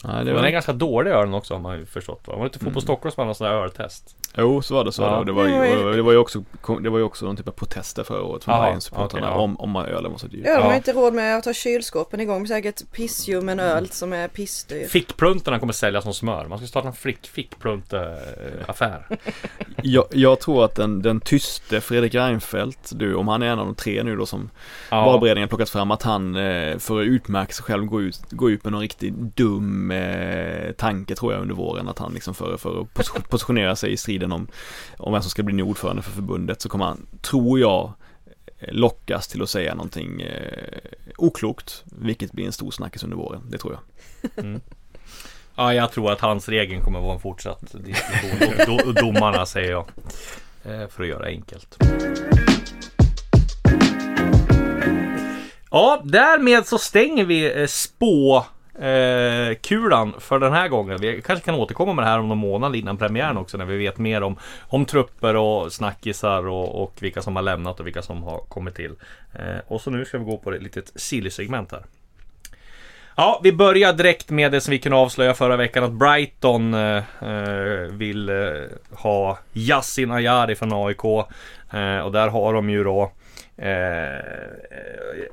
Ja, 0.04 0.10
det 0.10 0.34
var... 0.34 0.34
Den 0.34 0.46
är 0.46 0.52
ganska 0.52 0.74
dålig 0.74 1.12
ölen 1.12 1.34
också 1.34 1.54
har 1.54 1.62
man 1.62 1.80
ju 1.80 1.86
förstått 1.86 2.28
va? 2.28 2.36
Det 2.36 2.44
inte 2.44 2.60
Fotboll 2.60 2.72
mm. 2.72 2.82
Stockholm 2.82 3.12
som 3.12 3.24
hade 3.24 3.36
sån 3.36 3.48
där 3.48 3.54
öltest? 3.54 4.16
Jo, 4.38 4.62
så 4.62 4.74
var 4.74 4.84
det 4.84 4.92
så. 4.92 5.02
Ja. 5.02 5.24
Det, 5.24 5.32
var 5.32 5.46
ju, 5.46 5.94
det 5.96 6.02
var 6.02 6.12
ju 6.12 6.18
också, 6.18 6.44
det 6.82 6.90
var 6.90 6.98
ju 6.98 7.04
också 7.04 7.26
någon 7.26 7.38
typ 7.38 7.48
av 7.48 7.52
protester 7.52 8.04
förra 8.04 8.24
året 8.24 8.44
från 8.44 8.56
Bayern-supportrarna 8.56 9.06
okay, 9.06 9.22
ja. 9.22 9.40
om, 9.40 9.60
om 9.60 9.76
ölen 9.76 10.12
var 10.12 10.18
så 10.18 10.28
dyr. 10.28 10.44
Ja, 10.46 10.58
de 10.58 10.64
har 10.64 10.74
inte 10.74 10.94
råd 10.94 11.14
med 11.14 11.38
att 11.38 11.46
ha 11.46 11.54
kylskåpen 11.54 12.20
igång. 12.20 12.48
Säkert 12.48 12.92
pissljum 12.92 13.50
en 13.50 13.60
öl 13.60 13.90
som 13.90 14.14
är 14.14 14.28
pissdyr. 14.28 14.88
Fickpluntorna 14.88 15.60
kommer 15.60 15.74
säljas 15.74 16.04
som 16.04 16.14
smör. 16.14 16.48
Man 16.48 16.58
ska 16.58 16.68
starta 16.68 16.88
en 16.88 16.94
fick, 16.94 17.28
fickplunt-affär. 17.28 19.06
jag, 19.84 20.06
jag, 20.12 20.40
tror 20.40 20.66
att 20.66 20.76
den, 20.76 21.02
den 21.02 21.22
tyste 21.22 21.82
Fredrik 21.82 22.16
Reinfeldt, 22.16 22.92
du, 22.96 23.16
om 23.16 23.28
han 23.28 23.42
är 23.42 23.48
en 23.48 23.60
av 23.60 23.66
de 23.66 23.76
tre 23.76 24.04
nu 24.04 24.16
då 24.16 24.26
som 24.26 24.50
ja. 24.92 25.06
valberedningen 25.06 25.50
plockat 25.50 25.70
fram, 25.70 25.92
att 25.92 26.04
han 26.04 26.36
eh, 26.36 26.78
för 26.78 27.02
att 27.02 27.06
utmärka 27.06 27.54
sig 27.54 27.64
själv 27.64 27.86
går 27.86 28.02
ut, 28.02 28.20
går 28.30 28.52
ut 28.52 28.64
med 28.64 28.72
någon 28.72 28.82
riktigt 28.82 29.14
dum 29.14 29.92
eh, 29.92 30.72
tanke 30.72 31.16
tror 31.16 31.34
jag 31.34 31.42
under 31.42 31.56
våren. 31.56 31.88
Att 31.88 32.00
han 32.00 32.14
liksom 32.14 32.34
för, 32.34 32.58
för 32.58 32.82
att 32.82 33.30
positionera 33.30 33.76
sig 33.76 33.92
i 33.92 33.98
striden 34.20 34.32
om, 34.32 34.48
om 34.98 35.14
vem 35.14 35.22
som 35.22 35.30
ska 35.32 35.44
bli 35.44 35.54
ny 35.54 35.64
ordförande 35.64 36.02
för 36.02 36.12
förbundet 36.12 36.62
så 36.62 36.70
kommer 36.70 36.86
han, 36.86 37.08
tror 37.22 37.60
jag, 37.60 37.94
lockas 38.68 39.28
till 39.28 39.42
att 39.42 39.50
säga 39.50 39.76
någonting 39.76 40.22
eh, 40.22 40.78
oklokt, 41.18 41.84
vilket 41.86 42.32
blir 42.32 42.46
en 42.46 42.52
stor 42.52 42.72
snackis 42.72 43.04
under 43.04 43.18
våren. 43.18 43.42
Det 43.50 43.58
tror 43.58 43.74
jag. 43.74 44.46
Mm. 44.46 44.62
Ja, 45.56 45.74
jag 45.74 45.92
tror 45.92 46.12
att 46.12 46.22
hans 46.22 46.50
regeln 46.50 46.82
kommer 46.82 47.00
vara 47.00 47.14
en 47.14 47.20
fortsatt 47.20 47.76
diskussion. 47.86 48.80
Och, 48.88 48.94
domarna 48.94 49.46
säger 49.46 49.72
jag. 49.72 49.86
Eh, 50.64 50.88
för 50.88 51.04
att 51.04 51.10
göra 51.10 51.26
enkelt. 51.26 51.78
Ja, 55.72 56.02
därmed 56.06 56.66
så 56.66 56.78
stänger 56.78 57.26
vi 57.26 57.62
eh, 57.62 57.68
spå 57.68 58.46
eh, 58.82 59.56
kulan 59.56 60.14
för 60.20 60.40
den 60.40 60.54
här 60.54 60.68
gången. 60.68 60.98
Vi 61.02 61.22
kanske 61.22 61.46
kan 61.46 61.56
återkomma 61.56 61.94
med 61.94 62.06
det 62.06 62.10
här 62.10 62.20
om 62.20 62.28
någon 62.28 62.38
månad 62.38 62.76
innan 62.76 62.98
premiären 62.98 63.38
också 63.38 63.58
när 63.58 63.66
vi 63.66 63.78
vet 63.78 63.98
mer 63.98 64.24
om, 64.24 64.38
om 64.68 64.86
trupper 64.86 65.36
och 65.36 65.74
snackisar 65.74 66.48
och, 66.48 66.84
och 66.84 66.94
vilka 67.00 67.22
som 67.22 67.36
har 67.36 67.44
lämnat 67.44 67.80
och 67.80 67.88
vilka 67.88 68.02
som 68.02 68.24
har 68.24 68.38
kommit 68.38 68.76
till. 68.76 68.96
Eh, 69.34 69.60
och 69.68 69.82
så 69.82 69.92
nu 69.92 70.06
ska 70.06 70.18
vi 70.18 70.26
gå 70.26 70.38
på 70.38 70.52
ett 70.52 70.64
litet 70.64 70.92
silly-segment 70.96 71.72
här. 71.72 71.84
Ja, 73.16 73.40
vi 73.44 73.52
börjar 73.52 73.94
direkt 73.94 74.30
med 74.30 74.52
det 74.52 74.62
som 74.62 74.72
vi 74.72 74.80
kunde 74.80 74.98
avslöja 74.98 75.34
förra 75.34 75.58
veckan 75.58 75.84
att 75.84 75.92
Brighton 75.92 76.74
eh, 76.74 77.04
eh 77.22 77.92
vill 77.92 78.30
eh, 78.30 78.36
ha 78.92 79.40
Yassin 79.54 80.12
Ayari 80.12 80.56
från 80.56 80.74
AIK. 80.74 81.04
Eh, 81.74 82.00
och 82.00 82.12
där 82.12 82.28
har 82.28 82.54
de 82.54 82.70
ju 82.70 82.84
då 82.84 83.12
Eh, 83.62 84.16
eh, 84.16 84.20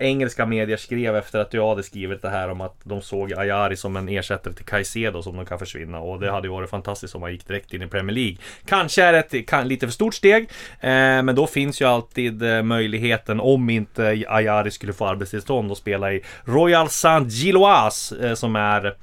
engelska 0.01 0.47
medier 0.47 0.77
skrev 0.77 1.17
efter 1.17 1.39
att 1.39 1.55
jag 1.55 1.69
hade 1.69 1.83
skrivit 1.83 2.23
det 2.23 2.29
här 2.29 2.51
om 2.51 2.61
att 2.61 2.77
de 2.85 3.03
såg 3.03 3.33
Ayari 3.33 3.77
som 3.77 3.97
en 3.97 4.09
ersättare 4.09 4.55
till 4.55 4.65
Caicedo 4.65 5.23
som 5.23 5.37
de 5.37 5.47
kan 5.47 5.59
försvinna 5.59 6.01
och 6.01 6.21
det 6.21 6.31
hade 6.31 6.47
ju 6.47 6.53
varit 6.53 6.71
fantastiskt 6.71 7.15
om 7.15 7.23
han 7.23 7.33
gick 7.33 7.49
direkt 7.49 7.75
in 7.75 7.83
i 7.83 7.87
Premier 7.87 8.15
League. 8.15 8.37
Kanske 8.65 9.03
är 9.03 9.13
det 9.13 9.19
ett 9.19 9.49
kan, 9.49 9.69
lite 9.69 9.87
för 9.87 9.93
stort 9.93 10.15
steg, 10.15 10.43
eh, 10.81 10.89
men 11.23 11.35
då 11.35 11.47
finns 11.47 11.81
ju 11.81 11.85
alltid 11.85 12.43
eh, 12.43 12.63
möjligheten 12.63 13.41
om 13.41 13.71
inte 13.71 14.25
Ayari 14.29 14.71
skulle 14.71 14.93
få 14.93 15.07
arbetstillstånd 15.07 15.73
att 15.73 15.79
spela 15.79 16.13
i 16.13 16.23
Royal 16.45 16.89
Saint-Gilloise 16.89 18.27
eh, 18.27 18.35
som 18.35 18.57
är 18.57 18.95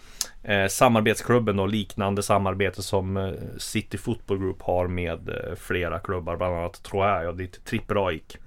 eh, 0.44 0.68
samarbetsklubben 0.68 1.60
och 1.60 1.70
liknande 1.70 2.24
samarbete 2.24 2.84
som 2.84 3.18
eh, 3.18 3.32
City 3.58 3.98
Football 3.98 4.40
Group 4.40 4.62
har 4.62 4.88
med 4.88 5.30
eh, 5.30 5.56
flera 5.58 6.00
klubbar, 6.00 6.36
bland 6.38 6.56
annat 6.56 6.84
Troja 6.84 7.30
och 7.30 7.38
dit 7.38 7.66
Triple 7.66 8.00
A 8.00 8.12
gick. 8.12 8.38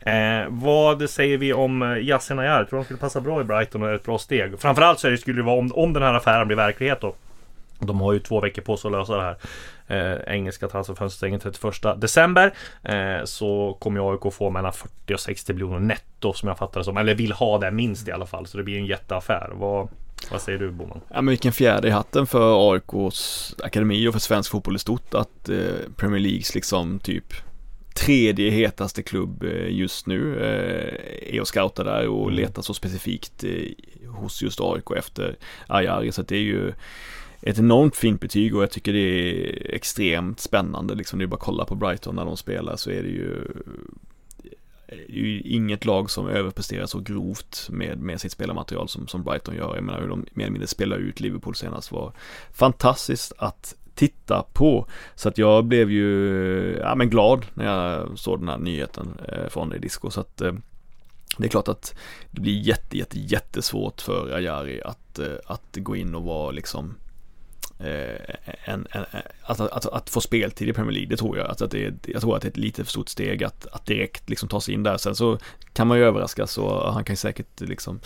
Eh, 0.00 0.44
vad 0.48 1.10
säger 1.10 1.38
vi 1.38 1.52
om 1.52 1.82
eh, 1.82 1.98
Yasin 1.98 2.38
Ayar? 2.38 2.64
Tror 2.64 2.78
de 2.78 2.84
skulle 2.84 3.00
passa 3.00 3.20
bra 3.20 3.40
i 3.40 3.44
Brighton 3.44 3.82
och 3.82 3.88
är 3.88 3.94
ett 3.94 4.04
bra 4.04 4.18
steg? 4.18 4.60
Framförallt 4.60 4.98
så 4.98 5.16
skulle 5.16 5.36
det 5.36 5.42
vara 5.42 5.58
om, 5.58 5.72
om 5.74 5.92
den 5.92 6.02
här 6.02 6.14
affären 6.14 6.46
blir 6.46 6.56
verklighet 6.56 7.00
då. 7.00 7.14
De 7.78 8.00
har 8.00 8.12
ju 8.12 8.18
två 8.18 8.40
veckor 8.40 8.62
på 8.62 8.76
sig 8.76 8.88
att 8.88 8.92
lösa 8.92 9.16
det 9.16 9.22
här. 9.22 9.36
Eh, 9.86 10.34
engelska 10.34 10.68
transferfönstret 10.68 11.18
stänger 11.18 11.38
31 11.38 12.00
december. 12.00 12.54
Eh, 12.82 13.24
så 13.24 13.76
kommer 13.80 14.12
AIK 14.12 14.34
få 14.34 14.50
mellan 14.50 14.72
40 14.72 15.14
och 15.14 15.20
60 15.20 15.52
miljoner 15.52 15.80
netto 15.80 16.32
som 16.32 16.48
jag 16.48 16.58
fattar 16.58 16.80
det 16.80 16.84
som. 16.84 16.96
Eller 16.96 17.14
vill 17.14 17.32
ha 17.32 17.58
det 17.58 17.70
minst 17.70 18.08
i 18.08 18.12
alla 18.12 18.26
fall. 18.26 18.46
Så 18.46 18.56
det 18.56 18.64
blir 18.64 18.78
en 18.78 18.86
jätteaffär. 18.86 19.50
Vad, 19.54 19.88
vad 20.30 20.42
säger 20.42 20.58
du 20.58 20.70
Boman? 20.70 21.00
Ja 21.08 21.22
men 21.22 21.32
vilken 21.32 21.52
fjäder 21.52 21.88
i 21.88 21.90
hatten 21.90 22.26
för 22.26 22.72
AIKs 22.72 23.54
akademi 23.62 24.08
och 24.08 24.12
för 24.12 24.20
svensk 24.20 24.50
fotboll 24.50 24.76
i 24.76 24.78
stort 24.78 25.14
att 25.14 25.48
eh, 25.48 25.56
Premier 25.96 26.20
Leagues 26.20 26.54
liksom 26.54 26.98
typ 26.98 27.34
tredje 27.94 28.50
hetaste 28.50 29.02
klubb 29.02 29.44
eh, 29.44 29.68
just 29.68 30.06
nu 30.06 30.36
eh, 30.36 31.34
är 31.34 31.40
och 31.40 31.48
scoutar 31.48 31.84
där 31.84 32.08
och 32.08 32.22
mm. 32.22 32.34
letar 32.34 32.62
så 32.62 32.74
specifikt 32.74 33.44
eh, 33.44 34.08
hos 34.08 34.42
just 34.42 34.60
AIK 34.60 34.90
efter 34.96 35.36
Ayari 35.66 36.12
så 36.12 36.20
att 36.20 36.28
det 36.28 36.36
är 36.36 36.42
ju 36.42 36.72
ett 37.42 37.58
enormt 37.58 37.96
fint 37.96 38.20
betyg 38.20 38.56
och 38.56 38.62
jag 38.62 38.70
tycker 38.70 38.92
det 38.92 38.98
är 38.98 39.74
extremt 39.74 40.40
spännande 40.40 40.94
liksom. 40.94 41.18
Det 41.18 41.24
är 41.24 41.26
bara 41.26 41.36
att 41.36 41.42
kolla 41.42 41.64
på 41.64 41.74
Brighton 41.74 42.16
när 42.16 42.24
de 42.24 42.36
spelar 42.36 42.76
så 42.76 42.90
är 42.90 43.02
det 43.02 43.08
ju 43.08 43.44
Eh, 44.90 45.40
inget 45.54 45.84
lag 45.84 46.10
som 46.10 46.28
överpresterar 46.28 46.86
så 46.86 47.00
grovt 47.00 47.68
med, 47.70 47.98
med 47.98 48.20
sitt 48.20 48.32
spelarmaterial 48.32 48.88
som, 48.88 49.08
som 49.08 49.22
Brighton 49.22 49.54
gör. 49.54 49.74
Jag 49.74 49.84
menar 49.84 50.00
hur 50.00 50.08
de 50.08 50.26
mer 50.32 50.44
eller 50.44 50.52
mindre 50.52 50.66
spelar 50.66 50.96
ut 50.96 51.20
Liverpool 51.20 51.54
senast 51.54 51.92
var 51.92 52.12
fantastiskt 52.52 53.32
att 53.38 53.74
titta 53.94 54.44
på. 54.52 54.86
Så 55.14 55.28
att 55.28 55.38
jag 55.38 55.64
blev 55.64 55.90
ju, 55.90 56.78
ja 56.80 56.94
men 56.94 57.10
glad 57.10 57.46
när 57.54 57.64
jag 57.64 58.18
såg 58.18 58.40
den 58.40 58.48
här 58.48 58.58
nyheten 58.58 59.20
eh, 59.28 59.48
från 59.48 59.68
det 59.68 59.78
disco. 59.78 60.10
Så 60.10 60.20
att 60.20 60.40
eh, 60.40 60.52
det 61.38 61.44
är 61.44 61.48
klart 61.48 61.68
att 61.68 61.94
det 62.30 62.40
blir 62.40 62.60
jätte, 62.60 62.98
jätte, 62.98 63.18
jättesvårt 63.18 64.00
för 64.00 64.32
Ajari 64.34 64.82
att, 64.84 65.18
eh, 65.18 65.26
att 65.46 65.76
gå 65.76 65.96
in 65.96 66.14
och 66.14 66.22
vara 66.22 66.50
liksom 66.50 66.94
Eh, 67.78 68.34
en, 68.64 68.86
en, 68.90 69.04
att, 69.42 69.60
alltså, 69.60 69.64
att, 69.64 69.86
att, 69.86 70.10
få 70.10 70.20
speltid 70.20 70.68
i 70.68 70.72
Premier 70.72 70.92
League, 70.92 71.08
det 71.10 71.16
tror 71.16 71.38
jag. 71.38 71.46
Alltså 71.46 71.64
att 71.64 71.70
det, 71.70 72.06
jag 72.06 72.20
tror 72.20 72.36
att 72.36 72.42
det 72.42 72.48
är 72.48 72.50
ett 72.50 72.56
lite 72.56 72.84
för 72.84 72.90
stort 72.90 73.08
steg 73.08 73.44
att, 73.44 73.66
att 73.66 73.86
direkt 73.86 74.30
liksom 74.30 74.48
ta 74.48 74.60
sig 74.60 74.74
in 74.74 74.82
där. 74.82 74.96
Sen 74.96 75.14
så 75.14 75.38
kan 75.72 75.86
man 75.86 75.98
ju 75.98 76.04
överraskas 76.04 76.58
och 76.58 76.94
han 76.94 77.04
kan 77.04 77.12
ju 77.12 77.16
säkert 77.16 77.60
liksom 77.60 78.00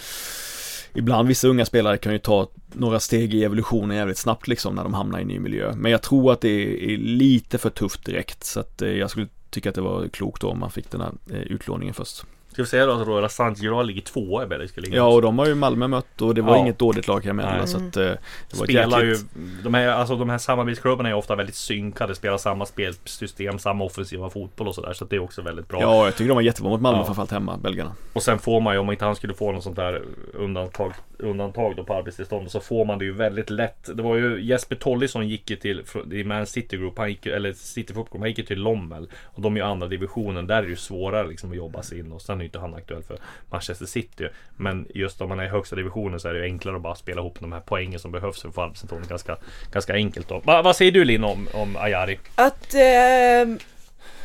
Ibland 0.96 1.28
vissa 1.28 1.48
unga 1.48 1.64
spelare 1.64 1.98
kan 1.98 2.12
ju 2.12 2.18
ta 2.18 2.48
några 2.72 3.00
steg 3.00 3.34
i 3.34 3.44
evolutionen 3.44 3.96
jävligt 3.96 4.18
snabbt 4.18 4.48
liksom 4.48 4.74
när 4.74 4.82
de 4.82 4.94
hamnar 4.94 5.18
i 5.18 5.22
en 5.22 5.28
ny 5.28 5.38
miljö. 5.38 5.72
Men 5.76 5.92
jag 5.92 6.02
tror 6.02 6.32
att 6.32 6.40
det 6.40 6.48
är, 6.48 6.96
lite 6.96 7.58
för 7.58 7.70
tufft 7.70 8.04
direkt 8.04 8.44
så 8.44 8.60
att 8.60 8.82
eh, 8.82 8.88
jag 8.88 9.10
skulle 9.10 9.28
tycka 9.50 9.68
att 9.68 9.74
det 9.74 9.80
var 9.80 10.08
klokt 10.08 10.42
då 10.42 10.48
om 10.48 10.58
man 10.58 10.70
fick 10.70 10.90
den 10.90 11.00
här 11.00 11.12
eh, 11.30 11.42
utlåningen 11.42 11.94
först. 11.94 12.24
Ska 12.54 12.62
vi 12.62 12.68
säga 12.68 12.86
då 12.86 12.92
att 12.92 13.06
Royal 13.06 13.30
Saint-Gilloise 13.30 13.86
ligger 13.86 14.02
tvåa 14.02 14.42
i 14.42 14.46
Belgiska 14.46 14.80
ligan? 14.80 14.96
Ja 14.96 15.06
och 15.06 15.22
de 15.22 15.38
har 15.38 15.46
ju 15.46 15.54
Malmö 15.54 15.88
mött 15.88 16.22
och 16.22 16.34
det 16.34 16.42
var 16.42 16.54
ja. 16.54 16.58
inget 16.58 16.78
dåligt 16.78 17.08
lag 17.08 17.22
kan 17.22 17.28
jag 17.28 17.36
meddela 17.36 17.66
så 17.66 17.76
att 17.76 17.96
eh, 17.96 18.02
det 18.02 18.18
var 18.54 18.66
Spelar 18.66 19.04
ju 19.04 19.16
de 19.64 19.74
här, 19.74 19.88
alltså 19.88 20.16
de 20.16 20.30
här 20.30 20.38
samarbetsklubbarna 20.38 21.08
är 21.08 21.14
ofta 21.14 21.36
väldigt 21.36 21.54
synkade 21.54 22.14
Spelar 22.14 22.36
samma 22.36 22.66
spelsystem, 22.66 23.58
samma 23.58 23.84
offensiva 23.84 24.30
fotboll 24.30 24.68
och 24.68 24.74
sådär 24.74 24.92
Så 24.92 25.04
att 25.04 25.10
det 25.10 25.16
är 25.16 25.20
också 25.20 25.42
väldigt 25.42 25.68
bra 25.68 25.80
Ja 25.80 26.04
jag 26.04 26.16
tycker 26.16 26.28
de 26.28 26.34
var 26.34 26.42
jättebra 26.42 26.70
mot 26.70 26.80
Malmö 26.80 26.98
ja. 26.98 27.04
framförallt 27.04 27.30
hemma, 27.30 27.56
belgarna 27.56 27.92
Och 28.12 28.22
sen 28.22 28.38
får 28.38 28.60
man 28.60 28.74
ju 28.74 28.80
om 28.80 28.90
inte 28.90 29.04
han 29.04 29.16
skulle 29.16 29.34
få 29.34 29.52
något 29.52 29.62
sånt 29.62 29.76
där 29.76 30.02
undantag 30.34 30.92
Undantag 31.18 31.76
då 31.76 31.84
på 31.84 31.94
arbetstillstånd 31.94 32.50
så 32.50 32.60
får 32.60 32.84
man 32.84 32.98
det 32.98 33.04
ju 33.04 33.12
väldigt 33.12 33.50
lätt 33.50 33.96
Det 33.96 34.02
var 34.02 34.16
ju 34.16 34.44
Jesper 34.44 34.76
Tollisson 34.76 35.28
gick 35.28 35.50
ju 35.50 35.56
till 35.56 35.82
i 36.12 36.24
Man 36.24 36.46
City 36.46 36.76
Group, 36.76 36.98
han 36.98 37.08
gick, 37.08 37.26
eller 37.26 37.52
City 37.52 37.94
Football, 37.94 38.20
han 38.20 38.28
gick 38.28 38.38
ju 38.38 38.44
till 38.44 38.60
Lommel 38.60 39.08
Och 39.24 39.42
de 39.42 39.56
är 39.56 39.60
ju 39.60 39.66
andra 39.66 39.88
divisionen, 39.88 40.46
där 40.46 40.56
är 40.56 40.62
det 40.62 40.68
ju 40.68 40.76
svårare 40.76 41.28
liksom 41.28 41.50
att 41.50 41.56
jobba 41.56 41.82
sig 41.82 41.98
in 41.98 42.12
och 42.12 42.22
sen 42.22 42.40
är 42.44 42.46
ju 42.46 42.48
inte 42.48 42.58
han 42.58 42.74
aktuell 42.74 43.02
för 43.02 43.18
Manchester 43.50 43.86
City. 43.86 44.28
Men 44.56 44.86
just 44.94 45.20
om 45.20 45.28
man 45.28 45.40
är 45.40 45.44
i 45.44 45.48
högsta 45.48 45.76
divisionen 45.76 46.20
så 46.20 46.28
är 46.28 46.34
det 46.34 46.42
enklare 46.42 46.76
att 46.76 46.82
bara 46.82 46.94
spela 46.94 47.20
ihop 47.20 47.40
de 47.40 47.52
här 47.52 47.62
poängen 47.66 48.00
som 48.00 48.12
behövs 48.12 48.42
för 48.42 48.48
att 48.48 48.54
få 48.54 48.62
arbetsinstånd 48.62 49.08
ganska, 49.08 49.36
ganska 49.72 49.94
enkelt. 49.94 50.28
Då. 50.28 50.40
Va, 50.44 50.62
vad 50.62 50.76
säger 50.76 50.92
du 50.92 51.04
Linn 51.04 51.24
om, 51.24 51.48
om 51.54 51.76
Ayari? 51.76 52.18
Att 52.34 52.74
eh, 52.74 53.56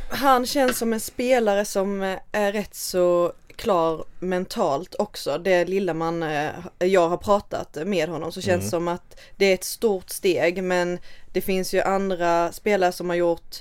han 0.09 0.45
känns 0.45 0.77
som 0.77 0.93
en 0.93 0.99
spelare 0.99 1.65
som 1.65 2.17
är 2.31 2.51
rätt 2.51 2.75
så 2.75 3.33
klar 3.55 4.05
mentalt 4.19 4.95
också. 4.99 5.37
Det 5.37 5.65
lilla 5.65 5.93
man, 5.93 6.23
eh, 6.23 6.49
jag 6.79 7.09
har 7.09 7.17
pratat 7.17 7.77
med 7.85 8.09
honom 8.09 8.31
så 8.31 8.41
känns 8.41 8.61
mm. 8.61 8.69
som 8.69 8.87
att 8.87 9.19
det 9.35 9.45
är 9.45 9.53
ett 9.53 9.63
stort 9.63 10.09
steg 10.09 10.63
men 10.63 10.99
det 11.33 11.41
finns 11.41 11.73
ju 11.73 11.81
andra 11.81 12.51
spelare 12.51 12.91
som 12.91 13.09
har 13.09 13.15
gjort 13.15 13.55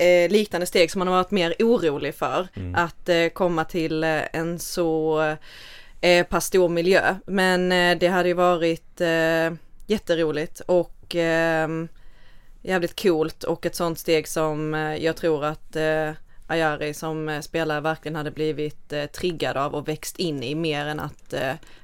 eh, 0.00 0.30
liknande 0.30 0.66
steg 0.66 0.90
som 0.90 0.98
man 0.98 1.08
har 1.08 1.14
varit 1.14 1.30
mer 1.30 1.54
orolig 1.58 2.14
för. 2.14 2.48
Mm. 2.54 2.74
Att 2.74 3.08
eh, 3.08 3.28
komma 3.28 3.64
till 3.64 4.04
eh, 4.04 4.22
en 4.32 4.58
så 4.58 5.20
eh, 6.00 6.26
pass 6.26 6.46
stor 6.46 6.68
miljö. 6.68 7.16
Men 7.26 7.72
eh, 7.72 7.98
det 7.98 8.08
hade 8.08 8.28
ju 8.28 8.34
varit 8.34 9.00
eh, 9.00 9.52
jätteroligt 9.86 10.60
och 10.60 10.96
jävligt 12.62 13.02
coolt 13.02 13.44
och 13.44 13.66
ett 13.66 13.74
sånt 13.74 13.98
steg 13.98 14.28
som 14.28 14.74
jag 15.00 15.16
tror 15.16 15.44
att 15.44 15.76
Ayari 16.46 16.94
som 16.94 17.40
spelare 17.42 17.80
verkligen 17.80 18.16
hade 18.16 18.30
blivit 18.30 18.92
triggad 19.12 19.56
av 19.56 19.74
och 19.74 19.88
växt 19.88 20.18
in 20.18 20.42
i 20.42 20.54
mer 20.54 20.86
än 20.86 21.00
att 21.00 21.34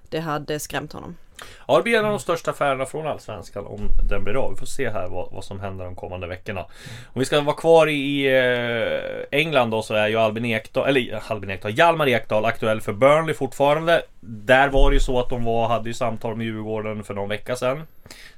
det 0.09 0.21
hade 0.21 0.59
skrämt 0.59 0.93
honom. 0.93 1.17
Ja, 1.69 1.77
det 1.77 1.83
blir 1.83 1.99
en 1.99 2.05
av 2.05 2.11
de 2.11 2.21
största 2.21 2.51
affärerna 2.51 2.87
från 2.87 3.07
Allsvenskan 3.07 3.67
om 3.67 3.89
den 4.09 4.25
blir 4.25 4.35
av. 4.35 4.51
Vi 4.51 4.57
får 4.57 4.67
se 4.67 4.91
här 4.91 5.09
vad, 5.09 5.29
vad 5.33 5.45
som 5.45 5.61
händer 5.61 5.85
de 5.85 5.95
kommande 5.95 6.27
veckorna. 6.27 6.61
Om 7.13 7.19
vi 7.19 7.25
ska 7.25 7.41
vara 7.41 7.57
kvar 7.57 7.87
i 7.87 8.27
eh, 8.27 9.39
England 9.41 9.71
då 9.71 9.83
så 9.83 9.95
är 9.95 10.09
ju 10.09 10.17
Albin 10.17 10.45
Ekdal, 10.45 10.89
eller 10.89 11.23
Albin 11.29 11.51
Ekdal, 11.51 11.79
Hjalmar 11.79 12.09
Ekdal 12.09 12.45
aktuell 12.45 12.81
för 12.81 12.93
Burnley 12.93 13.35
fortfarande. 13.35 14.03
Där 14.21 14.69
var 14.69 14.91
det 14.91 14.95
ju 14.95 15.01
så 15.01 15.21
att 15.21 15.31
de 15.31 15.45
var, 15.45 15.69
hade 15.69 15.89
ju 15.89 15.95
samtal 15.95 16.37
med 16.37 16.47
Djurgården 16.47 17.05
för 17.05 17.15
någon 17.15 17.29
vecka 17.29 17.57
sedan 17.57 17.83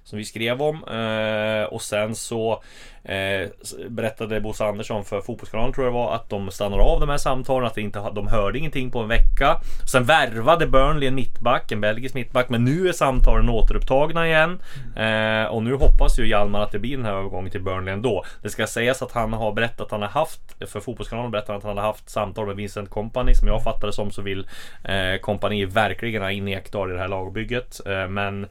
som 0.05 0.19
vi 0.19 0.25
skrev 0.25 0.63
om. 0.63 0.85
Eh, 0.85 1.65
och 1.65 1.83
sen 1.83 2.15
så 2.15 2.63
eh, 3.03 3.49
berättade 3.89 4.41
Bosse 4.41 4.65
Andersson 4.65 5.05
för 5.05 5.21
Fotbollskanalen 5.21 5.73
tror 5.73 5.87
jag 5.87 5.95
det 5.95 5.99
var 5.99 6.15
att 6.15 6.31
de 6.31 6.51
stannar 6.51 6.79
av 6.79 7.01
de 7.01 7.09
här 7.09 7.17
samtalen. 7.17 7.67
Att 7.67 7.75
de, 7.75 7.81
inte, 7.81 8.11
de 8.15 8.27
hörde 8.27 8.59
ingenting 8.59 8.91
på 8.91 8.99
en 8.99 9.09
vecka. 9.09 9.61
Sen 9.93 10.05
värvade 10.05 10.67
Burnley 10.67 11.09
en 11.09 11.15
mittback, 11.15 11.73
en 11.73 11.81
belgisk 11.81 12.15
mittback. 12.15 12.49
Men 12.49 12.65
nu 12.65 12.89
är 12.89 12.93
samtalen 12.93 13.49
återupptagna 13.49 14.27
igen. 14.27 14.63
Eh, 14.97 15.45
och 15.45 15.63
nu 15.63 15.75
hoppas 15.75 16.19
ju 16.19 16.29
Hjalmar 16.29 16.61
att 16.61 16.73
det 16.73 16.79
blir 16.79 16.97
den 16.97 17.07
här 17.07 17.15
övergången 17.15 17.51
till 17.51 17.63
Burnley 17.63 17.95
ändå. 17.95 18.25
Det 18.43 18.51
ska 18.51 18.67
sägas 18.67 19.03
att 19.03 19.13
han 19.13 19.33
har 19.33 19.53
berättat 19.53 19.81
att 19.81 19.91
han 19.91 20.03
har 20.03 20.09
haft, 20.09 20.41
för 20.67 20.81
Fotbollskanalen 20.81 21.31
berättar 21.31 21.55
att 21.55 21.65
han 21.65 21.77
har 21.77 21.85
haft 21.85 22.11
samtal 22.11 22.47
med 22.47 22.57
Vincent 22.57 22.91
Company. 22.91 23.35
Som 23.35 23.49
jag 23.49 23.63
fattar 23.63 23.87
det 23.87 23.93
som 23.93 24.11
så 24.11 24.23
vill 24.23 24.47
eh, 24.85 25.21
Company 25.21 25.67
verkligen 25.67 26.23
ha 26.23 26.31
in 26.31 26.49
Ekdal 26.49 26.91
i 26.91 26.95
det 26.95 27.01
här 27.01 27.09
lagbygget. 27.09 27.81
Eh, 27.87 28.09
men 28.09 28.47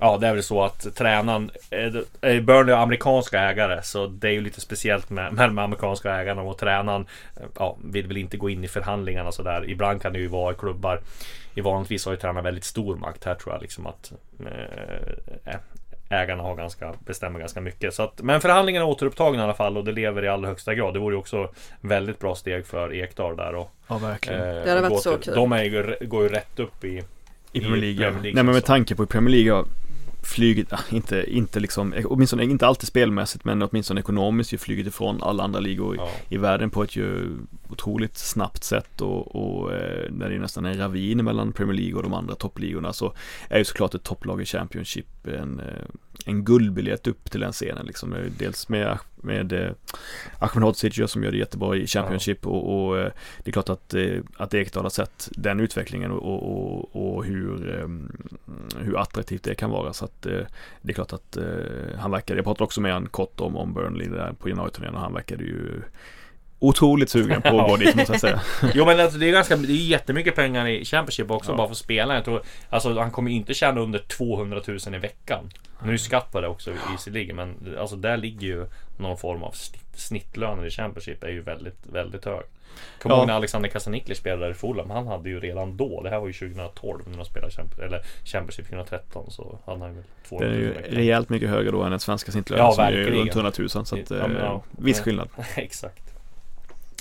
Ja, 0.00 0.18
det 0.18 0.26
är 0.26 0.34
väl 0.34 0.42
så 0.42 0.64
att 0.64 0.94
tränaren... 0.94 1.50
Eh, 1.70 2.40
Burnley 2.40 2.74
har 2.74 2.82
amerikanska 2.82 3.40
ägare 3.40 3.82
så 3.82 4.06
det 4.06 4.28
är 4.28 4.32
ju 4.32 4.40
lite 4.40 4.60
speciellt 4.60 5.10
med, 5.10 5.32
med 5.32 5.48
de 5.48 5.58
amerikanska 5.58 6.14
ägarna 6.14 6.42
och 6.42 6.58
tränaren 6.58 7.06
ja, 7.58 7.76
vill 7.84 8.06
väl 8.06 8.16
inte 8.16 8.36
gå 8.36 8.50
in 8.50 8.64
i 8.64 8.68
förhandlingarna 8.68 9.32
sådär. 9.32 9.70
Ibland 9.70 10.02
kan 10.02 10.12
det 10.12 10.18
ju 10.18 10.26
vara 10.26 10.52
i 10.52 10.56
klubbar 10.56 11.00
i 11.54 11.60
vanligtvis 11.60 12.04
har 12.04 12.12
ju 12.12 12.18
tränaren 12.18 12.44
väldigt 12.44 12.64
stor 12.64 12.96
makt. 12.96 13.24
Här 13.24 13.34
tror 13.34 13.54
jag 13.54 13.62
liksom 13.62 13.86
att 13.86 14.12
eh, 15.44 15.56
ägarna 16.08 16.42
har 16.42 16.56
ganska, 16.56 16.94
bestämmer 17.06 17.40
ganska 17.40 17.60
mycket. 17.60 17.94
Så 17.94 18.02
att, 18.02 18.22
men 18.22 18.40
förhandlingarna 18.40 18.86
är 18.86 18.90
återupptagna 18.90 19.40
i 19.40 19.44
alla 19.44 19.54
fall 19.54 19.76
och 19.76 19.84
det 19.84 19.92
lever 19.92 20.24
i 20.24 20.28
allra 20.28 20.48
högsta 20.48 20.74
grad. 20.74 20.94
Det 20.94 21.00
vore 21.00 21.14
ju 21.14 21.18
också 21.18 21.50
väldigt 21.80 22.18
bra 22.18 22.34
steg 22.34 22.66
för 22.66 22.94
Ekdal 22.94 23.36
där. 23.36 23.54
Och, 23.54 23.70
ja, 23.88 23.98
verkligen. 23.98 24.40
Eh, 24.40 24.64
det 24.64 24.70
hade 24.70 24.88
varit 24.88 25.02
så 25.02 25.18
kul. 25.18 25.34
De 25.34 25.52
är 25.52 25.64
ju, 25.64 25.96
går 26.00 26.22
ju 26.22 26.28
rätt 26.28 26.58
upp 26.58 26.84
i 26.84 27.02
i 27.52 27.60
Premier 27.60 27.80
League. 27.80 28.10
Nej 28.22 28.44
men 28.44 28.46
med 28.54 28.64
tanke 28.64 28.94
på 28.94 29.06
Premier 29.06 29.36
League 29.36 29.64
flugit, 30.22 30.72
inte, 30.90 31.24
inte 31.28 31.60
liksom, 31.60 31.94
åtminstone 32.04 32.44
inte 32.44 32.66
alltid 32.66 32.88
spelmässigt 32.88 33.44
men 33.44 33.62
åtminstone 33.62 34.00
ekonomiskt 34.00 34.52
ju 34.52 34.58
flugit 34.58 34.86
ifrån 34.86 35.22
alla 35.22 35.44
andra 35.44 35.60
ligor 35.60 35.96
ja. 35.96 36.08
i, 36.28 36.34
i 36.34 36.38
världen 36.38 36.70
på 36.70 36.82
ett 36.82 36.96
ju 36.96 37.36
otroligt 37.68 38.18
snabbt 38.18 38.64
sätt 38.64 39.00
och, 39.00 39.36
och 39.36 39.72
eh, 39.72 40.10
när 40.10 40.28
det 40.28 40.34
är 40.34 40.38
nästan 40.38 40.64
en 40.64 40.78
ravin 40.78 41.24
mellan 41.24 41.52
Premier 41.52 41.76
League 41.76 41.94
och 41.94 42.02
de 42.02 42.14
andra 42.14 42.34
toppligorna 42.34 42.92
så 42.92 43.14
är 43.48 43.58
ju 43.58 43.64
såklart 43.64 43.94
ett 43.94 44.02
topplag 44.02 44.42
i 44.42 44.44
Championship 44.44 45.26
en, 45.26 45.60
eh, 45.60 45.84
en 46.24 46.44
guldbiljett 46.44 47.06
upp 47.06 47.30
till 47.30 47.40
den 47.40 47.52
scenen 47.52 47.86
liksom. 47.86 48.14
Dels 48.38 48.68
med, 48.68 48.98
med 49.22 49.52
eh, 49.52 49.70
Ahmed 50.38 50.64
Hodzic 50.64 51.10
som 51.10 51.24
gör 51.24 51.30
det 51.30 51.38
jättebra 51.38 51.76
i 51.76 51.86
Championship 51.86 52.38
ja. 52.42 52.50
och, 52.50 52.88
och, 52.88 52.98
eh, 52.98 53.12
det 53.44 53.50
är 53.50 53.52
klart 53.52 53.68
att, 53.68 53.94
eh, 53.94 54.20
att 54.36 54.54
Ekdal 54.54 54.84
har 54.84 54.90
sett 54.90 55.28
den 55.32 55.60
utvecklingen 55.60 56.10
och, 56.10 56.42
och, 56.42 57.16
och 57.16 57.24
hur, 57.24 57.78
eh, 57.80 57.88
hur 58.80 58.98
attraktivt 58.98 59.42
det 59.42 59.54
kan 59.54 59.70
vara 59.70 59.92
så 59.92 60.04
att 60.04 60.22
det 60.82 60.90
är 60.90 60.92
klart 60.92 61.12
att 61.12 61.38
han 61.98 62.10
verkar, 62.10 62.36
jag 62.36 62.44
pratade 62.44 62.64
också 62.64 62.80
med 62.80 62.92
honom 62.92 63.08
kort 63.08 63.40
om, 63.40 63.56
om 63.56 63.74
Burnley 63.74 64.08
där 64.08 64.32
på 64.32 64.48
januariturnén 64.48 64.94
och 64.94 65.00
han 65.00 65.14
verkade 65.14 65.44
ju 65.44 65.82
otroligt 66.58 67.10
sugen 67.10 67.42
på 67.42 67.60
att 67.60 67.68
gå 67.68 67.76
dit 67.76 67.94
måste 67.94 68.12
jag 68.12 68.20
säga. 68.20 68.40
jo 68.74 68.84
men 68.84 69.00
alltså, 69.00 69.18
det 69.18 69.28
är 69.28 69.32
ganska, 69.32 69.56
det 69.56 69.72
är 69.72 69.86
jättemycket 69.86 70.34
pengar 70.34 70.68
i 70.68 70.84
Championship 70.84 71.30
också 71.30 71.50
ja. 71.52 71.56
bara 71.56 71.68
för 71.68 71.74
spelaren. 71.74 72.14
Jag 72.14 72.24
tror, 72.24 72.42
alltså 72.70 72.98
han 72.98 73.10
kommer 73.10 73.30
inte 73.30 73.54
tjäna 73.54 73.80
under 73.80 73.98
200 73.98 74.62
000 74.66 74.78
i 74.94 74.98
veckan. 74.98 75.50
Nu 75.84 75.92
är 75.92 75.96
skatt 75.96 76.32
på 76.32 76.40
det 76.40 76.48
också 76.48 76.70
i 77.06 77.10
ligan 77.10 77.36
men 77.36 77.78
alltså 77.78 77.96
där 77.96 78.16
ligger 78.16 78.46
ju 78.46 78.66
någon 78.98 79.18
form 79.18 79.42
av 79.42 79.54
snittlönen 79.94 80.66
i 80.66 80.70
Championship 80.70 81.24
är 81.24 81.28
ju 81.28 81.42
väldigt, 81.42 81.78
väldigt 81.92 82.24
hög. 82.24 82.42
Kommer 83.02 83.14
ja. 83.14 83.18
ihåg 83.18 83.26
när 83.26 83.34
Alexander 83.34 83.68
Kasanikli 83.68 84.14
spelade 84.14 84.50
i 84.50 84.54
Fulham. 84.54 84.90
Han 84.90 85.06
hade 85.06 85.28
ju 85.28 85.40
redan 85.40 85.76
då, 85.76 86.02
det 86.02 86.10
här 86.10 86.20
var 86.20 86.26
ju 86.26 86.32
2012 86.32 87.02
när 87.06 87.16
de 87.16 87.24
spelade 87.24 87.52
Champions, 87.52 87.78
eller 87.78 88.02
Championship 88.24 88.66
2013 88.66 89.30
så 89.30 89.58
hade 89.66 89.80
han 89.80 89.94
väl 89.94 90.04
200 90.28 90.48
Det 90.48 90.54
är 90.54 90.60
ju 90.60 90.72
rejält 90.96 91.28
mycket 91.28 91.48
högre 91.48 91.70
då 91.70 91.82
än 91.82 91.90
den 91.90 92.00
svenska 92.00 92.32
snittlönen 92.32 92.64
ja, 92.64 92.72
som 92.72 92.84
är 92.84 92.92
runt 92.92 93.34
100 93.34 93.52
000 93.58 93.68
så 93.68 93.78
att, 93.78 94.10
ja, 94.10 94.28
men, 94.28 94.36
ja. 94.36 94.54
Eh, 94.54 94.84
viss 94.84 95.00
skillnad. 95.00 95.28
Exakt 95.56 96.07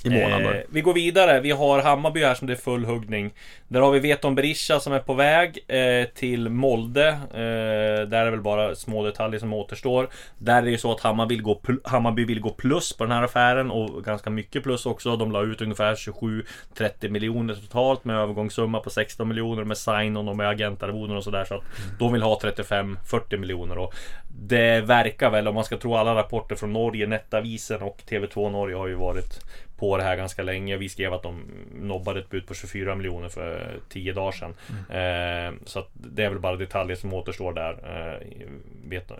i 0.08 0.22
månaden. 0.22 0.56
Eh, 0.56 0.62
vi 0.70 0.82
går 0.82 0.94
vidare. 0.94 1.40
Vi 1.40 1.52
har 1.52 1.82
Hammarby 1.82 2.24
här 2.24 2.36
som 2.36 2.48
det 2.48 2.54
är 2.54 2.58
full 2.58 2.86
huggning. 2.86 3.34
Där 3.68 3.82
har 3.82 3.92
vi 3.92 4.00
Veton 4.00 4.36
Berisha 4.36 4.80
som 4.80 4.94
är 4.94 5.00
på 5.00 5.14
väg 5.14 5.60
eh, 5.68 6.08
till 6.08 6.50
Molde. 6.50 7.08
Eh, 7.08 8.08
där 8.08 8.18
är 8.18 8.26
det 8.26 8.32
väl 8.32 8.42
bara 8.42 8.76
små 8.76 9.04
detaljer 9.04 9.40
som 9.40 9.54
återstår. 9.54 10.10
Där 10.38 10.58
är 10.58 10.62
det 10.62 10.72
ju 10.72 10.78
så 10.78 10.92
att 10.92 11.02
Hammarby 11.02 11.36
vill, 11.36 11.44
gå 11.44 11.62
Hammarby 11.84 12.26
vill 12.26 12.40
gå 12.40 12.50
plus 12.50 12.94
på 12.94 13.04
den 13.04 13.12
här 13.12 13.24
affären 13.24 13.72
och 13.72 14.04
ganska 14.04 14.30
mycket 14.30 14.64
plus 14.64 14.86
också. 14.86 15.16
De 15.16 15.32
la 15.32 15.44
ut 15.44 15.62
ungefär 15.62 15.96
27-30 15.96 17.10
miljoner 17.10 17.54
totalt 17.54 18.06
med 18.06 18.16
övergångssumma 18.16 18.80
på 18.80 18.90
16 18.90 19.28
miljoner 19.28 19.64
med 19.64 19.78
sign-on 19.78 20.30
och 20.30 20.38
med 20.38 20.50
agentarvoden 20.50 21.18
och 21.18 21.24
sådär. 21.24 21.46
Så 21.46 21.56
att 21.56 21.64
de 22.00 22.14
vill 22.14 22.22
ha 22.22 22.40
35-40 22.44 23.38
miljoner. 23.38 23.78
Och 23.78 23.94
det 24.40 24.82
verkar 24.82 25.30
väl, 25.30 25.48
om 25.48 25.56
man 25.56 25.64
ska 25.64 25.78
tro 25.78 25.96
alla 25.96 26.16
rapporter 26.16 26.56
från 26.56 26.74
Norge, 26.74 27.08
Nettavisen 27.08 27.82
och 27.82 28.02
TV2 28.10 28.52
Norge 28.52 28.76
har 28.76 28.88
ju 28.88 28.96
varit 28.96 29.40
på 29.78 29.98
det 29.98 30.04
här 30.04 30.16
ganska 30.16 30.44
länge. 30.44 30.78
Vi 30.78 30.90
skrev 30.90 31.14
att 31.14 31.24
de 31.24 31.44
nobbade 31.74 32.20
ett 32.20 32.30
bud 32.30 32.48
på 32.48 32.54
24 32.54 32.96
miljoner 32.96 33.30
för 33.30 33.80
10 33.90 34.14
dagar 34.14 34.32
sedan. 34.32 34.54
Mm. 34.70 35.56
Eh, 35.56 35.60
så 35.66 35.86
det 35.94 36.24
är 36.24 36.30
väl 36.30 36.40
bara 36.40 36.56
detaljer 36.56 36.96
som 36.96 37.14
återstår 37.14 37.54
där 37.54 37.74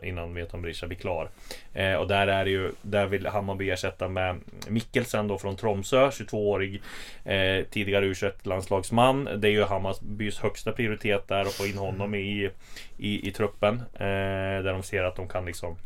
eh, 0.02 0.10
innan 0.10 0.34
Veton 0.34 0.62
Berisha 0.62 0.88
blir 0.88 0.98
klar. 0.98 1.30
Eh, 1.74 1.94
och 1.94 2.08
där 2.08 2.28
är 2.28 2.46
det 2.46 2.52
ju, 2.52 2.72
där 2.82 3.06
vill 3.06 3.28
Hammarby 3.28 3.70
ersätta 3.70 4.08
med 4.08 4.38
Mikkelsen 4.68 5.28
då 5.28 5.38
från 5.38 5.56
Tromsö, 5.56 6.10
22-årig 6.10 6.82
eh, 7.26 7.66
tidigare 7.72 8.06
u 8.06 8.14
landslagsman. 8.44 9.30
Det 9.38 9.48
är 9.48 9.52
ju 9.52 9.64
Hammarbys 9.64 10.40
högsta 10.40 10.72
prioritet 10.72 11.28
där 11.28 11.42
att 11.42 11.54
få 11.54 11.66
in 11.66 11.78
honom 11.78 12.16
i, 12.16 12.50
i, 12.98 13.28
i 13.28 13.32
truppen. 13.32 13.76
Eh, 13.94 14.64
där 14.64 14.74
de 14.74 14.84
ser 14.84 15.04
att 15.04 15.16
de 15.16 15.28
kan 15.28 15.46
liksom 15.46 15.78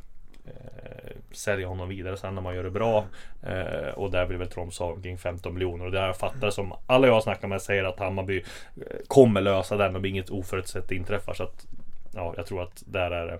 Eh, 0.46 1.12
sälja 1.32 1.68
honom 1.68 1.89
vidare 1.89 2.18
sen 2.18 2.36
när 2.36 2.42
man 2.42 2.56
gör 2.56 2.64
det 2.64 2.72
bra. 2.72 3.06
Eh, 3.44 3.89
och 3.94 4.12
där 4.12 4.26
blir 4.26 4.38
väl 4.38 4.50
Tromsö 4.50 4.84
omkring 4.84 5.18
15 5.18 5.54
miljoner. 5.54 5.86
Och 5.86 5.92
det 5.92 6.00
jag 6.00 6.18
fattar 6.18 6.50
som 6.50 6.74
alla 6.86 7.08
jag 7.08 7.24
snackar 7.24 7.48
med 7.48 7.62
säger 7.62 7.84
att 7.84 8.00
Hammarby 8.00 8.38
eh, 8.38 8.98
kommer 9.08 9.42
lösa 9.42 9.78
den 9.78 9.96
om 9.96 10.06
inget 10.06 10.30
oförutsett 10.30 10.92
inträffar. 10.92 11.34
Så 11.34 11.44
att 11.44 11.68
ja, 12.14 12.34
jag 12.38 12.46
tror 12.46 12.64
att 12.64 12.84
där 12.86 13.12
är 13.12 13.28
det 13.28 13.39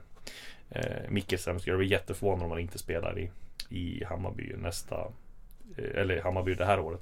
eh, 0.70 1.10
Mikkelsen 1.10 1.60
skulle 1.60 1.78
bli 1.78 1.88
jätteförvånad 1.88 2.45
om 2.45 2.52
han 2.52 2.60
inte 2.60 2.78
spelar 2.78 3.20
i, 3.20 3.30
i 3.70 4.04
Hammarby 4.04 4.54
nästa 4.58 4.95
eh, 5.78 6.02
eller 6.02 6.22
Hammarby 6.22 6.54
det 6.54 6.66
här 6.66 6.80
året. 6.80 7.02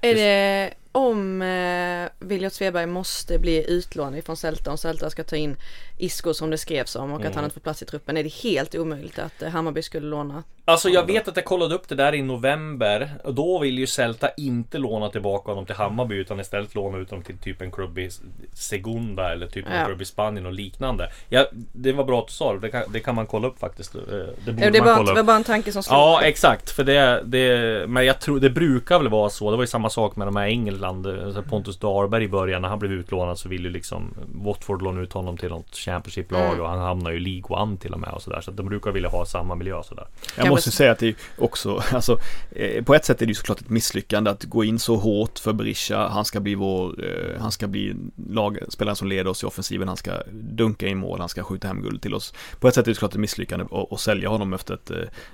Är 0.00 0.14
det 0.14 0.74
om 0.92 1.42
eh, 1.42 2.08
Williot 2.18 2.52
Sveberg 2.52 2.86
måste 2.86 3.38
bli 3.38 3.70
utlånad 3.70 4.24
från 4.24 4.36
Celta 4.36 4.70
om 4.70 4.78
Celta 4.78 5.10
ska 5.10 5.24
ta 5.24 5.36
in 5.36 5.56
Isco 5.98 6.34
som 6.34 6.50
det 6.50 6.58
skrevs 6.58 6.96
om 6.96 7.12
och 7.12 7.20
mm. 7.20 7.28
att 7.28 7.34
han 7.34 7.44
inte 7.44 7.54
får 7.54 7.60
plats 7.60 7.82
i 7.82 7.86
truppen. 7.86 8.16
Är 8.16 8.22
det 8.22 8.34
helt 8.34 8.74
omöjligt 8.74 9.18
att 9.18 9.42
eh, 9.42 9.48
Hammarby 9.48 9.82
skulle 9.82 10.06
låna? 10.06 10.42
Alltså 10.64 10.88
jag 10.88 11.06
vet 11.06 11.28
att 11.28 11.36
jag 11.36 11.44
kollade 11.44 11.74
upp 11.74 11.88
det 11.88 11.94
där 11.94 12.14
i 12.14 12.22
november 12.22 13.10
och 13.24 13.34
då 13.34 13.58
vill 13.58 13.78
ju 13.78 13.86
Celta 13.86 14.30
inte 14.36 14.78
låna 14.78 15.08
tillbaka 15.08 15.50
honom 15.50 15.66
till 15.66 15.74
Hammarby 15.74 16.14
utan 16.14 16.40
istället 16.40 16.74
låna 16.74 16.98
ut 16.98 17.10
dem 17.10 17.22
till 17.22 17.38
typ 17.38 17.62
en 17.62 17.70
klubb 17.70 17.98
i 17.98 18.10
Segunda 18.54 19.32
eller 19.32 19.46
typ 19.46 19.66
en 19.66 19.80
ja. 19.80 19.86
klubb 19.86 20.02
i 20.02 20.04
Spanien 20.04 20.46
och 20.46 20.52
liknande. 20.52 21.10
Ja, 21.28 21.46
det 21.72 21.92
var 21.92 22.04
bra 22.04 22.20
att 22.20 22.26
du 22.26 22.32
sa 22.32 22.54
det. 22.54 22.70
Kan, 22.70 22.82
det 22.92 23.00
kan 23.00 23.14
man 23.14 23.26
kolla 23.26 23.48
upp 23.48 23.58
faktiskt. 23.58 23.94
Eh, 23.94 24.00
det 24.44 24.52
borde 24.52 24.70
det 24.70 24.82
man 24.82 24.96
kolla 24.96 25.10
upp. 25.10 25.16
Det 25.16 25.22
var 25.22 25.26
bara 25.26 25.36
en 25.36 25.44
tanke 25.44 25.72
som 25.72 25.82
slog 25.82 25.98
Ja, 25.98 26.22
exakt. 26.22 26.70
För 26.70 26.84
det, 26.84 27.22
det, 27.24 27.86
men 27.88 28.06
jag 28.06 28.20
tror 28.20 28.40
det 28.40 28.50
brukar 28.50 28.98
väl 28.98 29.08
vara 29.08 29.30
så. 29.30 29.50
Det 29.50 29.56
var 29.56 29.64
ju 29.64 29.68
samma 29.68 29.90
sak 29.90 30.16
med 30.16 30.26
de 30.26 30.36
här 30.36 30.46
England. 30.80 31.06
Eh, 31.06 31.42
Pontus 31.42 31.78
Darberg 31.78 32.24
i 32.24 32.28
början 32.28 32.62
när 32.62 32.68
han 32.68 32.78
blev 32.78 32.92
utlånad 32.92 33.38
så 33.38 33.48
ville 33.48 33.68
ju 33.68 33.72
liksom 33.72 34.14
Watford 34.34 34.82
låna 34.82 35.00
ut 35.00 35.12
honom 35.12 35.36
till 35.36 35.48
något 35.48 35.76
Championship-lag 35.76 36.46
mm. 36.46 36.60
och 36.60 36.68
han 36.68 36.78
hamnar 36.78 37.10
ju 37.10 37.16
i 37.16 37.20
League 37.20 37.62
One 37.62 37.76
till 37.76 37.92
och 37.92 38.00
med 38.00 38.10
och 38.10 38.22
sådär. 38.22 38.40
Så 38.40 38.50
de 38.50 38.66
brukar 38.66 38.92
vilja 38.92 39.08
ha 39.08 39.26
samma 39.26 39.54
miljö 39.54 39.82
sådär. 39.82 40.06
Jag 40.36 40.48
måste 40.48 40.70
säga 40.70 40.92
att 40.92 40.98
det 40.98 41.08
är 41.08 41.14
också, 41.38 41.82
alltså 41.92 42.18
eh, 42.50 42.84
på 42.84 42.94
ett 42.94 43.04
sätt 43.04 43.22
är 43.22 43.26
det 43.26 43.30
ju 43.30 43.34
såklart 43.34 43.60
ett 43.60 43.70
misslyckande 43.70 44.30
att 44.30 44.44
gå 44.44 44.64
in 44.64 44.78
så 44.78 44.96
hårt 44.96 45.38
för 45.38 45.52
Berisha. 45.52 46.08
Han 46.08 46.24
ska 46.24 46.40
bli 46.40 46.54
vår, 46.54 47.04
eh, 47.04 47.40
han 47.40 47.52
ska 47.52 47.66
bli 47.66 47.94
lagspelaren 48.30 48.96
som 48.96 49.08
leder 49.08 49.30
oss 49.30 49.42
i 49.42 49.46
offensiven. 49.46 49.88
Han 49.88 49.96
ska 49.96 50.12
dunka 50.32 50.86
in 50.86 50.98
mål, 50.98 51.20
han 51.20 51.28
ska 51.28 51.42
skjuta 51.42 51.68
hem 51.68 51.82
guld 51.82 52.02
till 52.02 52.14
oss. 52.14 52.34
På 52.60 52.68
ett 52.68 52.74
sätt 52.74 52.86
är 52.86 52.90
det 52.90 52.94
såklart 52.94 53.12
ett 53.12 53.20
misslyckande 53.20 53.64
att 53.90 54.00
sälja 54.00 54.28
honom 54.28 54.52
efter 54.52 54.74
ett, 54.74 54.90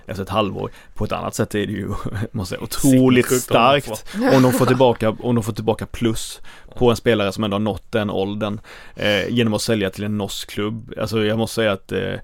efter 0.06 0.22
ett 0.22 0.28
halvår. 0.28 0.70
På 0.94 1.04
ett 1.04 1.12
annat 1.12 1.34
sätt 1.34 1.54
är 1.54 1.66
det 1.66 1.72
ju, 1.72 1.88
måste 2.32 2.54
säga, 2.54 2.62
otroligt 2.62 3.42
starkt 3.42 4.04
om 4.34 4.42
de 4.42 4.52
får 4.52 4.66
tillbaka, 4.66 5.10
om 5.10 5.34
de 5.36 5.44
får 5.44 5.52
tillbaka 5.52 5.86
plus 5.86 6.40
på 6.76 6.90
en 6.90 6.96
spelare 6.96 7.32
som 7.32 7.44
ändå 7.44 7.54
har 7.54 7.60
nått 7.60 7.92
den 7.92 8.10
åldern 8.10 8.60
eh, 8.96 9.28
genom 9.28 9.54
att 9.54 9.62
sälja 9.62 9.90
till 9.90 10.04
en 10.04 10.18
norsk 10.18 10.50
klubb. 10.50 10.92
Alltså 11.00 11.24
jag 11.24 11.38
måste 11.38 11.54
säga 11.54 11.72
att 11.72 11.92
eh, 11.92 11.98
eh 11.98 12.18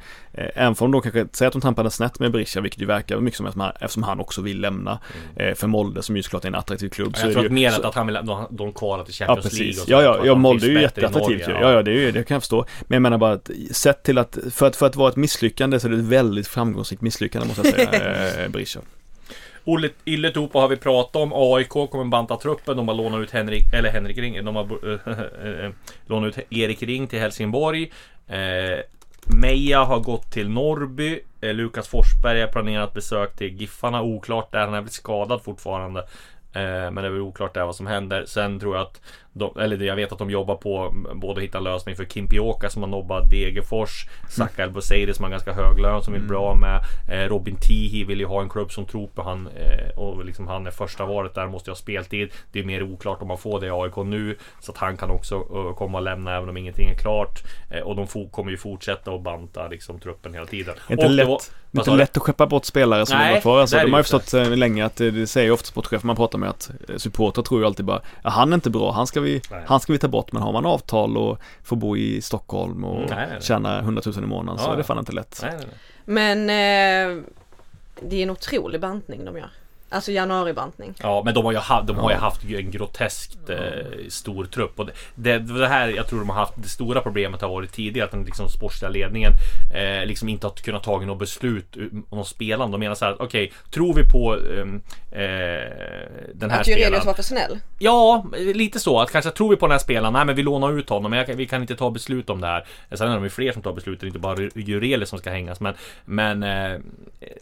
även 0.55 0.75
om 0.79 0.93
de 0.93 1.03
kanske 1.03 1.27
säger 1.33 1.47
att 1.47 1.53
de 1.53 1.61
trampade 1.61 1.91
snett 1.91 2.19
med 2.19 2.33
Berisha, 2.33 2.61
vilket 2.61 2.83
ju 2.83 2.87
verkar 2.87 3.21
mycket 3.21 3.37
som 3.37 3.47
att 3.47 3.83
eftersom 3.83 4.03
han 4.03 4.21
också 4.21 4.43
vill 4.43 4.61
lämna 4.61 4.99
mm. 5.37 5.49
eh, 5.49 5.55
för 5.55 5.67
Molde 5.67 6.03
som 6.03 6.17
ju 6.17 6.23
såklart 6.23 6.45
är 6.45 6.49
en 6.49 6.55
attraktiv 6.55 6.89
klubb. 6.89 7.17
Jag 7.23 7.33
tror 7.33 7.47
att 7.47 7.53
mer 7.53 7.71
så, 7.71 7.83
att 7.83 7.95
han 7.95 8.07
vill, 8.07 8.19
de, 8.23 8.47
de 8.51 8.73
kvalar 8.73 9.05
till 9.05 9.15
Champions 9.15 9.45
ja, 9.45 9.51
precis. 9.51 9.61
League 9.61 9.75
så, 9.75 9.93
Ja, 9.93 10.03
ja, 10.03 10.27
ja 10.27 10.35
Molde 10.35 10.67
är 10.67 10.71
ju 10.71 10.81
jätteattraktivt 10.81 11.49
ju. 11.49 11.53
Ja, 11.53 11.73
ja, 11.73 11.83
det, 11.83 11.91
är 11.91 11.95
ju, 11.95 12.13
det 12.13 12.25
kan 12.25 12.35
jag 12.35 12.43
förstå. 12.43 12.67
Men 12.81 12.97
jag 12.97 13.03
menar 13.03 13.19
bara 13.19 13.33
att 13.33 13.51
sett 13.71 14.03
till 14.03 14.19
att, 14.19 14.39
för 14.51 14.67
att, 14.67 14.77
för 14.77 14.87
att 14.87 14.97
vara 14.97 15.09
ett 15.09 15.17
misslyckande 15.17 15.81
så 15.81 15.87
är 15.87 15.91
det 15.91 15.99
ett 15.99 16.05
väldigt 16.05 16.49
framgångsrikt 16.49 17.03
misslyckande 17.03 17.49
måste 17.49 17.69
jag 17.69 17.75
säga, 17.75 18.45
eh, 18.45 18.49
Berisha. 18.49 18.81
Olle 19.65 19.91
Illetupa 20.05 20.59
har 20.59 20.69
vi 20.69 20.77
pratat 20.77 21.17
om. 21.17 21.33
AIK 21.35 21.69
kommer 21.69 22.05
banta 22.05 22.37
truppen. 22.37 22.77
De 22.77 22.89
har 22.89 22.95
lånat 22.95 23.21
ut 23.21 23.31
Henrik, 23.31 23.73
eller 23.73 23.91
Henrik 23.91 24.19
Ring. 24.19 24.45
De 24.45 24.57
har 24.57 24.65
äh, 24.65 25.71
lånat 26.07 26.39
ut 26.39 26.47
Erik 26.51 26.83
Ring 26.83 27.07
till 27.07 27.19
Helsingborg. 27.19 27.93
Eh, 28.27 28.81
Meja 29.27 29.85
har 29.85 30.01
gått 30.01 30.31
till 30.33 30.49
Norrby. 30.49 31.21
Eh, 31.41 31.55
Lukas 31.55 31.89
Forsberg 31.89 32.41
har 32.41 32.49
planerat 32.49 32.95
besök 32.95 33.37
till 33.37 33.61
Giffarna. 33.61 34.03
Oklart 34.03 34.53
där. 34.53 34.61
Han 34.61 34.75
är 34.75 34.81
väl 34.81 34.91
skadad 34.91 35.43
fortfarande. 35.43 36.01
Eh, 36.53 36.91
men 36.91 36.95
det 36.95 37.07
är 37.07 37.11
väl 37.11 37.21
oklart 37.21 37.55
där 37.55 37.65
vad 37.65 37.77
som 37.77 37.87
händer. 37.87 38.25
Sen 38.27 38.61
tror 38.61 38.77
jag 38.77 38.83
att 38.83 39.01
de, 39.33 39.59
eller 39.59 39.87
jag 39.87 39.97
vet 39.97 40.13
att 40.13 40.19
de 40.19 40.31
jobbar 40.31 40.55
på 40.55 40.95
både 41.15 41.41
att 41.41 41.45
hitta 41.45 41.61
lösning 41.61 41.97
för 41.97 42.05
Kimpioka 42.05 42.71
som 42.71 42.83
har 42.83 42.91
nobbat 42.91 43.31
Degerfors. 43.31 44.07
Saka 44.29 44.65
mm. 44.65 44.77
El 44.91 45.15
som 45.15 45.25
har 45.25 45.31
ganska 45.31 45.53
hög 45.53 45.81
lön 45.81 46.03
som 46.03 46.15
är 46.15 46.19
mm. 46.19 46.29
bra 46.29 46.55
med. 46.55 46.81
Eh, 47.11 47.29
Robin 47.29 47.57
Tihi 47.57 48.05
vill 48.05 48.21
ju 48.21 48.27
ha 48.27 48.43
en 48.43 48.49
klubb 48.49 48.73
som 48.73 48.85
tror 48.85 49.07
på 49.07 49.23
han. 49.23 49.47
Eh, 49.47 49.99
och 49.99 50.25
liksom 50.25 50.49
han 50.49 50.67
är 50.67 50.71
första 50.71 51.07
valet 51.07 51.35
där, 51.35 51.47
måste 51.47 51.71
ha 51.71 51.77
speltid. 51.77 52.33
Det 52.53 52.61
är 52.61 52.65
mer 52.65 52.83
oklart 52.83 53.23
om 53.23 53.29
man 53.29 53.39
får 53.39 53.61
det 53.61 53.67
i 53.67 53.71
AIK 53.71 53.97
nu. 53.97 54.37
Så 54.61 54.73
att 54.73 54.79
han 54.79 54.97
kan 54.97 55.11
också 55.11 55.37
uh, 55.37 55.75
komma 55.75 55.99
och 55.99 56.05
lämna 56.05 56.37
även 56.37 56.49
om 56.49 56.57
ingenting 56.57 56.89
är 56.89 56.95
klart. 56.95 57.43
Eh, 57.71 57.81
och 57.81 57.97
de 57.97 58.29
kommer 58.31 58.51
ju 58.51 58.57
fortsätta 58.57 59.11
att 59.11 59.23
banta 59.23 59.69
liksom, 59.69 60.01
truppen 60.01 60.35
hela 60.35 60.47
tiden. 60.47 60.75
Inte 60.91 61.05
och 61.05 61.11
lätt. 61.11 61.29
Var, 61.29 61.41
inte 61.81 61.91
lätt 61.91 62.17
att 62.17 62.23
skeppa 62.23 62.47
bort 62.47 62.65
spelare 62.65 63.07
som 63.07 63.19
Nej, 63.19 63.35
var 63.35 63.41
kvar. 63.41 63.61
Alltså, 63.61 63.77
de 63.77 63.93
har 63.93 63.99
ju 63.99 64.03
förstått 64.03 64.35
eh, 64.35 64.57
länge 64.57 64.85
att 64.85 64.97
det 64.97 65.27
säger 65.27 65.51
ofta 65.51 65.67
sportchefer 65.67 66.07
man 66.07 66.17
pratar 66.17 66.39
med 66.39 66.49
att 66.49 66.71
supporter 66.97 67.43
tror 67.43 67.61
ju 67.61 67.67
alltid 67.67 67.87
bara 67.87 68.01
han 68.23 68.53
är 68.53 68.55
inte 68.55 68.71
bra, 68.71 68.93
han 68.93 69.07
ska 69.07 69.22
vi, 69.23 69.43
han 69.67 69.81
ska 69.81 69.93
vi 69.93 69.99
ta 69.99 70.09
bort 70.09 70.33
men 70.33 70.43
har 70.43 70.53
man 70.53 70.67
avtal 70.67 71.17
och 71.17 71.39
får 71.63 71.77
bo 71.77 71.97
i 71.97 72.23
Stockholm 72.23 72.85
och 72.85 73.11
nej, 73.11 73.29
nej, 73.31 73.41
tjäna 73.41 73.79
100 73.79 74.03
000 74.07 74.25
i 74.25 74.27
månaden 74.27 74.61
ja, 74.61 74.67
så 74.67 74.73
är 74.73 74.77
det 74.77 74.85
fan 74.85 74.99
inte 74.99 75.13
lätt. 75.13 75.45
Men 76.05 76.41
eh, 76.41 77.23
det 78.01 78.17
är 78.17 78.23
en 78.23 78.31
otrolig 78.31 78.81
bantning 78.81 79.25
de 79.25 79.37
gör. 79.37 79.51
Alltså 79.93 80.13
januaribantning. 80.13 80.95
Ja 80.99 81.23
men 81.25 81.35
de 81.35 81.45
har 81.45 81.53
ju, 81.53 81.59
haft, 81.59 81.87
de 81.87 81.97
har 81.97 82.11
ju 82.11 82.17
haft 82.17 82.45
en 82.45 82.71
groteskt 82.71 83.51
eh, 83.51 83.59
stor 84.09 84.45
trupp. 84.45 84.81
Och 84.81 84.89
det, 85.15 85.39
det, 85.39 85.69
här 85.69 85.89
jag 85.89 86.07
tror 86.09 86.19
de 86.19 86.29
har 86.29 86.37
haft 86.37 86.53
det 86.57 86.69
stora 86.69 87.01
problemet 87.01 87.41
har 87.41 87.49
varit 87.49 87.73
tidigare 87.73 88.05
att 88.05 88.11
den 88.11 88.25
liksom 88.25 88.49
sportsliga 88.49 88.91
ledningen 88.91 89.33
eh, 89.75 90.07
liksom 90.07 90.29
inte 90.29 90.47
har 90.47 90.55
kunnat 90.55 90.83
ta 90.83 91.01
något 91.01 91.19
beslut 91.19 91.77
om 92.11 92.25
spelande. 92.25 92.75
De 92.75 92.81
menar 92.81 92.95
så 92.95 93.05
här 93.05 93.23
okej, 93.23 93.45
okay, 93.45 93.51
tror 93.71 93.95
vi 93.95 94.05
på 94.05 94.35
ehm, 94.35 94.83
eh, 95.11 95.21
den 96.35 96.51
här 96.51 96.61
att 96.61 96.67
spelaren. 96.67 96.95
Att 96.95 97.07
var 97.07 97.15
för 97.15 97.23
snäll? 97.23 97.59
Ja, 97.79 98.25
lite 98.39 98.81
så. 98.81 99.01
Att 99.01 99.11
kanske 99.11 99.31
tror 99.31 99.51
vi 99.51 99.57
på 99.57 99.67
den 99.67 99.73
här 99.73 99.79
spelaren, 99.79 100.13
nej 100.13 100.25
men 100.25 100.37
vi 100.37 100.43
lånar 100.43 100.79
ut 100.79 100.89
honom, 100.89 101.11
men 101.11 101.19
jag, 101.19 101.37
vi 101.37 101.47
kan 101.47 101.63
inte 101.63 101.77
ta 101.77 101.91
beslut 101.91 102.31
om 102.31 102.41
det 102.41 102.47
här. 102.47 102.67
Sen 102.93 103.09
är 103.09 103.21
det 103.21 103.31
fler 103.31 103.53
som 103.53 103.63
tar 103.63 103.73
beslut, 103.73 104.03
inte 104.03 104.19
bara 104.19 104.37
Jurelius 104.55 105.09
som 105.09 105.19
ska 105.19 105.31
hängas. 105.31 105.61
Men, 105.61 105.75
men 106.05 106.43
eh, 106.43 106.81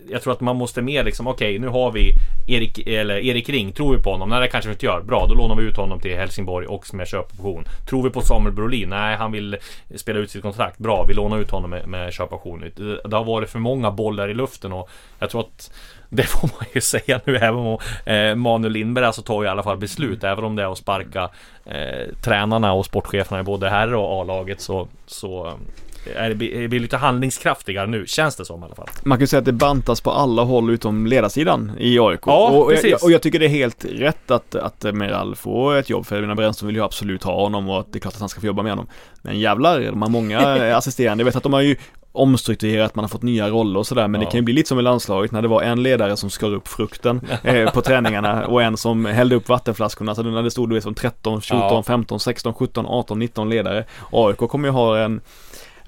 jag 0.09 0.23
tror 0.23 0.33
att 0.33 0.41
man 0.41 0.57
måste 0.57 0.83
mer 0.83 1.05
liksom, 1.05 1.27
okej 1.27 1.49
okay, 1.49 1.59
nu 1.59 1.69
har 1.69 1.93
vi 1.93 2.13
Erik, 2.47 2.79
eller 2.87 3.17
Erik 3.17 3.49
Ring, 3.49 3.73
tror 3.73 3.97
vi 3.97 4.03
på 4.03 4.11
honom? 4.11 4.29
Nej 4.29 4.41
det 4.41 4.49
kanske 4.49 4.69
vi 4.69 4.73
inte 4.73 4.87
gör. 4.87 5.01
Bra, 5.01 5.27
då 5.27 5.35
lånar 5.35 5.55
vi 5.55 5.63
ut 5.63 5.77
honom 5.77 6.01
till 6.01 6.17
Helsingborg 6.17 6.67
och 6.67 6.95
med 6.95 7.09
köpoption. 7.09 7.65
Tror 7.89 8.03
vi 8.03 8.11
på 8.11 8.21
Samuel 8.21 8.55
Brolin? 8.55 8.89
Nej, 8.89 9.17
han 9.17 9.33
vill 9.33 9.57
spela 9.97 10.19
ut 10.19 10.31
sitt 10.31 10.43
kontrakt. 10.43 10.79
Bra, 10.79 11.05
vi 11.09 11.15
lånar 11.15 11.39
ut 11.39 11.51
honom 11.51 11.71
med, 11.71 11.89
med 11.89 12.13
köpoption. 12.13 12.65
Det, 12.77 13.01
det 13.09 13.17
har 13.17 13.25
varit 13.25 13.51
för 13.51 13.59
många 13.59 13.91
bollar 13.91 14.29
i 14.29 14.35
luften 14.35 14.73
och 14.73 14.91
jag 15.19 15.31
tror 15.31 15.41
att 15.41 15.73
det 16.09 16.23
får 16.23 16.51
man 16.59 16.67
ju 16.75 16.81
säga 16.81 17.21
nu 17.25 17.37
även 17.37 17.61
om 17.61 17.79
eh, 18.05 18.35
Manuel 18.35 18.73
Lindberg 18.73 19.05
alltså 19.05 19.23
tar 19.23 19.43
ju 19.43 19.49
i 19.49 19.51
alla 19.51 19.63
fall 19.63 19.79
beslut 19.79 20.25
även 20.25 20.45
om 20.45 20.57
det 20.57 20.63
är 20.63 20.73
att 20.73 20.79
sparka 20.79 21.29
eh, 21.65 22.15
tränarna 22.23 22.73
och 22.73 22.87
sportcheferna 22.87 23.41
i 23.41 23.43
både 23.43 23.71
herr 23.71 23.95
och 23.95 24.21
A-laget 24.21 24.61
så, 24.61 24.89
så 25.07 25.53
är 26.15 26.29
det, 26.29 26.35
blir 26.69 26.81
lite 26.81 26.97
handlingskraftigare 26.97 27.87
nu, 27.87 28.07
känns 28.07 28.37
det 28.37 28.45
som 28.45 28.63
i 28.63 28.65
alla 28.65 28.75
fall. 28.75 28.89
Man 29.03 29.19
kan 29.19 29.23
ju 29.23 29.27
säga 29.27 29.39
att 29.39 29.45
det 29.45 29.53
bantas 29.53 30.01
på 30.01 30.11
alla 30.11 30.43
håll 30.43 30.71
utom 30.71 31.07
ledarsidan 31.07 31.73
i 31.79 31.99
AIK. 31.99 32.21
Ja, 32.27 32.49
och, 32.49 32.69
precis. 32.69 32.91
Jag, 32.91 33.05
och 33.05 33.11
jag 33.11 33.23
tycker 33.23 33.39
det 33.39 33.47
är 33.47 33.49
helt 33.49 33.85
rätt 33.85 34.31
att, 34.31 34.55
att 34.55 34.83
Meral 34.83 35.37
får 35.37 35.77
ett 35.77 35.91
jobb, 35.91 36.07
för 36.07 36.17
Edvin 36.17 36.37
Brännström 36.37 36.67
vill 36.67 36.77
ju 36.77 36.85
absolut 36.85 37.23
ha 37.23 37.43
honom 37.43 37.69
och 37.69 37.87
det 37.93 37.99
är 37.99 38.01
klart 38.01 38.15
att 38.15 38.21
han 38.21 38.29
ska 38.29 38.41
få 38.41 38.47
jobba 38.47 38.63
med 38.63 38.73
honom. 38.73 38.87
Men 39.23 39.41
jävlar, 39.41 39.81
de 39.81 40.03
har 40.03 40.09
många 40.09 40.41
assisterande. 40.77 41.23
Jag 41.23 41.27
vet 41.27 41.37
att 41.37 41.43
de 41.43 41.53
har 41.53 41.61
ju 41.61 41.77
omstrukturerat, 42.13 42.95
man 42.95 43.03
har 43.05 43.09
fått 43.09 43.23
nya 43.23 43.49
roller 43.49 43.79
och 43.79 43.87
sådär 43.87 44.09
men 44.09 44.21
ja. 44.21 44.27
det 44.27 44.31
kan 44.31 44.39
ju 44.39 44.43
bli 44.43 44.55
lite 44.55 44.69
som 44.69 44.79
i 44.79 44.83
landslaget 44.83 45.33
när 45.33 45.43
det 45.43 45.49
var 45.49 45.63
en 45.63 45.83
ledare 45.83 46.17
som 46.17 46.31
skar 46.31 46.55
upp 46.55 46.69
frukten 46.69 47.21
eh, 47.43 47.71
på 47.71 47.83
träningarna 47.83 48.47
och 48.49 48.63
en 48.63 48.77
som 48.77 49.05
hällde 49.05 49.37
upp 49.37 49.49
vattenflaskorna 49.49 50.15
så 50.15 50.23
när 50.23 50.43
det 50.43 50.51
stod 50.51 50.69
du 50.69 50.75
vet 50.75 50.85
som 50.85 50.95
13, 50.95 51.43
14, 51.43 51.61
ja. 51.61 51.83
15, 51.83 52.21
16, 52.21 52.55
17, 52.55 52.87
18, 52.87 53.19
19 53.19 53.51
ledare 53.51 53.85
AIK 54.13 54.37
kommer 54.37 54.69
ju 54.69 54.73
ha 54.73 54.99
en 54.99 55.21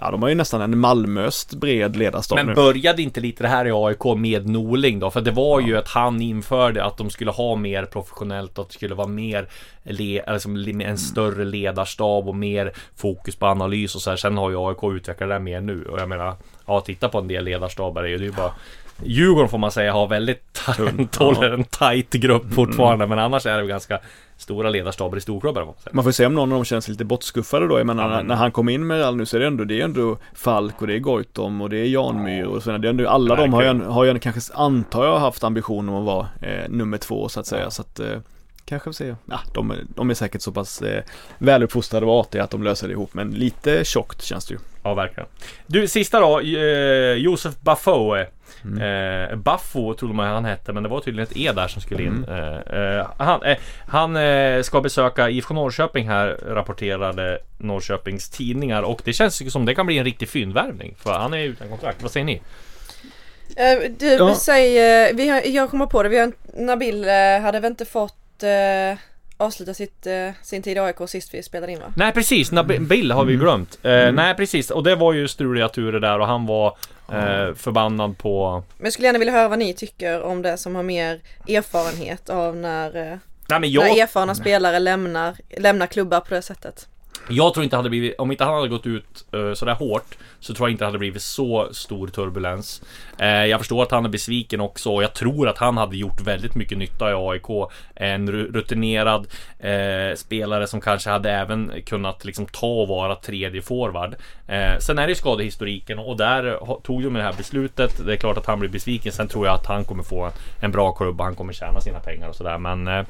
Ja, 0.02 0.10
de 0.10 0.22
har 0.22 0.28
ju 0.28 0.34
nästan 0.34 0.60
en 0.60 0.78
Malmöst 0.78 1.54
bred 1.54 1.96
ledarstab 1.96 2.36
Men 2.36 2.46
nu. 2.46 2.54
började 2.54 3.02
inte 3.02 3.20
lite 3.20 3.42
det 3.42 3.48
här 3.48 3.66
i 3.66 3.70
AIK 3.74 4.18
med 4.18 4.48
Norling 4.48 4.98
då? 4.98 5.10
För 5.10 5.20
det 5.20 5.30
var 5.30 5.60
ju 5.60 5.76
att 5.76 5.88
han 5.88 6.22
införde 6.22 6.84
att 6.84 6.96
de 6.96 7.10
skulle 7.10 7.30
ha 7.30 7.56
mer 7.56 7.84
professionellt, 7.84 8.58
att 8.58 8.68
det 8.68 8.74
skulle 8.74 8.94
vara 8.94 9.08
mer 9.08 9.48
le, 9.82 10.22
alltså 10.26 10.48
en 10.48 10.98
större 10.98 11.44
ledarstab 11.44 12.28
och 12.28 12.36
mer 12.36 12.72
fokus 12.96 13.36
på 13.36 13.46
analys 13.46 13.94
och 13.94 14.02
så 14.02 14.10
här. 14.10 14.16
Sen 14.16 14.36
har 14.36 14.50
ju 14.50 14.56
AIK 14.68 14.96
utvecklat 14.96 15.28
det 15.28 15.38
mer 15.38 15.60
nu 15.60 15.84
och 15.84 16.00
jag 16.00 16.08
menar, 16.08 16.34
ja 16.66 16.80
titta 16.80 17.08
på 17.08 17.18
en 17.18 17.28
del 17.28 17.44
ledarstaber, 17.44 18.02
det 18.02 18.08
är 18.08 18.18
ju 18.18 18.32
bara 18.32 18.52
Djurgården 19.04 19.48
får 19.48 19.58
man 19.58 19.72
säga 19.72 19.92
har 19.92 20.06
väldigt 20.06 20.60
håller 21.16 21.50
en 21.54 21.64
tight 21.64 22.12
grupp 22.12 22.42
mm. 22.42 22.54
fortfarande 22.54 23.04
mm. 23.04 23.08
men 23.08 23.24
annars 23.24 23.46
är 23.46 23.62
det 23.62 23.66
ganska 23.66 23.98
stora 24.36 24.70
ledarstaber 24.70 25.16
i 25.16 25.20
storklubbar. 25.20 25.74
Man 25.92 26.04
får 26.04 26.12
se 26.12 26.26
om 26.26 26.34
någon 26.34 26.52
av 26.52 26.58
dem 26.58 26.64
känns 26.64 26.88
lite 26.88 27.04
bortskuffade 27.04 27.68
då. 27.68 27.78
Jag 27.78 27.86
menar 27.86 28.14
mm. 28.14 28.26
när 28.26 28.34
han 28.34 28.52
kom 28.52 28.68
in 28.68 28.86
med 28.86 29.02
all 29.02 29.16
nu 29.16 29.26
så 29.26 29.36
är 29.36 29.40
det 29.40 29.46
ändå, 29.46 29.64
det 29.64 29.80
är 29.80 29.84
ändå 29.84 30.18
Falk 30.34 30.80
och 30.80 30.86
det 30.86 30.94
är 30.94 30.98
Goitom 30.98 31.60
och 31.60 31.70
det 31.70 31.76
är 31.76 31.84
Janmyr 31.84 32.44
och 32.44 32.62
så. 32.62 32.70
Det 32.70 32.88
är 32.88 32.90
ändå, 32.90 33.08
alla 33.08 33.36
de 33.36 33.52
har 33.52 33.62
ju, 33.62 33.82
har 33.82 34.04
ju 34.04 34.18
kanske, 34.18 34.54
antar 34.54 35.06
jag, 35.06 35.18
haft 35.18 35.44
ambition 35.44 35.88
om 35.88 35.94
att 35.94 36.04
vara 36.04 36.28
eh, 36.40 36.68
nummer 36.68 36.98
två 36.98 37.28
så 37.28 37.40
att 37.40 37.46
säga. 37.46 37.70
Så 37.70 37.82
att, 37.82 38.00
eh, 38.00 38.18
kanske 38.64 38.90
vi 38.90 38.94
se. 38.94 39.14
Ja, 39.24 39.40
de, 39.54 39.74
de 39.88 40.10
är 40.10 40.14
säkert 40.14 40.42
så 40.42 40.52
pass 40.52 40.82
eh, 40.82 41.02
väluppfostrade 41.38 42.06
och 42.06 42.20
artiga 42.20 42.44
att 42.44 42.50
de 42.50 42.62
löser 42.62 42.88
det 42.88 42.92
ihop. 42.92 43.14
Men 43.14 43.30
lite 43.30 43.84
tjockt 43.84 44.22
känns 44.22 44.46
det 44.46 44.54
ju. 44.54 44.60
Ja, 44.82 44.94
verkligen. 44.94 45.28
Du, 45.66 45.88
sista 45.88 46.20
då. 46.20 46.40
Eh, 46.40 47.14
Josef 47.14 47.54
Bafoe. 47.60 48.26
Mm. 48.64 49.30
Eh, 49.30 49.36
Baffo 49.36 49.94
trodde 49.94 50.14
man 50.14 50.26
han 50.26 50.44
hette 50.44 50.72
men 50.72 50.82
det 50.82 50.88
var 50.88 51.00
tydligen 51.00 51.28
ett 51.30 51.36
E 51.36 51.52
där 51.52 51.68
som 51.68 51.82
skulle 51.82 52.02
in. 52.02 52.24
Mm. 52.28 52.62
Eh, 52.66 52.98
eh 52.98 53.06
han, 53.16 53.42
eh, 53.42 53.58
han 53.86 54.16
eh, 54.16 54.62
ska 54.62 54.80
besöka 54.80 55.30
IFK 55.30 55.54
Norrköping 55.54 56.08
här 56.08 56.38
rapporterade 56.46 57.38
Norrköpings 57.58 58.30
tidningar 58.30 58.82
och 58.82 59.02
det 59.04 59.12
känns 59.12 59.52
som 59.52 59.64
det 59.64 59.74
kan 59.74 59.86
bli 59.86 59.98
en 59.98 60.04
riktig 60.04 60.28
fyndvärvning 60.28 60.94
för 60.98 61.12
han 61.12 61.34
är 61.34 61.38
utan 61.38 61.68
kontrakt. 61.68 62.02
Vad 62.02 62.10
säger 62.10 62.26
ni? 62.26 62.42
Uh, 63.52 63.90
du, 63.98 64.06
ja. 64.06 64.34
säg, 64.34 64.72
vi 65.14 65.28
har, 65.28 65.42
jag 65.44 65.70
kommer 65.70 65.86
på 65.86 66.02
det, 66.02 66.08
vi 66.08 66.18
har, 66.18 66.32
Nabil 66.54 67.08
hade 67.42 67.60
väl 67.60 67.70
inte 67.70 67.84
fått 67.84 68.44
avsluta 69.42 69.74
sitt, 69.74 70.06
sin 70.42 70.62
tid 70.62 70.76
i 70.76 70.80
AIK 70.80 70.96
sist 71.06 71.34
vi 71.34 71.42
spelade 71.42 71.72
in 71.72 71.78
va? 71.78 71.92
Nej 71.96 72.12
precis, 72.12 72.52
Nabil 72.52 73.12
har 73.12 73.24
vi 73.24 73.34
mm. 73.34 73.44
glömt. 73.44 73.78
Mm. 73.82 74.14
Nej 74.14 74.34
precis, 74.34 74.70
och 74.70 74.82
det 74.82 74.94
var 74.94 75.12
ju 75.12 75.28
struliga 75.28 75.68
turer 75.68 76.00
där 76.00 76.18
och 76.18 76.26
han 76.26 76.46
var 76.46 76.76
Eh, 77.12 77.54
förbannad 77.54 78.18
på... 78.18 78.62
Men 78.78 78.84
jag 78.84 78.92
skulle 78.92 79.08
gärna 79.08 79.18
vilja 79.18 79.34
höra 79.34 79.48
vad 79.48 79.58
ni 79.58 79.74
tycker 79.74 80.22
om 80.22 80.42
det 80.42 80.56
som 80.56 80.74
har 80.74 80.82
mer 80.82 81.20
erfarenhet 81.48 82.30
av 82.30 82.56
när, 82.56 82.96
eh, 82.96 83.18
Nej, 83.46 83.74
jag... 83.74 83.84
när 83.84 84.02
erfarna 84.02 84.34
spelare 84.34 84.78
lämnar, 84.78 85.36
lämnar 85.58 85.86
klubbar 85.86 86.20
på 86.20 86.34
det 86.34 86.42
sättet. 86.42 86.88
Jag 87.32 87.54
tror 87.54 87.64
inte 87.64 87.76
hade 87.76 87.90
blivit, 87.90 88.14
om 88.18 88.30
inte 88.30 88.44
han 88.44 88.54
hade 88.54 88.68
gått 88.68 88.86
ut 88.86 89.24
uh, 89.34 89.54
sådär 89.54 89.74
hårt 89.74 90.16
Så 90.40 90.54
tror 90.54 90.68
jag 90.68 90.74
inte 90.74 90.84
det 90.84 90.88
hade 90.88 90.98
blivit 90.98 91.22
så 91.22 91.68
stor 91.72 92.08
turbulens. 92.08 92.82
Uh, 93.20 93.26
Jag 93.26 93.60
förstår 93.60 93.82
att 93.82 93.90
han 93.90 94.04
är 94.04 94.08
besviken 94.08 94.60
också 94.60 94.94
och 94.94 95.02
jag 95.02 95.14
tror 95.14 95.48
att 95.48 95.58
han 95.58 95.76
hade 95.76 95.96
gjort 95.96 96.20
väldigt 96.20 96.54
mycket 96.54 96.78
nytta 96.78 97.10
i 97.10 97.14
AIK 97.14 97.70
En 97.94 98.30
rutinerad 98.32 99.26
uh, 99.64 100.14
spelare 100.16 100.66
som 100.66 100.80
kanske 100.80 101.10
hade 101.10 101.30
även 101.30 101.72
kunnat 101.86 102.24
liksom 102.24 102.46
ta 102.46 102.66
och 102.66 102.88
vara 102.88 103.14
tredje 103.14 103.62
forward. 103.62 104.14
Sen 104.78 104.98
är 104.98 105.02
det 105.02 105.08
ju 105.08 105.14
skadehistoriken 105.14 105.98
och 105.98 106.16
där 106.16 106.58
tog 106.82 107.02
de 107.02 107.14
det 107.14 107.22
här 107.22 107.32
beslutet. 107.32 108.06
Det 108.06 108.12
är 108.12 108.16
klart 108.16 108.38
att 108.38 108.46
han 108.46 108.60
blir 108.60 108.70
besviken. 108.70 109.12
Sen 109.12 109.28
tror 109.28 109.46
jag 109.46 109.54
att 109.54 109.66
han 109.66 109.84
kommer 109.84 110.02
få 110.02 110.30
en 110.62 110.70
bra 110.72 110.92
klubb 110.92 111.20
och 111.20 111.24
han 111.24 111.34
kommer 111.34 111.52
tjäna 111.52 111.80
sina 111.80 112.00
pengar 112.00 112.28
och 112.28 112.34
sådär 112.34 112.58
men 112.58 113.04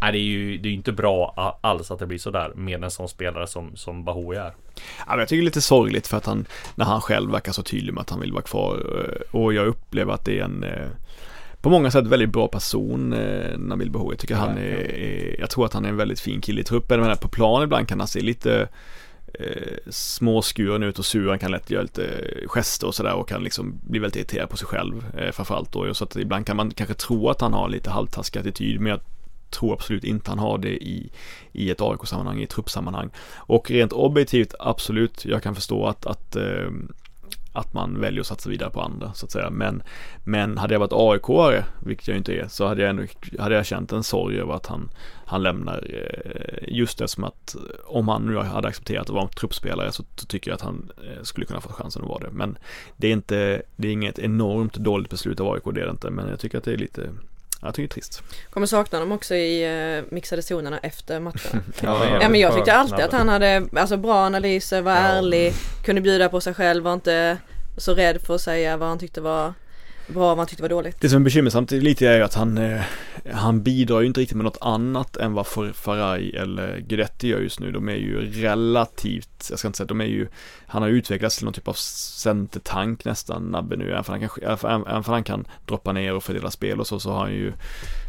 Nej, 0.00 0.12
det 0.12 0.18
är 0.18 0.22
ju 0.22 0.58
det 0.58 0.68
är 0.68 0.72
inte 0.72 0.92
bra 0.92 1.58
alls 1.60 1.90
att 1.90 1.98
det 1.98 2.06
blir 2.06 2.18
sådär 2.18 2.52
med 2.54 2.84
en 2.84 2.90
sån 2.90 3.08
spelare 3.08 3.46
som, 3.46 3.76
som 3.76 4.04
Bahoui 4.04 4.36
är. 4.36 4.54
Ja, 5.06 5.18
jag 5.18 5.28
tycker 5.28 5.36
det 5.36 5.42
är 5.42 5.44
lite 5.44 5.60
sorgligt 5.60 6.06
för 6.06 6.16
att 6.16 6.26
han, 6.26 6.46
när 6.74 6.84
han 6.84 7.00
själv 7.00 7.30
verkar 7.30 7.52
så 7.52 7.62
tydlig 7.62 7.94
med 7.94 8.00
att 8.00 8.10
han 8.10 8.20
vill 8.20 8.32
vara 8.32 8.42
kvar 8.42 8.74
eh, 8.74 9.40
och 9.40 9.54
jag 9.54 9.66
upplever 9.66 10.12
att 10.12 10.24
det 10.24 10.38
är 10.38 10.44
en 10.44 10.64
eh, 10.64 10.88
på 11.64 11.70
många 11.70 11.90
sätt 11.90 12.06
väldigt 12.06 12.32
bra 12.32 12.48
person, 12.48 13.12
eh, 13.12 13.58
Nabil 13.58 13.90
Bahoui. 13.90 14.12
Jag 14.12 14.18
tycker 14.18 14.34
han 14.34 14.58
är, 14.58 14.94
är, 14.94 15.40
jag 15.40 15.50
tror 15.50 15.66
att 15.66 15.72
han 15.72 15.84
är 15.84 15.88
en 15.88 15.96
väldigt 15.96 16.20
fin 16.20 16.40
kille 16.40 16.60
i 16.60 16.64
truppen, 16.64 17.00
men 17.00 17.16
på 17.16 17.28
plan 17.28 17.62
ibland 17.62 17.88
kan 17.88 18.00
han 18.00 18.08
se 18.08 18.20
lite 18.20 18.68
eh, 19.34 19.90
småskuren 19.90 20.82
ut 20.82 20.98
och 20.98 21.04
sur, 21.04 21.28
han 21.28 21.38
kan 21.38 21.50
lätt 21.50 21.70
göra 21.70 21.82
lite 21.82 22.08
gester 22.46 22.86
och 22.86 22.94
sådär 22.94 23.14
och 23.14 23.28
kan 23.28 23.42
liksom 23.42 23.80
bli 23.82 23.98
väldigt 23.98 24.16
irriterad 24.16 24.50
på 24.50 24.56
sig 24.56 24.66
själv 24.66 25.04
eh, 25.18 25.32
framförallt 25.32 25.72
då. 25.72 25.94
Så 25.94 26.04
att 26.04 26.16
ibland 26.16 26.46
kan 26.46 26.56
man 26.56 26.70
kanske 26.70 26.94
tro 26.94 27.28
att 27.28 27.40
han 27.40 27.52
har 27.52 27.68
lite 27.68 27.90
halvtaskig 27.90 28.40
attityd, 28.40 28.80
men 28.80 28.90
jag 28.90 29.00
tror 29.54 29.72
absolut 29.72 30.04
inte 30.04 30.30
han 30.30 30.38
har 30.38 30.58
det 30.58 30.84
i, 30.84 31.10
i 31.52 31.70
ett 31.70 31.80
AIK-sammanhang, 31.80 32.40
i 32.40 32.42
ett 32.42 32.50
truppsammanhang. 32.50 33.10
Och 33.36 33.70
rent 33.70 33.92
objektivt, 33.92 34.54
absolut, 34.58 35.24
jag 35.24 35.42
kan 35.42 35.54
förstå 35.54 35.86
att, 35.86 36.06
att, 36.06 36.36
eh, 36.36 36.70
att 37.54 37.74
man 37.74 38.00
väljer 38.00 38.20
att 38.20 38.26
satsa 38.26 38.50
vidare 38.50 38.70
på 38.70 38.80
andra 38.80 39.12
så 39.12 39.26
att 39.26 39.32
säga. 39.32 39.50
Men, 39.50 39.82
men 40.24 40.58
hade 40.58 40.74
jag 40.74 40.80
varit 40.80 40.92
AIK-are, 40.92 41.64
vilket 41.80 42.08
jag 42.08 42.16
inte 42.16 42.32
är, 42.32 42.48
så 42.48 42.66
hade 42.66 42.82
jag 42.82 42.90
ändå 42.90 43.02
hade 43.38 43.54
jag 43.54 43.66
känt 43.66 43.92
en 43.92 44.02
sorg 44.02 44.40
över 44.40 44.54
att 44.54 44.66
han, 44.66 44.90
han 45.26 45.42
lämnar. 45.42 45.86
Eh, 45.90 46.68
just 46.68 46.98
det 46.98 47.08
som 47.08 47.24
att 47.24 47.54
eh, 47.54 47.60
om 47.84 48.08
han 48.08 48.26
nu 48.26 48.36
hade 48.36 48.68
accepterat 48.68 49.02
att 49.02 49.14
vara 49.14 49.22
en 49.22 49.28
truppspelare 49.28 49.92
så, 49.92 50.04
så 50.16 50.26
tycker 50.26 50.50
jag 50.50 50.56
att 50.56 50.62
han 50.62 50.90
eh, 51.04 51.22
skulle 51.22 51.46
kunna 51.46 51.60
få 51.60 51.72
chansen 51.72 52.02
att 52.02 52.08
vara 52.08 52.24
det. 52.24 52.30
Men 52.30 52.58
det 52.96 53.08
är 53.08 53.12
inte, 53.12 53.62
det 53.76 53.88
är 53.88 53.92
inget 53.92 54.18
enormt 54.18 54.74
dåligt 54.74 55.10
beslut 55.10 55.40
av 55.40 55.52
AIK, 55.52 55.62
det 55.64 55.80
är 55.80 55.84
det 55.84 55.90
inte. 55.90 56.10
Men 56.10 56.28
jag 56.28 56.40
tycker 56.40 56.58
att 56.58 56.64
det 56.64 56.72
är 56.72 56.78
lite 56.78 57.10
jag 57.64 57.74
tycker 57.74 57.88
det 57.88 57.90
är 57.90 57.94
trist. 57.94 58.22
Kommer 58.50 58.66
sakna 58.66 59.00
dem 59.00 59.12
också 59.12 59.34
i 59.34 59.68
uh, 59.98 60.04
mixade 60.10 60.42
zonerna 60.42 60.78
efter 60.78 61.20
matchen. 61.20 61.62
ja, 61.80 62.18
ja, 62.20 62.28
men 62.28 62.40
jag 62.40 62.54
tyckte 62.54 62.74
alltid 62.74 63.00
att 63.00 63.12
han 63.12 63.28
hade 63.28 63.68
alltså, 63.76 63.96
bra 63.96 64.14
analyser, 64.14 64.82
var 64.82 64.92
ja. 64.92 64.98
ärlig, 64.98 65.52
kunde 65.84 66.00
bjuda 66.00 66.28
på 66.28 66.40
sig 66.40 66.54
själv, 66.54 66.84
var 66.84 66.94
inte 66.94 67.38
så 67.76 67.94
rädd 67.94 68.20
för 68.22 68.34
att 68.34 68.40
säga 68.40 68.76
vad 68.76 68.88
han 68.88 68.98
tyckte 68.98 69.20
var 69.20 69.54
vad 70.06 70.38
han 70.38 70.46
tyckte 70.46 70.62
var 70.62 70.68
dåligt. 70.68 71.00
Det 71.00 71.08
som 71.08 71.20
är 71.20 71.24
bekymmersamt 71.24 71.70
lite 71.70 72.08
är 72.08 72.16
ju 72.16 72.22
att 72.22 72.34
han, 72.34 72.58
eh, 72.58 72.80
han 73.32 73.62
bidrar 73.62 74.00
ju 74.00 74.06
inte 74.06 74.20
riktigt 74.20 74.36
med 74.36 74.44
något 74.44 74.58
annat 74.60 75.16
än 75.16 75.32
vad 75.32 75.46
Faraj 75.74 76.36
eller 76.36 76.78
Guidetti 76.78 77.28
gör 77.28 77.40
just 77.40 77.60
nu. 77.60 77.72
De 77.72 77.88
är 77.88 77.94
ju 77.94 78.30
relativt, 78.30 79.46
jag 79.50 79.58
ska 79.58 79.68
inte 79.68 79.76
säga, 79.76 79.86
de 79.86 80.00
är 80.00 80.04
ju, 80.04 80.28
han 80.66 80.82
har 80.82 80.88
utvecklats 80.88 81.36
till 81.36 81.44
någon 81.44 81.54
typ 81.54 81.68
av 81.68 81.72
centertank 81.72 83.04
nästan, 83.04 83.42
Nabbe 83.42 83.76
nu, 83.76 83.92
även 83.92 84.22
om 84.22 84.28
han, 84.62 84.86
även 84.86 85.04
han 85.04 85.24
kan 85.24 85.46
droppa 85.66 85.92
ner 85.92 86.14
och 86.14 86.24
fördela 86.24 86.50
spel 86.50 86.80
och 86.80 86.86
så, 86.86 87.00
så 87.00 87.10
har 87.10 87.20
han 87.20 87.32
ju 87.32 87.52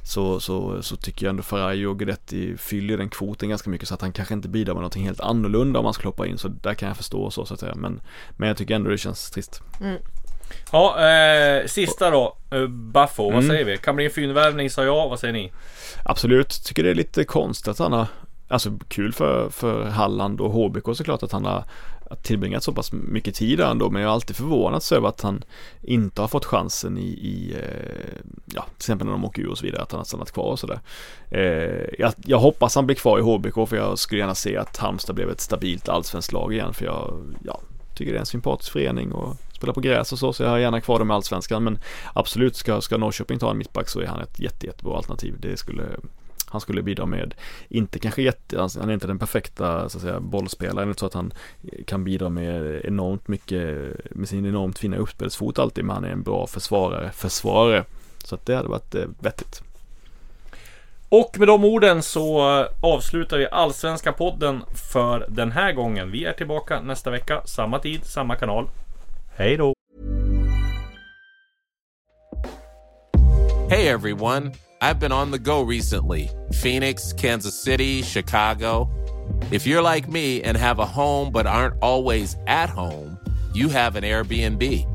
så, 0.03 0.39
så, 0.39 0.81
så 0.81 0.95
tycker 0.95 1.25
jag 1.25 1.29
ändå 1.29 1.43
Faraj 1.43 1.87
och 1.87 1.99
Guidetti 1.99 2.57
fyller 2.57 2.97
den 2.97 3.09
kvoten 3.09 3.49
ganska 3.49 3.69
mycket 3.69 3.87
så 3.87 3.93
att 3.93 4.01
han 4.01 4.11
kanske 4.11 4.33
inte 4.33 4.49
bidrar 4.49 4.73
med 4.73 4.81
någonting 4.81 5.05
helt 5.05 5.19
annorlunda 5.19 5.79
om 5.79 5.85
han 5.85 5.93
skulle 5.93 6.09
hoppa 6.09 6.27
in 6.27 6.37
så 6.37 6.47
där 6.47 6.73
kan 6.73 6.87
jag 6.87 6.97
förstå 6.97 7.31
så, 7.31 7.45
så 7.45 7.53
att 7.53 7.59
säga 7.59 7.75
men, 7.75 8.01
men 8.37 8.47
jag 8.47 8.57
tycker 8.57 8.75
ändå 8.75 8.89
det 8.89 8.97
känns 8.97 9.31
trist. 9.31 9.61
Mm. 9.81 9.97
Ja, 10.71 11.09
eh, 11.09 11.65
sista 11.67 12.09
då. 12.09 12.37
Baffo, 12.69 13.23
vad 13.23 13.33
mm. 13.33 13.47
säger 13.47 13.65
vi? 13.65 13.77
Kan 13.77 13.95
bli 13.95 14.05
en 14.05 14.11
fyndvärvning 14.11 14.69
sa 14.69 14.83
jag, 14.83 15.09
vad 15.09 15.19
säger 15.19 15.33
ni? 15.33 15.51
Absolut, 16.03 16.63
tycker 16.65 16.83
det 16.83 16.89
är 16.89 16.95
lite 16.95 17.23
konstigt 17.23 17.67
att 17.67 17.79
han 17.79 17.93
har 17.93 18.07
Alltså 18.47 18.71
kul 18.87 19.13
för, 19.13 19.49
för 19.49 19.83
Halland 19.83 20.41
och 20.41 20.51
HBK 20.51 20.97
såklart 20.97 21.23
att 21.23 21.31
han 21.31 21.45
har 21.45 21.63
tillbringat 22.21 22.63
så 22.63 22.73
pass 22.73 22.91
mycket 22.91 23.35
tid 23.35 23.57
där 23.57 23.71
ändå 23.71 23.89
men 23.89 24.01
jag 24.01 24.09
har 24.09 24.13
alltid 24.13 24.35
förvånats 24.35 24.91
över 24.91 25.07
att 25.07 25.21
han 25.21 25.43
inte 25.81 26.21
har 26.21 26.27
fått 26.27 26.45
chansen 26.45 26.97
i, 26.97 27.07
i 27.07 27.53
eh, 27.53 28.21
ja 28.45 28.61
till 28.61 28.77
exempel 28.77 29.07
när 29.07 29.11
de 29.11 29.25
åker 29.25 29.41
ur 29.41 29.49
och 29.49 29.57
så 29.57 29.65
vidare 29.65 29.81
att 29.81 29.91
han 29.91 29.99
har 29.99 30.05
stannat 30.05 30.31
kvar 30.31 30.51
och 30.51 30.59
sådär. 30.59 30.79
Eh, 31.31 31.85
jag, 31.99 32.13
jag, 32.25 32.39
hoppas 32.39 32.75
han 32.75 32.85
blir 32.85 32.95
kvar 32.95 33.19
i 33.19 33.21
HBK 33.21 33.69
för 33.69 33.75
jag 33.75 33.99
skulle 33.99 34.21
gärna 34.21 34.35
se 34.35 34.57
att 34.57 34.77
Halmstad 34.77 35.15
blev 35.15 35.29
ett 35.29 35.41
stabilt 35.41 35.89
allsvenskt 35.89 36.31
lag 36.31 36.53
igen 36.53 36.73
för 36.73 36.85
jag 36.85 37.33
ja, 37.43 37.59
tycker 37.95 38.11
det 38.11 38.17
är 38.17 38.19
en 38.19 38.25
sympatisk 38.25 38.71
förening 38.71 39.11
och 39.11 39.35
spelar 39.53 39.73
på 39.73 39.81
gräs 39.81 40.11
och 40.11 40.19
så, 40.19 40.33
så 40.33 40.43
jag 40.43 40.49
har 40.49 40.57
gärna 40.57 40.81
kvar 40.81 40.99
dem 40.99 41.11
i 41.11 41.13
Allsvenskan. 41.13 41.63
Men 41.63 41.79
absolut, 42.13 42.55
ska, 42.55 42.81
ska 42.81 42.97
Norrköping 42.97 43.39
ta 43.39 43.51
en 43.51 43.57
mittback 43.57 43.89
så 43.89 43.99
är 43.99 44.05
han 44.05 44.21
ett 44.21 44.39
jätte, 44.39 44.65
jättebra 44.65 44.97
alternativ. 44.97 45.35
Det 45.39 45.57
skulle 45.57 45.83
han 46.47 46.61
skulle 46.61 46.81
bidra 46.81 47.05
med, 47.05 47.35
inte 47.69 47.99
kanske 47.99 48.21
jätte, 48.21 48.59
han 48.59 48.89
är 48.89 48.93
inte 48.93 49.07
den 49.07 49.19
perfekta 49.19 49.89
så 49.89 49.97
att 49.97 50.01
säga 50.01 50.19
bollspelaren, 50.19 50.95
så 50.95 51.05
att 51.05 51.13
han 51.13 51.33
kan 51.87 52.03
bidra 52.03 52.29
med 52.29 52.81
enormt 52.85 53.27
mycket, 53.27 53.95
med 54.11 54.29
sin 54.29 54.45
enormt 54.45 54.79
fina 54.79 54.97
uppspelsfot 54.97 55.59
alltid, 55.59 55.85
men 55.85 55.95
han 55.95 56.05
är 56.05 56.09
en 56.09 56.23
bra 56.23 56.47
försvarare, 56.47 57.11
försvarare. 57.11 57.85
Så 58.23 58.35
att 58.35 58.45
det 58.45 58.55
hade 58.55 58.69
varit 58.69 58.95
eh, 58.95 59.05
vettigt. 59.19 59.61
Och 61.09 61.39
med 61.39 61.47
de 61.47 61.65
orden 61.65 62.03
så 62.03 62.59
eh, 62.59 62.67
avslutar 62.79 63.37
vi 63.37 63.47
Allsvenska 63.51 64.11
podden 64.11 64.63
för 64.73 65.25
den 65.29 65.51
här 65.51 65.71
gången. 65.71 66.11
Vi 66.11 66.25
är 66.25 66.33
tillbaka 66.33 66.81
nästa 66.81 67.11
vecka, 67.11 67.41
samma 67.45 67.79
tid, 67.79 68.05
samma 68.05 68.35
kanal. 68.35 68.69
Hej 69.35 69.57
då! 69.57 69.73
Hej 73.69 73.87
everyone! 73.87 74.51
I've 74.81 74.99
been 74.99 75.11
on 75.11 75.31
the 75.31 75.39
go 75.39 75.63
recently. 75.69 76.29
Phoenix, 76.63 77.13
Kansas 77.13 77.63
City, 77.63 78.03
Chicago. 78.03 78.89
If 79.51 79.65
you're 79.65 79.93
like 79.93 80.11
me 80.11 80.43
and 80.43 80.57
have 80.57 80.79
a 80.79 80.85
home 80.85 81.31
but 81.31 81.45
aren't 81.45 81.75
always 81.81 82.37
at 82.47 82.69
home, 82.69 83.17
you 83.53 83.69
have 83.69 83.95
an 83.95 84.03
Airbnb. 84.03 84.94